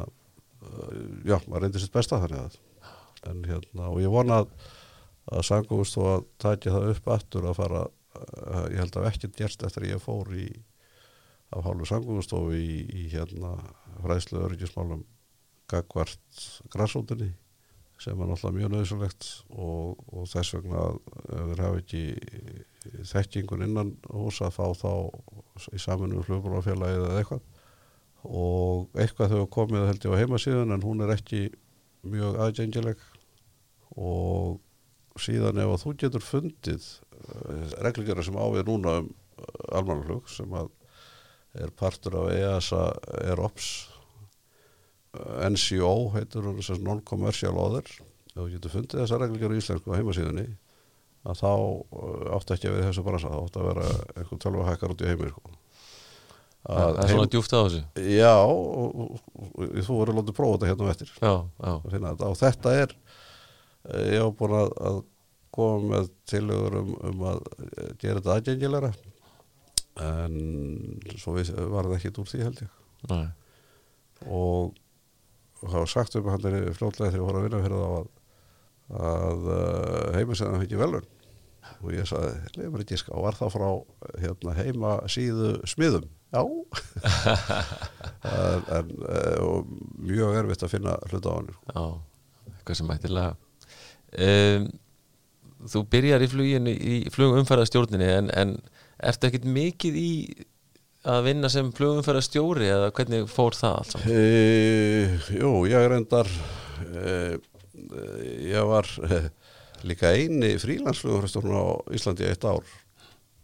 [1.25, 2.61] já, maður reyndir sitt besta þannig að
[3.31, 4.53] en hérna, og ég vona að
[5.31, 7.85] að sangumst þó að tækja það upp aftur að fara,
[8.19, 10.49] uh, ég held að ekkert gerst eftir að ég fór í
[11.51, 13.57] af hálfu sangumstofu í, í hérna
[14.05, 15.05] fræðslu öryggismálum
[15.71, 17.33] gagvart grassótinni
[18.01, 22.05] sem er náttúrulega mjög nöðsulegt og, og þess vegna ef þeir hafa ekki
[23.11, 24.93] þekkingun innan hús að fá þá
[25.75, 27.50] í saminu flugbólafélagið eða eitthvað
[28.27, 31.47] og eitthvað þau komið held ég á heimasíðun en hún er ekki
[32.07, 33.07] mjög aðgengileg
[34.01, 34.61] og
[35.21, 36.89] síðan ef að þú getur fundið
[37.85, 39.11] reglugjara sem ávið núna um
[39.73, 40.71] almannaflug sem að
[41.61, 42.83] er partur af EASA
[43.33, 43.69] EROPS
[45.19, 49.91] eh, NCO heitur þess að non-commercial other ef þú getur fundið þessa reglugjara í íslensku
[49.91, 50.47] á heimasíðunni
[51.29, 51.51] að þá
[52.37, 55.11] átti ekki að vera í þessu bransa, þá átti að vera einhvern tölvahækkar út í
[55.11, 55.57] heimir sko.
[56.67, 57.83] Það er svona djúft á þessu.
[58.15, 61.13] Já, og, og, og, þú verður látið prófa þetta hérna á eftir.
[61.17, 61.33] Já,
[61.65, 62.29] já, að þetta.
[62.29, 65.01] Og þetta er eh, ég hef búin að, að
[65.57, 68.93] koma með tillögur um, um að eh, gera þetta aðgengilegra.
[70.01, 70.37] En
[71.21, 72.77] svo við, var það ekkit úr því held ég.
[73.11, 73.27] Nei,
[74.29, 74.77] og
[75.61, 76.45] það var sagt um hann
[76.77, 78.11] fljótlega þegar ég voru að vinna fyrir þá að,
[79.01, 81.09] að uh, heimasæðan fengi velun
[81.81, 83.69] og ég sagði, mér ekki ská var það frá
[84.21, 86.43] hérna, heima síðu smiðum já
[88.31, 89.63] en, en uh,
[89.99, 91.75] mjög erfitt að finna hluta á hann sko.
[91.75, 91.85] já
[92.55, 93.33] eitthvað sem mættilega
[94.29, 94.69] um,
[95.71, 98.55] þú byrjar í fluginu í flugumferðarstjórninni en, en
[99.01, 100.13] ertu ekkit mikið í
[101.11, 104.11] að vinna sem flugumferðarstjóri eða hvernig fór það allt saman?
[104.13, 106.29] E, jú, ég reyndar
[106.85, 107.15] e,
[108.51, 109.23] ég var e,
[109.89, 111.65] líka eini frílandsflugumfærastjórn á
[111.97, 112.65] Íslandi í eitt ár.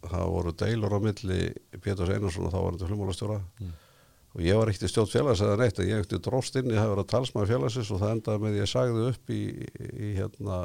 [0.07, 1.39] Það voru deilur á milli
[1.83, 3.37] Péturs Einarsson og þá var þetta flugmálastjóra.
[3.61, 3.75] Mm.
[4.37, 6.77] og ég var ekkert í stjórn félags eða neitt en ég ekkert dróst inn, ég
[6.77, 9.39] verið að talsmaði félagsins og það endaði með ég sagði upp í,
[9.87, 10.57] í hérna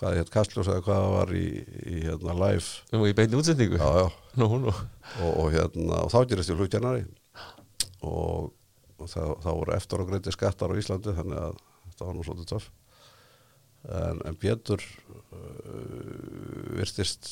[0.00, 1.44] hvað hétt Kastljós eða hvað það var í,
[1.86, 2.66] í hérna live.
[2.90, 3.78] Nú í beinni útsendingu?
[3.78, 4.08] já, já,
[4.40, 4.72] Nú, nú.
[5.20, 7.04] Og, og hérna og þá gerist ég hlutjarnari
[8.00, 8.50] og,
[8.96, 11.58] og það, þá voru eftir og greiti skattar á Íslandi þannig að
[11.90, 12.70] þetta var nú svolítið töff
[13.88, 17.30] en, en Pétur uh, virtist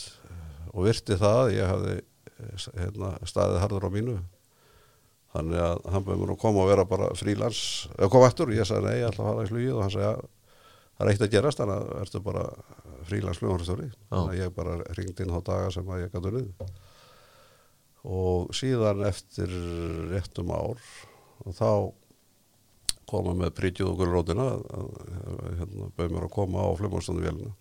[0.72, 4.16] og virti það að ég hafði eh, hérna, staðið harður á mínu.
[5.34, 7.62] Þannig að hann bæði mér að koma og vera bara frílans,
[7.96, 9.72] eða koma eftir og ég sagði nei, ég ætla að fara í flugið.
[9.74, 10.20] Og hann sagði að
[10.98, 12.44] það er eitt að gerast, þannig að ertu bara
[13.08, 16.72] frílans flugumhverfstjóri þannig að ég bara ringdi inn á daga sem að ég gæti unnið
[18.08, 19.54] og síðan eftir
[20.12, 20.82] réttum ár
[21.44, 21.70] og þá
[23.09, 24.47] koma með prítjuð og gulrótina
[25.59, 27.52] hérna, bauð mér að koma á flugmannstöndu vélina.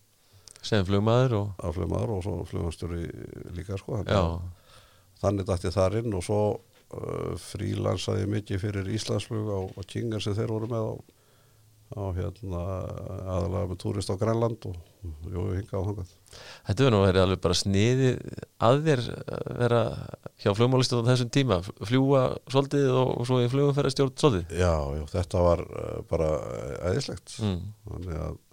[0.66, 1.52] Sem flugmaður og?
[1.64, 3.04] Á flugmaður og svo flugmannstjóri
[3.56, 4.22] líka sko já,
[5.22, 10.36] þannig dætti þar inn og svo uh, frílansaði mikið fyrir Íslandsflug á, á Kingar sem
[10.38, 10.94] þeir voru með á,
[11.98, 12.64] á hérna
[13.38, 14.82] aðalega með túrist á Grænland og
[15.34, 16.14] jú, hinga á þangað
[16.68, 18.10] þetta verður nú verið alveg bara sniði
[18.68, 19.82] að þér að vera
[20.44, 25.46] hjá flugmálistum á þessum tíma, fljúa svolítið og, svo í flugumferðarstjórn svolítið Já, já, þetta
[25.48, 26.34] var uh, bara
[26.92, 27.64] æðislegt mm.
[28.18, 28.44] að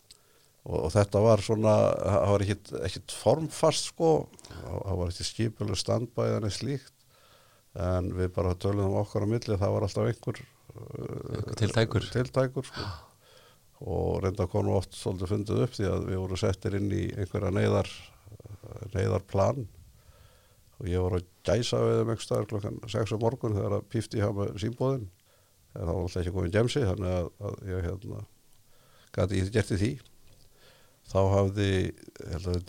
[0.65, 2.45] og, og þetta var svona, það var
[2.89, 4.13] ekkit formfast sko,
[4.65, 6.93] það var ekkit skipuleg standbæð en slíkt
[7.85, 10.45] en við bara töluðum okkar á milli, það var alltaf Einhver
[11.59, 12.07] tiltækur.
[12.11, 12.87] tiltækur sko.
[13.85, 17.53] Og reynda konu oft svolítið fundið upp því að við vorum settir inn í einhverja
[17.53, 17.91] neyðar
[18.95, 19.67] neyðarplan.
[20.81, 23.87] Og ég var að gæsa við þeim einhver staðar klokkan 6 á morgun þegar að
[23.93, 25.05] pífti hjá með símbóðin
[25.75, 28.25] en það var alltaf ekki komið gemsi þannig að, að ég hérna
[29.15, 29.93] gæti ég gert í því.
[31.05, 31.71] Þá hafði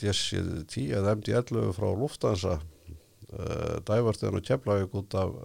[0.03, 5.37] Jessi 10 eða MD11 frá Lufthansa uh, dævartin og keflaði út af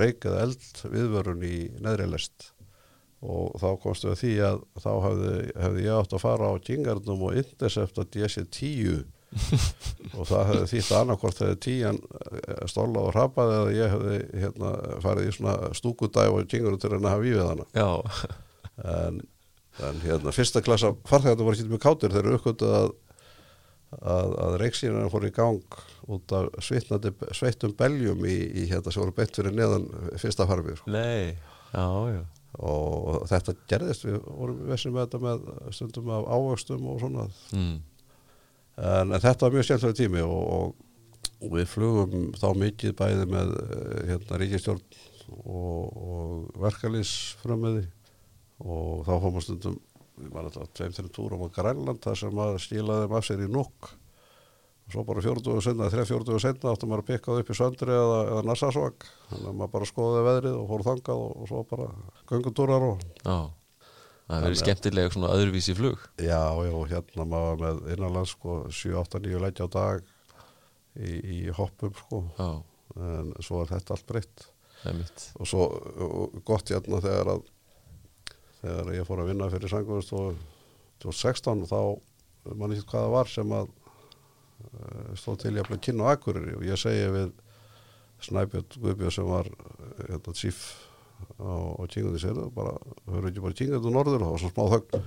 [0.00, 2.50] reik eða eld viðvörun í neðri lest
[3.22, 5.34] og þá komstu við að því að þá hefði,
[5.64, 9.04] hefði ég átt að fara á Kingarnum og intercepta Jessi 10
[10.18, 12.00] og það hefði þýtt annarkvort þegar tíjan
[12.68, 14.72] stóla og hrapaði eða ég hefði hérna,
[15.04, 17.68] farið í svona stúkudæf og jingur til að hafa í við hana.
[18.82, 19.22] En,
[19.86, 22.12] en hérna, fyrsta klassa farþegandi var ekki með kátir.
[22.12, 22.92] Þeir eru uppgötuð að,
[24.02, 25.80] að, að reiksýrina fór í gang
[26.12, 29.88] út af svitnandi, sveittum beljum í, í hérna sem voru beitt fyrir neðan
[30.20, 30.92] fyrsta farmið sko.
[30.92, 31.38] nei.
[31.72, 32.20] Já, já,
[32.60, 35.46] og þetta gerðist við vorum vesið með þetta með
[35.76, 37.28] stundum af ávöxtum og svona.
[37.56, 37.78] Mm.
[38.76, 40.74] en, en þetta var mjög skemmtilega tími og,
[41.40, 45.00] og við flugum þá mikið bæði með eh, hérna ríkistjórn
[45.32, 47.86] og, og verkalýsfrömmiði
[48.62, 49.80] og þá fórum við stundum
[50.20, 53.44] við varum þetta tveim til túrum á Grænland þar sem að stílaði þeim af sér
[53.46, 54.01] í nokk og
[54.92, 58.20] svo bara fjórduðu senna, þrjá fjórduðu senna áttum maður að pikkað upp í söndri eða,
[58.28, 61.90] eða nassasvag þannig að maður bara skoðaði veðrið og fór þangað og, og svo bara
[62.32, 63.36] göngutúrar og já
[64.32, 66.04] Það verið skemmtilega svona öðruvísi flug.
[66.22, 70.06] Já, já, hérna maður með innanlands sko 7-8-9 leggja á dag
[70.96, 72.20] í, í hoppum sko.
[72.38, 72.48] Já,
[73.02, 74.46] en svo er þetta allt breytt.
[74.82, 75.02] Það
[75.36, 75.66] og svo
[76.06, 77.44] og gott hérna þegar að
[78.62, 80.40] þegar ég fór að vinna fyrir sangurist og
[81.02, 81.78] 2016 þá
[82.58, 83.70] mann ekki hvað það var sem að
[85.18, 86.56] stóð til að kynna á Akureyri.
[86.58, 87.32] Og ég segi við
[88.22, 90.62] Snæbjörn Guðbjörn sem var uh, hérna tíf
[91.42, 92.76] á, á tíngandi sér bara,
[93.08, 95.06] höfum ekki bara tíngandi á norður og það var svona smá þögn.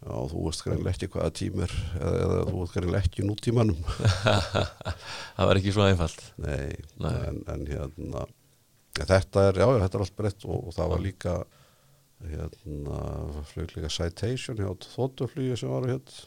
[0.00, 3.80] Já, þú veist greinlega ekki hvaða tímur eða, eða þú veist greinlega ekki nútímanum.
[5.36, 6.22] Það var ekki svo einfalt.
[6.40, 6.70] Nei,
[7.04, 7.16] Nei.
[7.28, 8.22] En, en hérna
[8.96, 11.34] þetta er, já, þetta er allt breytt og, og það var líka
[12.30, 13.02] hérna,
[13.52, 16.24] flug líka Citation hjá þóttuflugi sem var hérna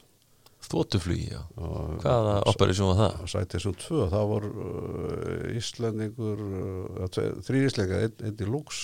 [0.63, 1.41] Þóttuflugi, já.
[1.59, 3.23] Og- Hvaða operation var það?
[3.33, 7.07] Citation 2, það var uh, Íslendingur uh,
[7.45, 8.79] þrý Íslendingar, einn, einn í Lux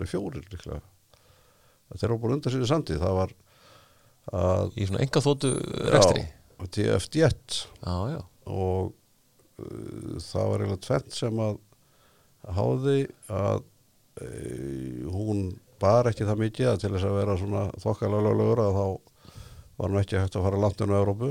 [0.00, 0.80] með fjórir líklega.
[1.94, 3.34] Þeir eru búin undan sinni samtíð það var
[4.34, 5.50] að Í svona enga þóttu
[5.92, 6.22] rekstri?
[6.24, 8.94] Já, TF-10 Já, já, og
[9.60, 11.58] uh, það var eiginlega tvent sem að
[12.56, 12.96] háði
[13.32, 13.60] að
[14.24, 15.44] uh, hún
[15.82, 18.86] bar ekki það mikið að til þess að vera svona þokkalega löglegur að þá
[19.78, 21.30] var hann ekki hægt að fara landinu á Európu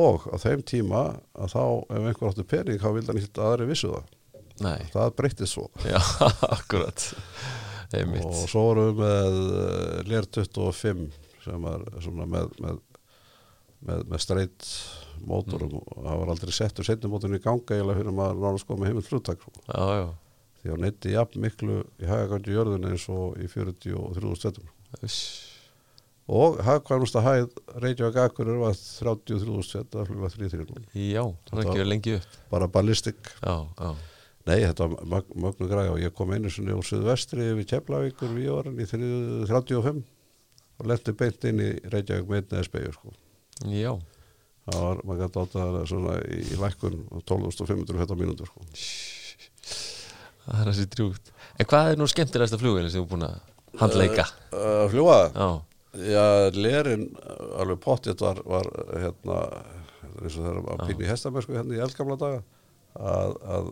[0.00, 1.02] og á þeim tíma
[1.34, 1.62] að þá
[1.96, 4.12] ef einhver áttu pening þá vildi hann ekki aðri vissu það.
[4.60, 4.78] Nei.
[4.92, 5.66] Það breyttist svo.
[5.88, 5.98] Já,
[6.56, 7.06] akkurat.
[7.96, 8.26] Einmitt.
[8.28, 11.08] Og svo vorum við með uh, Lear 25
[11.44, 12.80] sem var svona með með,
[13.88, 14.72] með, með straight
[15.26, 18.76] mótorum og það var aldrei settur setjum mótorinn í ganga eiginlega fyrir maður náttúrulega sko
[18.78, 19.46] með heimilt fluttak
[20.60, 24.70] því að neytti jafn miklu í hagagangi jörðin eins og í 43 stöðum
[25.06, 25.18] Uss.
[26.30, 27.48] Og hagkvæmasta hæð
[27.82, 32.38] Reykjavík Akurur var 33 stöð að flugla 3-3 Já, það er ekki lengi upp.
[32.52, 33.18] bara ballistik.
[33.42, 33.90] Já, já,
[34.46, 38.30] nei þetta var mög, mögnu græða og ég kom einu sinni úr Suðvestri yfir Keflavíkur
[38.36, 40.02] við árin í 35
[40.80, 43.14] og lendi beint inn í Reykjavík með einni SBU sko.
[43.68, 43.92] Já.
[44.70, 48.64] Það var, maður gæti átt að svona í, í lækkun 12.500 þetta mínútur sko.
[50.46, 51.32] Það er þessi drjúgt.
[51.60, 53.34] En hvað er nú skemmtilegasta flugvelin sem þú er búin að
[53.80, 54.24] handleika?
[54.56, 55.48] að fljúa Já,
[55.90, 57.08] Já, lerin
[57.58, 59.38] alveg pottið var, var hérna
[60.20, 62.42] eins og þeirra að pínu í hestamersku hérna í eldgamla daga
[62.94, 63.70] að, að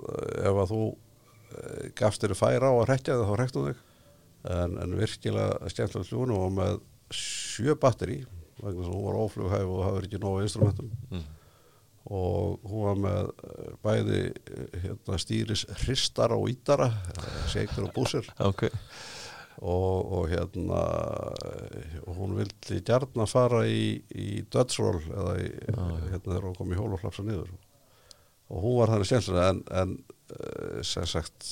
[0.49, 3.85] ef að þú eh, gafst þér færa á að rekja það þá rektu þig.
[4.49, 6.77] En, en virkilega skemmtilega fljúinu og með
[7.15, 8.21] sjö batteri
[8.59, 10.95] vegna þess að hún var óflughæf og verið ekki nógu instrumentum.
[11.11, 11.27] Mm.
[12.09, 16.89] og hún var með eh, bæði eh, hérna, stýris hristar og ítara
[17.53, 18.65] seikur og búsir ok
[19.59, 20.83] og, og hérna
[22.15, 26.93] hún vildi gjarna fara í, í Roll eða í, hérna þegar hún kom í hól
[26.95, 27.51] og flapsa niður.
[28.49, 29.97] Og hún var þannig skemmtilega en, en
[30.39, 31.49] eh, sem sagt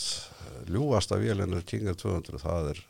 [0.71, 2.81] ljúasta vélinn er King Air 200 það er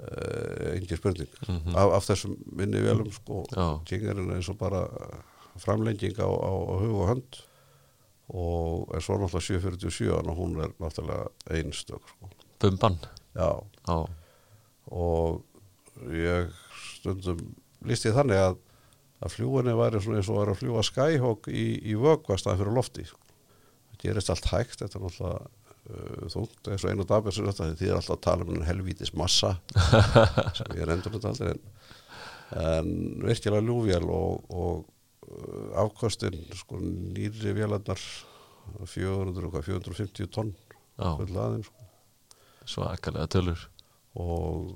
[0.00, 1.34] uh, engin spurning.
[1.46, 1.76] Mhm.
[1.76, 3.66] af, af þessum minni vélum sko Já.
[3.90, 4.86] King Air er eins og bara
[5.60, 7.40] framlenging á, á, á hug og hönd.
[8.30, 12.30] Og er svo náttúrulega 747 og hún er náttúrulega einstök sko.
[12.60, 12.98] Bumban.
[13.34, 13.50] Já.
[13.88, 14.06] Já,
[14.88, 15.42] og
[16.14, 16.50] ég
[16.96, 17.40] stundum
[17.86, 18.58] líst ég þannig að
[19.20, 23.06] að fljúinni væri svona eins og væri að fljúa skyhawk í, í vöggvastæði fyrir lofti
[23.08, 27.68] það gerist allt hægt þetta er náttúrulega uh, þungt eins og einu dagbjörn sem þetta
[27.76, 29.52] því er alltaf að tala um en helvítis massa
[30.58, 31.60] sem ég er endur þetta aldrei en,
[32.64, 32.94] en
[33.26, 38.00] virkilega ljúvél og, og uh, afkostin sko nýri vélarnar
[38.86, 40.52] 400, og hvað, 450 tonn
[40.96, 41.88] full aðeins sko.
[42.70, 43.68] Svakalega tölur
[44.18, 44.72] og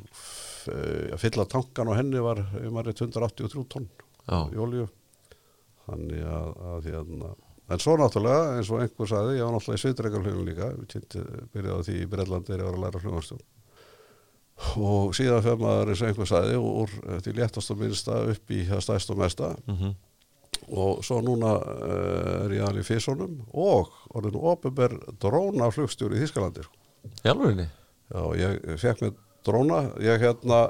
[0.70, 3.88] eh, að fylla tankan á henni var um að 183 tonn
[4.24, 4.86] Já, í olíu.
[5.84, 7.34] Þannig að, að hérna
[7.74, 10.70] en svo náttúrulega eins og einhver sagði ég var náttúrulega í sveitreikarflugum líka
[11.52, 13.44] byrjaði á því í Breitland þegar ég var að læra flugastjón
[14.78, 16.92] og síðan fyrir maður eins og einhver sagði úr
[17.24, 19.48] því léttast og minnsta upp í það stæst og mesta.
[19.66, 19.94] Mhm,
[20.78, 26.22] og svo núna uh, er ég alveg í Físónum og orðinu ofinber dróna flugstjóri í
[26.22, 26.78] Þískalandi sko.
[27.26, 27.66] Jálfurinni?
[28.14, 29.16] Já, ég fekk mér
[29.46, 30.60] dróna, ég hérna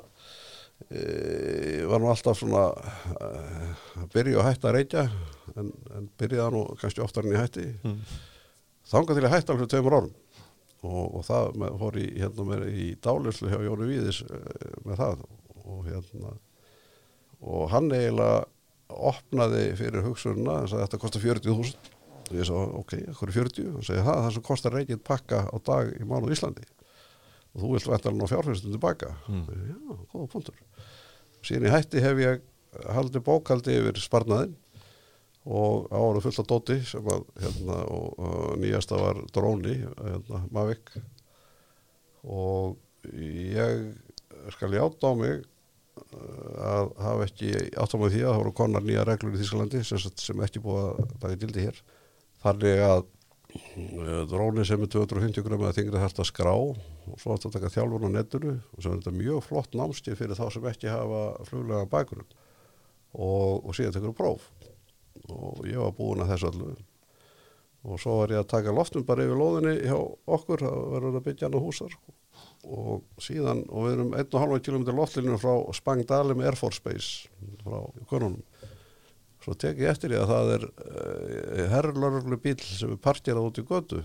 [0.91, 2.67] e, var nú alltaf svona
[3.15, 3.31] e,
[4.03, 5.05] að byrja og hætta að reykja
[5.55, 7.69] en, en byrjaði nú kannski oftar en ég hætti.
[7.85, 8.01] Mm.
[8.91, 10.15] þangað til ég hætti alveg tveimur árum.
[10.85, 14.43] Og, og það með, fór í, hérna í dálislu hjá Jóni Víðis e,
[14.85, 15.25] með það.
[15.65, 16.35] Og hérna
[17.45, 18.45] og hann eiginlega
[18.95, 21.93] opnaði fyrir hugsunna hann sagði þetta kostar 40.000
[22.25, 23.71] og ég sagði ok, hvað er 40?
[23.73, 26.67] hann sagði það, það sem kostar reykið pakka á dag í mánu Íslandi
[27.55, 29.15] og þú vilt vænta alveg á fjárfæstum tilbaka.
[29.31, 29.47] Mm.
[29.71, 29.79] já,
[30.13, 30.61] góða punktur.
[31.45, 32.45] Síðan í hætti hef ég
[32.95, 34.55] haldið bókaldi yfir sparnaðinn
[35.45, 40.95] og ára fullt af dóti sem að hérna, og, og nýjasta var dróni hérna, Mavic.
[42.25, 42.79] Og
[43.13, 43.91] ég
[44.57, 48.55] skal játa á mig uh, að hafa ekki átt á mig því að það voru
[48.63, 51.83] konar nýja reglur í Þískalandi sem, sem ekki búið að taka gildi hér.
[52.45, 53.05] Þannig að
[54.31, 57.71] dróni sem er 250 gröma að þingri þarf að skrá og svo átt að taka
[57.75, 61.21] þjálfun á netinu og sem er þetta mjög flott námstíð fyrir þá sem ekki hafa
[61.47, 62.27] fluglega bakgrunn
[63.15, 64.49] og, og síðan tekur próf.
[65.31, 66.75] Og ég var búin að þessu allu
[67.85, 69.97] og svo var ég að taka loftum bara yfir lóðinni hjá
[70.37, 72.15] okkur það verður að byggja hann á húsar sko.
[72.65, 77.29] og síðan, og við erum 1,5 km loftlinu frá Spangdalim Air Force Base
[77.61, 78.41] frá konunum
[79.45, 83.61] svo tek ég eftir ég að það er uh, herrlörglu bíl sem er parkerað út
[83.61, 84.01] í götu.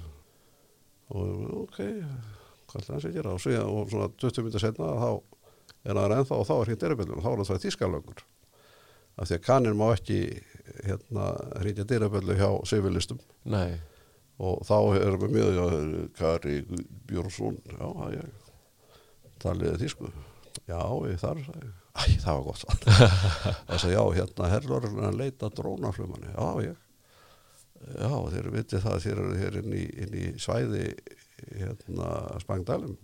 [1.16, 1.80] Og ok
[2.70, 3.34] hvað ætla það að gera.
[3.34, 5.12] Og, síðan, og svona 20 minnir setna þá
[5.90, 8.26] er það ennþá og þá er hitt erabillun þá er það þýskalögur
[9.20, 10.20] af því að kannin má ekki
[10.86, 11.26] hérna
[11.60, 13.20] hrítja dyraböllu hjá sivilistum.
[13.52, 13.80] Nei,
[14.40, 15.66] og þá erum við mjög já,
[16.20, 16.56] Kari
[17.10, 18.56] Björnsson já, það ég
[19.44, 20.14] taliði þýsku.
[20.70, 21.79] Já, ég þar sagði ég.
[22.00, 22.86] Æ, það var gott.
[23.68, 26.32] Það sagði, já, hérna herrlörgurinn að leita drónaflumanni.
[26.32, 26.86] Já, ég.
[27.96, 30.86] Já, þeir vitið það þeir eru hér inn í, inn í svæði
[31.56, 32.10] hérna
[32.44, 32.96] Spangdælum.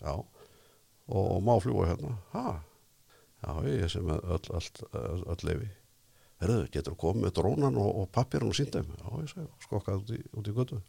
[0.00, 2.16] Já, og, og má fljúa hérna.
[2.34, 2.58] Ha,
[3.44, 5.72] já, ég sem er öll, öll, öll, öll leifi
[6.42, 10.10] Herðu, getur komið með drónan og, og pappirinn og síndum já, ég segi, skokkað út
[10.12, 10.80] í, út í götu.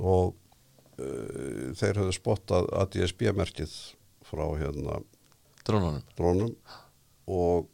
[0.00, 3.74] Og uh, þeir höfðu spottað ADSB-merkið
[4.28, 4.98] frá hérna
[5.68, 6.02] drónunum?
[6.18, 6.54] Drónum
[7.28, 7.68] og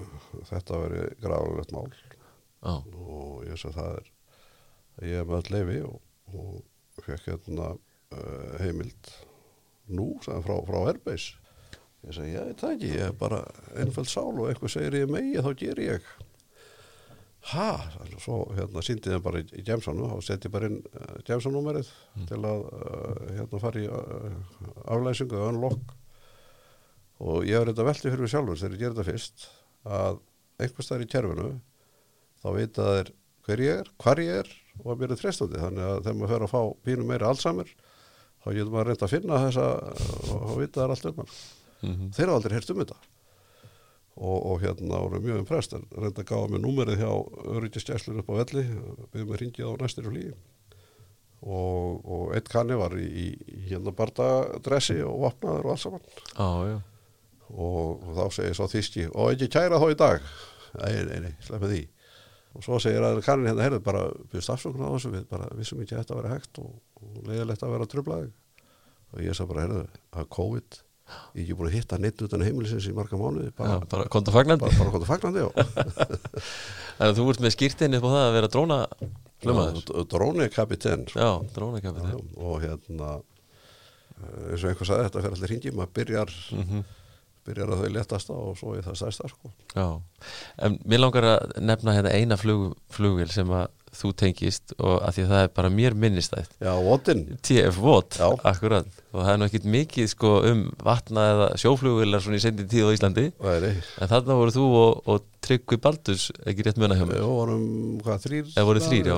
[0.00, 0.18] uh,
[0.50, 1.88] þetta veri grafalegt mál.
[2.66, 4.12] Já, og ég segi það er
[5.04, 5.96] ég er með öll leifi og,
[6.32, 9.10] og fekk hérna uh, heimild
[9.92, 11.36] nú hann, frá, frá Airbase
[12.06, 13.42] ég segi, ég veit það ekki, ég er bara
[13.76, 16.08] einföld sál og eitthvað segir ég megi þá ger ég.
[17.52, 17.66] Ha,
[18.22, 21.92] svo hérna síndi þeim bara í, í Jamsonu og setti bara inn uh, Jamson-númerið
[22.26, 24.40] til að uh, hérna fara í uh,
[24.96, 25.94] aflæsingu unlock
[27.22, 29.46] og ég var þetta velti fyrir mig sjálfur þegar ég gerði þetta fyrst
[29.86, 30.20] að
[30.60, 31.48] einhvers staðar í kerfinu
[32.42, 33.12] þá vita þeir
[33.46, 36.32] hver ég er, hvar ég er og að mér er treystandi þannig að þegar maður
[36.32, 37.68] fer að fá pínu meiri allsamur
[38.42, 41.30] þá getur maður reynd að finna þessa og, og vita þær allt um hann
[41.82, 42.98] mhm, þeir hafa aldrei heyrt um þetta.
[44.16, 47.10] Og, og hérna voru mjög imprest en reynda að gáða mér númerið hjá
[47.52, 48.62] öryggisgæslur upp á velli
[49.12, 50.30] við með ringið á næstir flýi
[51.44, 53.26] og, og eitt kanni var í, í,
[53.68, 56.06] hérna bardadressi og vapnaður og allt saman.
[56.32, 56.78] Já, já
[57.52, 60.32] og, og þá segir svo þýski og ekki kæra þá í dag.
[60.76, 61.82] Nei, nei, nei, sleppið því.
[62.56, 65.82] Og svo segir að kannin hérna herðu bara byrst afsökun á þessu við bara vissum
[65.84, 68.32] ekki að þetta að vera hægt og, og leiðilegt að vera trublaði
[69.12, 69.82] og ég sagði bara herðu
[70.16, 70.80] að COVID
[71.36, 74.64] ég ekki búin að hitta neitt utan heimilisins í marga mánuði bara, bara konta fagnandi.
[74.66, 75.44] Bara, bara hvað fagnandi.
[76.96, 78.80] Þannig að þú ert með skýrtinni upp á það að vera dróna
[80.10, 81.20] dróni kapitén sko.
[81.20, 81.30] Já,
[82.40, 86.84] og hérna eh, eins og einhver sagði þetta fyrir allir hringi maður byrjar, mm
[87.46, 89.50] byrjar að þau letasta og svo er það stærsta sko.
[89.76, 89.86] Já,
[90.66, 95.14] en mér langar að nefna hérna eina flug, flugvél sem að þú tengist og að
[95.16, 98.26] því að það er bara mér minnistætt já, Votin TF Vot, Já.
[98.50, 102.66] akkurat og það er nú ekkit mikið sko um vatna eða sjóflugvélar svona í sendi
[102.68, 106.98] tíð á Íslandi væri en þarna voru þú og, og Tryggvi Baldurs ekki rétt muna
[106.98, 107.64] hjá mér Við vorum,
[108.04, 108.50] hvað, þrýr?
[108.52, 109.16] Eða voru þrír, já.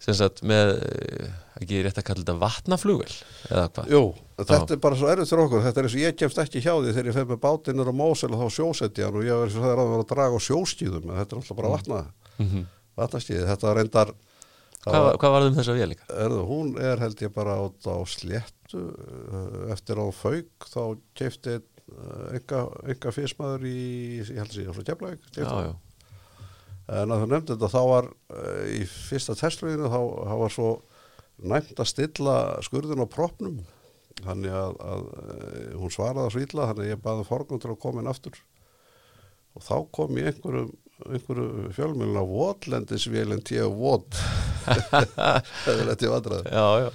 [0.00, 3.12] Sem sagt með, eh, ekki rétt að kalla þetta vatnaflugvél
[3.50, 3.90] eða hvað?
[3.92, 4.02] Jú,
[4.40, 6.72] þetta er bara svo erfitt fyrir okkur, þetta er eins og ég kemst ekki hjá
[6.78, 9.50] því þegar ég fer með bátinnur á Mósel og þá sjósetti hann og ég var
[9.50, 11.74] eins og það er að vera að draga á sjóstíðum, en þetta er alltaf bara
[11.76, 12.02] vatna,
[12.40, 12.66] mm
[13.00, 14.10] vatnastíði, þetta reyndar,
[14.84, 16.06] það hvað, hvað var það um þessa vél líka?
[16.24, 20.82] er, hún er held ég bara át á sléttu, eh, eftir á fauk, þá
[21.16, 21.54] kefti
[22.34, 23.76] enga, enga físmaður í,
[24.20, 25.70] ég held að sé, frá Keflavík, keypti Já, hann.
[25.70, 25.78] já,
[26.90, 30.00] En að þú nefndi þetta, þá var uh, í fyrsta testluginu, þá,
[30.30, 30.70] þá var svo
[31.50, 32.36] næmt að stilla
[32.66, 33.60] skurðin á propnum.
[34.20, 37.82] Þannig að, að uh, hún svaraði svo illa, þannig að ég baði forgum til að
[37.84, 38.40] koma inn aftur.
[39.54, 40.74] Og þá kom ég einhverjum
[41.08, 43.70] einhverju fjölmjöluna Votlendisvélinn T.O.
[43.72, 44.18] Vot
[45.64, 46.90] það er lett í vandræði já, já,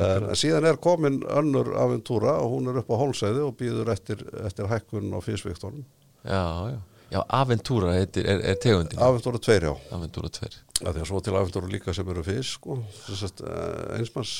[0.00, 4.24] en síðan er komin önnur aventúra og hún er upp á hólsæði og býður eftir,
[4.42, 5.84] eftir hækkun á físviktunum
[6.24, 6.78] já, já
[7.10, 9.00] Já, Aventúra heitir, er, er tegundin.
[9.02, 9.72] Aventúra tveir já.
[9.96, 10.50] Aventúra 2
[10.80, 14.30] að því að svo til aventúra líka sem eru fyrst sko, eh, einsmanns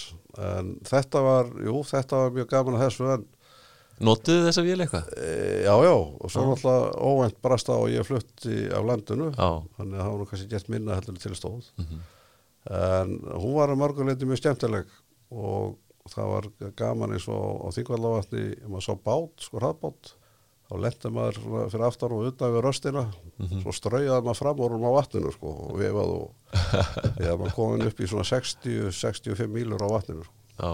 [0.41, 3.27] en þetta var, jú, þetta var mjög gaman að þessu en
[4.01, 5.11] Notuðu þessa vél eitthvað?
[5.21, 5.33] e,
[5.67, 9.27] já, já, og svo náttúrulega óvænt brast á og ég flutti af landinu.
[9.37, 11.69] Já, þannig að það var nú kannski gert minna heldur til stóð.
[11.77, 12.01] Mhm.
[12.71, 14.89] en hún var að mörguleiti mjög skemmtileg
[15.33, 15.77] og
[16.13, 20.13] það var gaman eins og á þingvallavatni maður sá bát, sko hraðbát
[20.71, 21.39] þá lendi maður
[21.73, 23.03] fyrir aftan og utan við röstina,
[23.51, 26.61] svo straujaði maður fram og á vatninu sko og vefað og
[27.17, 30.37] þegar maður komin upp í svona 60-65 mílur á vatninu sko.
[30.61, 30.73] já,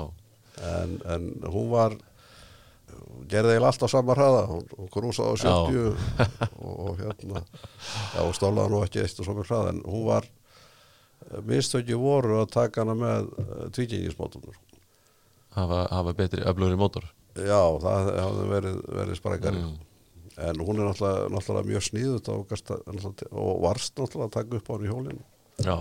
[0.74, 1.96] en, en hún var
[3.26, 4.44] gerði eiginlega alltaf sama hraða.
[4.50, 5.80] Hún, hún grúsaði á 70
[6.60, 9.72] og, og hérna já, og stólaði nú ekki eitt og svo með hraða.
[9.72, 10.28] En hún var
[11.48, 13.32] mistöki voru að taka hana með
[13.74, 14.60] tvíkingismótunur
[15.56, 19.62] hafa, hafa betri öflugri mótor já, það hafði verið, verið sprækari.
[19.62, 19.85] Mm.
[20.36, 22.52] En hún er náttúrulega, náttúrulega mjög sníðut og,
[23.32, 25.24] og varst náttúrulega að taka upp á hann í hjólinu.
[25.64, 25.76] Já,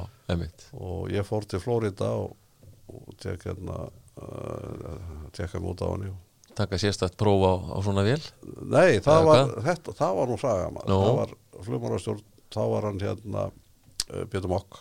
[0.79, 2.37] og ég fór til Flórida og,
[2.87, 5.01] og tek hérna uh,
[5.35, 6.13] tekka mig út á hann
[6.55, 8.21] Taka sérstætt próf á, á svona vél?
[8.63, 10.69] Nei, það Eða var, þetta, það var nú saga.
[10.87, 11.33] Það var
[11.65, 12.21] flugmárastjórn,
[12.55, 14.79] þá var hann hérna uh, Pétur Mokk.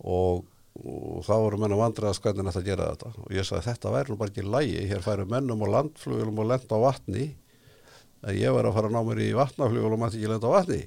[0.00, 0.46] Og,
[0.80, 3.12] og þá voru menn að vandræðast hvernig þetta gera þetta.
[3.26, 6.48] Og ég sagði þetta væri nú bara ekki lægi, hér færu mennum og landflugulum og
[6.54, 7.28] lenda á vatni
[8.22, 10.56] en ég var að fara að ná mér í vatnaflugul og maður ekki lenda á
[10.56, 10.80] vatni.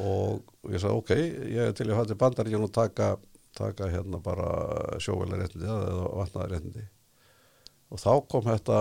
[0.00, 1.12] Og ég sagði ok,
[1.50, 3.10] ég er til að fætti bandaríkjum og taka,
[3.58, 4.48] taka hérna bara
[5.02, 6.86] sjóvelarréttindi eða vatnaðaréttindi
[7.90, 8.80] og þá kom þetta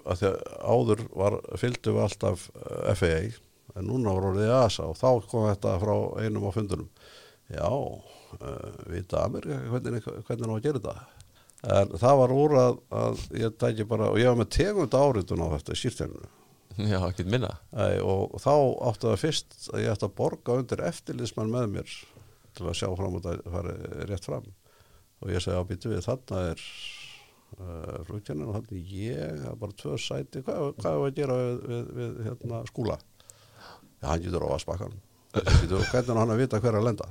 [0.00, 0.40] að því að
[0.74, 3.22] áður var fylgdu við alltaf eh, FAA
[3.78, 5.94] en núna var orðið ASA og þá kom þetta frá
[6.24, 6.88] einum á fundunum
[7.50, 11.06] já, uh, vita Amerika hvernig, hvernig ná að gera þetta?
[11.76, 15.44] En það var úr að, að ég tæki bara, og ég var með tegund áritun
[15.44, 16.30] á þetta í sýrtjæninu
[16.88, 17.50] já, ekkert minna.
[17.74, 18.54] Æ, og þá
[18.90, 21.98] áttu það fyrst að ég ætti að borga undir eftirlýsmann með mér
[22.56, 23.76] til að sjá fram og það fari
[24.10, 24.48] rétt fram.
[25.20, 26.64] Og ég segi á býtu við þarna er
[27.58, 30.44] uh, flugtjörnir og þarna ég, það er bara tvö sæti.
[30.46, 32.98] Hvað, hvað er að gera við, við, við hérna, skúla?
[34.00, 35.00] Já, hann getur á vassbakkan
[35.30, 37.10] hvernig er hann að vita hver að lenda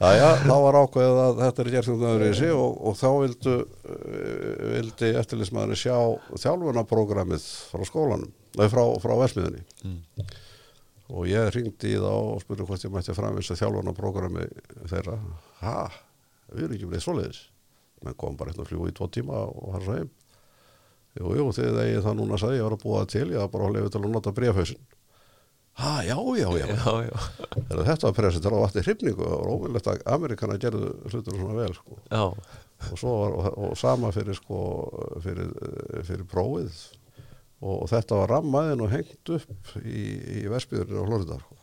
[0.00, 3.08] Jæja, þá var ákveðið að þetta er gert um öðru í sig og, og þá
[3.20, 5.96] vildu, uh, vildi eftirlismæðurinn sjá
[6.40, 9.98] þjálfunaprógramið frá skólanum, nei frá, frá versmiðinni Mm.
[11.10, 14.46] og ég ringdi í þá og spurði hvort ég mætti framvisa þjálfunaprógrami
[14.92, 15.18] þeirra,
[15.64, 15.76] ha,
[16.52, 17.42] við erum ekki bleið svoleiðis,
[18.04, 20.10] menn kom bara hérna að fljúa í tvo tíma og har svo heim.
[21.18, 23.68] Jú, jú, eigið það núna sagði, ég var að búa það til, ég var bara
[23.68, 24.84] að lefa til að nota bréfhausin
[25.74, 26.66] ha, já, já, já,
[27.70, 31.74] Já, þetta var presentur á vatni hrifningu og óvinnlegt að Amerikana gerðu hlutur svona vel
[31.74, 32.00] sko.
[32.90, 34.58] og, svo var, og, og sama fyrir, sko,
[35.24, 36.74] fyrir, eh, fyrir prófið
[37.60, 40.04] og, og þetta var rammaðin og hengt upp í,
[40.40, 41.56] í Vestbjörnir og Florida sko.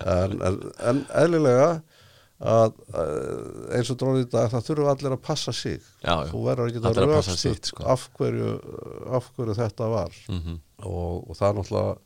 [0.00, 0.60] en, en,
[0.90, 1.70] en eðlilega
[2.40, 3.10] að, að
[3.76, 6.30] eins og dróðið dag það þurfa allir að passa sig Já, já.
[6.32, 6.86] þú verður ekki að
[7.36, 7.84] sitt, sko.
[7.84, 8.06] af,
[9.20, 11.96] af hverju þetta var Mm og, og það er náttúrulega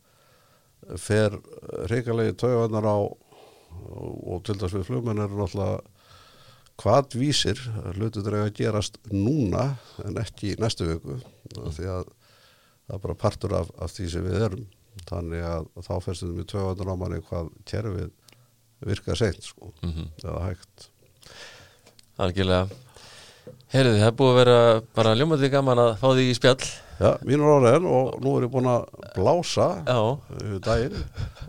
[1.01, 1.37] fer
[1.91, 2.99] reikalegi tauganar á
[3.75, 5.83] og, til þess við flugmenn er náttúrulega
[6.81, 7.61] hvað vísir
[7.95, 9.75] hlutur er að gerast núna
[10.05, 11.19] en ekki í næstu viku?
[11.55, 12.09] Því að
[12.85, 14.65] það er bara partur af, af því sem við erum.
[15.09, 18.11] Þannig að þá fyrst við tauganar á manni hvað kerfið
[18.85, 20.11] virkar seint sko, -hmm.
[20.23, 20.89] eða hægt.
[22.21, 22.69] Algjörlega.
[23.73, 24.59] Heyrðu, það er búið að vera
[24.95, 26.67] bara ljómandi gaman að fá því í spjall
[27.01, 28.85] Já, mínur áraðin og nú er ég búin að
[29.17, 29.69] blása
[30.39, 31.01] yfir daginn.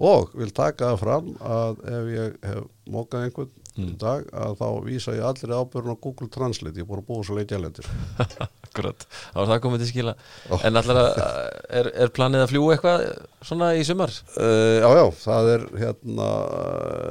[0.01, 2.63] Og vil taka það fram að ef ég hef
[2.95, 6.87] mókað einhvern í dag að þá vísa ég allir ábyrðun á Google Translate, ég er
[6.89, 7.89] búin að búa svo leikja lendir
[8.65, 9.03] akkurat.
[9.09, 10.13] Það var það komið til skila.
[10.47, 10.55] Ó.
[10.69, 11.19] En allar að,
[11.81, 13.05] er, er planið að fljúa eitthvað
[13.51, 14.15] svona í sumar?
[14.39, 16.29] uh, Já, já, það er hérna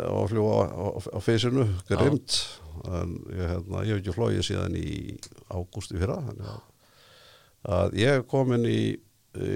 [0.09, 2.41] á að fljúa á, á, á feysinu, grimt.
[2.89, 4.89] En ég, hérna, ég hef ekki flóið síðan í
[5.55, 6.63] ágúst í fyrra þannig að,
[7.65, 9.51] að ég er komin í, í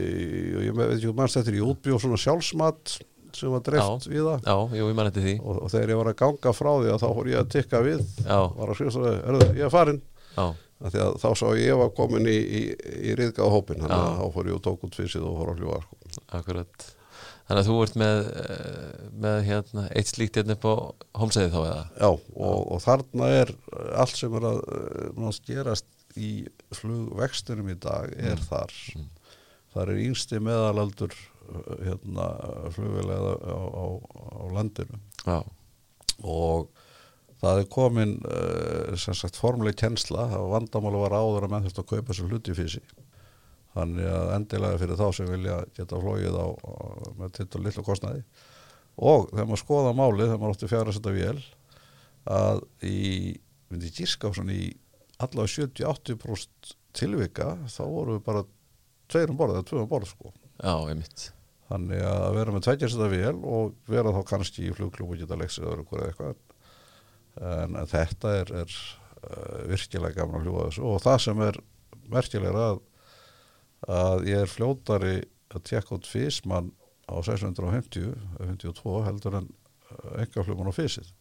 [0.56, 2.98] og ég veit ekki mannst er í útbjóð svona sjálfsmat
[3.36, 6.20] sem var dreift við það Já, jú, ég eftir og, og þegar ég var að
[6.22, 9.12] ganga frá því að þá fór ég að tikka við Já, var að skrifa svo,
[9.18, 10.00] erðu, ég er farin
[10.34, 10.46] já,
[10.78, 12.62] að að þá sá ég var komin í, í,
[13.10, 14.14] í riðgáð hópin þannig að Já.
[14.20, 16.24] þá fór ég og tók út fyrsið og fór að fljúa sko.
[16.38, 16.88] akkurat.
[17.48, 20.74] Þannig að þú ert með, eh, með hérna, eitt slíkt hérna upp á
[21.22, 21.84] homsæði þá eða?
[21.96, 23.54] já, og, og þarna er
[24.04, 26.32] allt sem er að eh, gerast í
[26.76, 28.74] flugvextunum í dag er þar.
[29.74, 31.14] Þar er yngsti meðalaldur
[31.84, 32.28] hérna,
[32.74, 33.86] flugvélega á, á,
[34.38, 35.00] á landinu.
[35.24, 35.38] Já,
[36.24, 36.70] og
[37.38, 41.84] það er komin uh, sem sagt formuleg kjensla og vandamáli var áður að menn þurfti
[41.84, 42.96] að kaupa þessu hluti fyrir sig
[43.78, 46.74] þannig að endilega fyrir þá sem vilja geta flóið á, á
[47.20, 48.24] með titt og lillu kostnaði.
[48.98, 51.42] Og þegar maður skoða málið þegar maður átti fjara að setja vél
[52.28, 53.00] að í,
[53.70, 54.72] myndi gíska svona í
[55.18, 58.44] allavega 70-80% tilvika þá voru við bara
[59.10, 61.28] tveir um borð eða tvö um borð sko já, einmitt
[61.68, 65.36] Þannig að vera með tveikjast þetta vel og vera þá kannski í flugklub og geta
[65.36, 66.38] leksið eða eitthvað.
[67.44, 71.58] En, þetta er, er uh, virkilega gaman að hljúa þessu og það sem er
[72.08, 72.80] merkilega er að,
[73.98, 75.14] að ég er fljótari
[75.52, 76.72] að tekka út físmann
[77.04, 79.52] á 650, 52 heldur en
[80.24, 81.12] enga flugun á físið.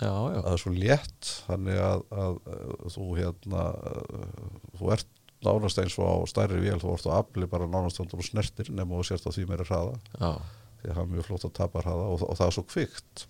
[0.00, 5.12] Já, já, Það er svo létt þannig að, að, að þú hérna, uh, þú ert
[5.44, 8.70] nánast eins og á stærri vél, þú ert á afli bara nánast þannig og snertir
[8.74, 9.94] nema og sérst að því meiri hraða.
[10.18, 10.32] Já,
[10.80, 13.26] því að það er mjög flott að tapa hraða og, og það er svo kvikt.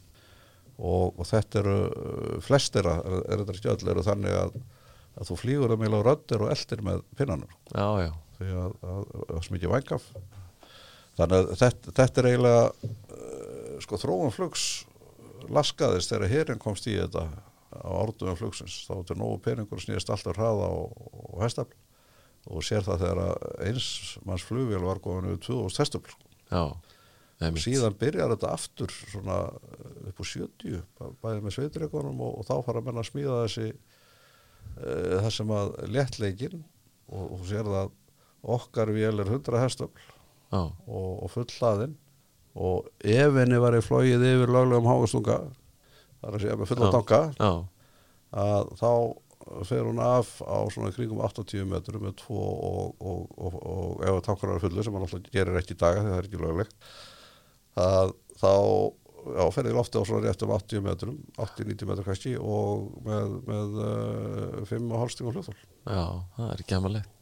[0.74, 4.56] Og, og þetta eru uh, flestira, er, er þetta ekki öll eru þannig að,
[5.20, 7.52] að þú flýgur að mila á röddir og eldir með pinnanur
[8.38, 10.08] því að það er smikið vængaf.
[11.14, 14.64] Þannig að þetta, þetta er eiginlega uh, sko þróun flugs
[15.52, 17.26] laskaðist þegar hérinn komst í þetta
[17.74, 18.84] á árdugum flugsins.
[18.86, 20.92] Þá er nógu peningur snýðist alltaf hraða og,
[21.34, 21.74] og hestafl
[22.54, 23.86] og sér það þegar eins
[24.28, 26.14] manns flugvél var góðan við 2000 hestafl
[27.56, 32.36] og síðan byrjar þetta aftur svona uh, upp á 70 bæ- bæði með sveitreikunum og,
[32.38, 36.60] og þá fara menn að smíða þessi uh, það sem að léttleikin
[37.08, 37.94] og, og sér það að
[38.58, 40.04] okkar vél er 100 hestöfl
[40.54, 41.96] Já, og, og full hlaðin
[42.54, 45.38] og ef henni var í flóið yfir löglegum hágastunga
[46.20, 47.20] þar að segja með fulla tanka
[48.34, 48.90] að þá
[49.68, 54.20] fer hún af á svona kringum 80 metrum með tvo og, og, og, og ef
[54.24, 56.92] tankar eru fullu sem hann alltaf gerir ekki í daga þegar það er ekki löglegt
[57.84, 58.52] að þá
[59.34, 63.36] já, fer í lofti á svona rétt um 80 metrum 80-90 metrum kannski og með,
[63.50, 66.06] með uh, 5,5 stingum hljóðþól já,
[66.38, 67.14] það er ekki amalegt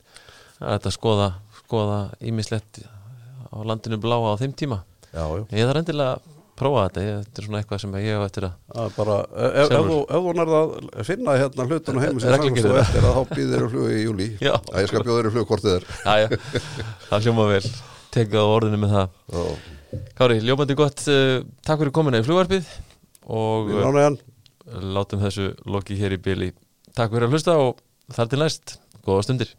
[0.63, 0.95] Það er þetta að
[1.59, 2.79] skoða, ímislegt
[3.51, 4.77] á landinu bláa á þeim tíma.
[5.13, 6.31] Ég þarf endilega að
[6.63, 9.71] prófa þetta, þetta er svona eitthvað sem ég hef eftir að bara, ef, ef, ef,
[9.73, 9.89] Sjálfur.
[9.91, 13.71] þú, ef þú nærða að finna hérna hlutun og samkvæmstu eftir að þá býðir í
[13.73, 14.53] flug í júli Já.
[14.61, 15.87] að ég skal bjóða þér í flug hvort þið er.
[16.05, 16.29] Já, já,
[17.09, 17.63] það hljóma vel.
[18.13, 19.17] Tekið á orðinu með það.
[19.43, 19.71] Og
[20.17, 22.69] Kári, ljómandi gott, uh, takk fyrir komuna í flugvarpið
[23.33, 23.73] og
[24.97, 26.49] látum þessu loki hér í byli
[26.97, 27.81] Takk fyrir að hlusta og
[28.13, 28.75] þar til næst,
[29.05, 29.53] góða stundir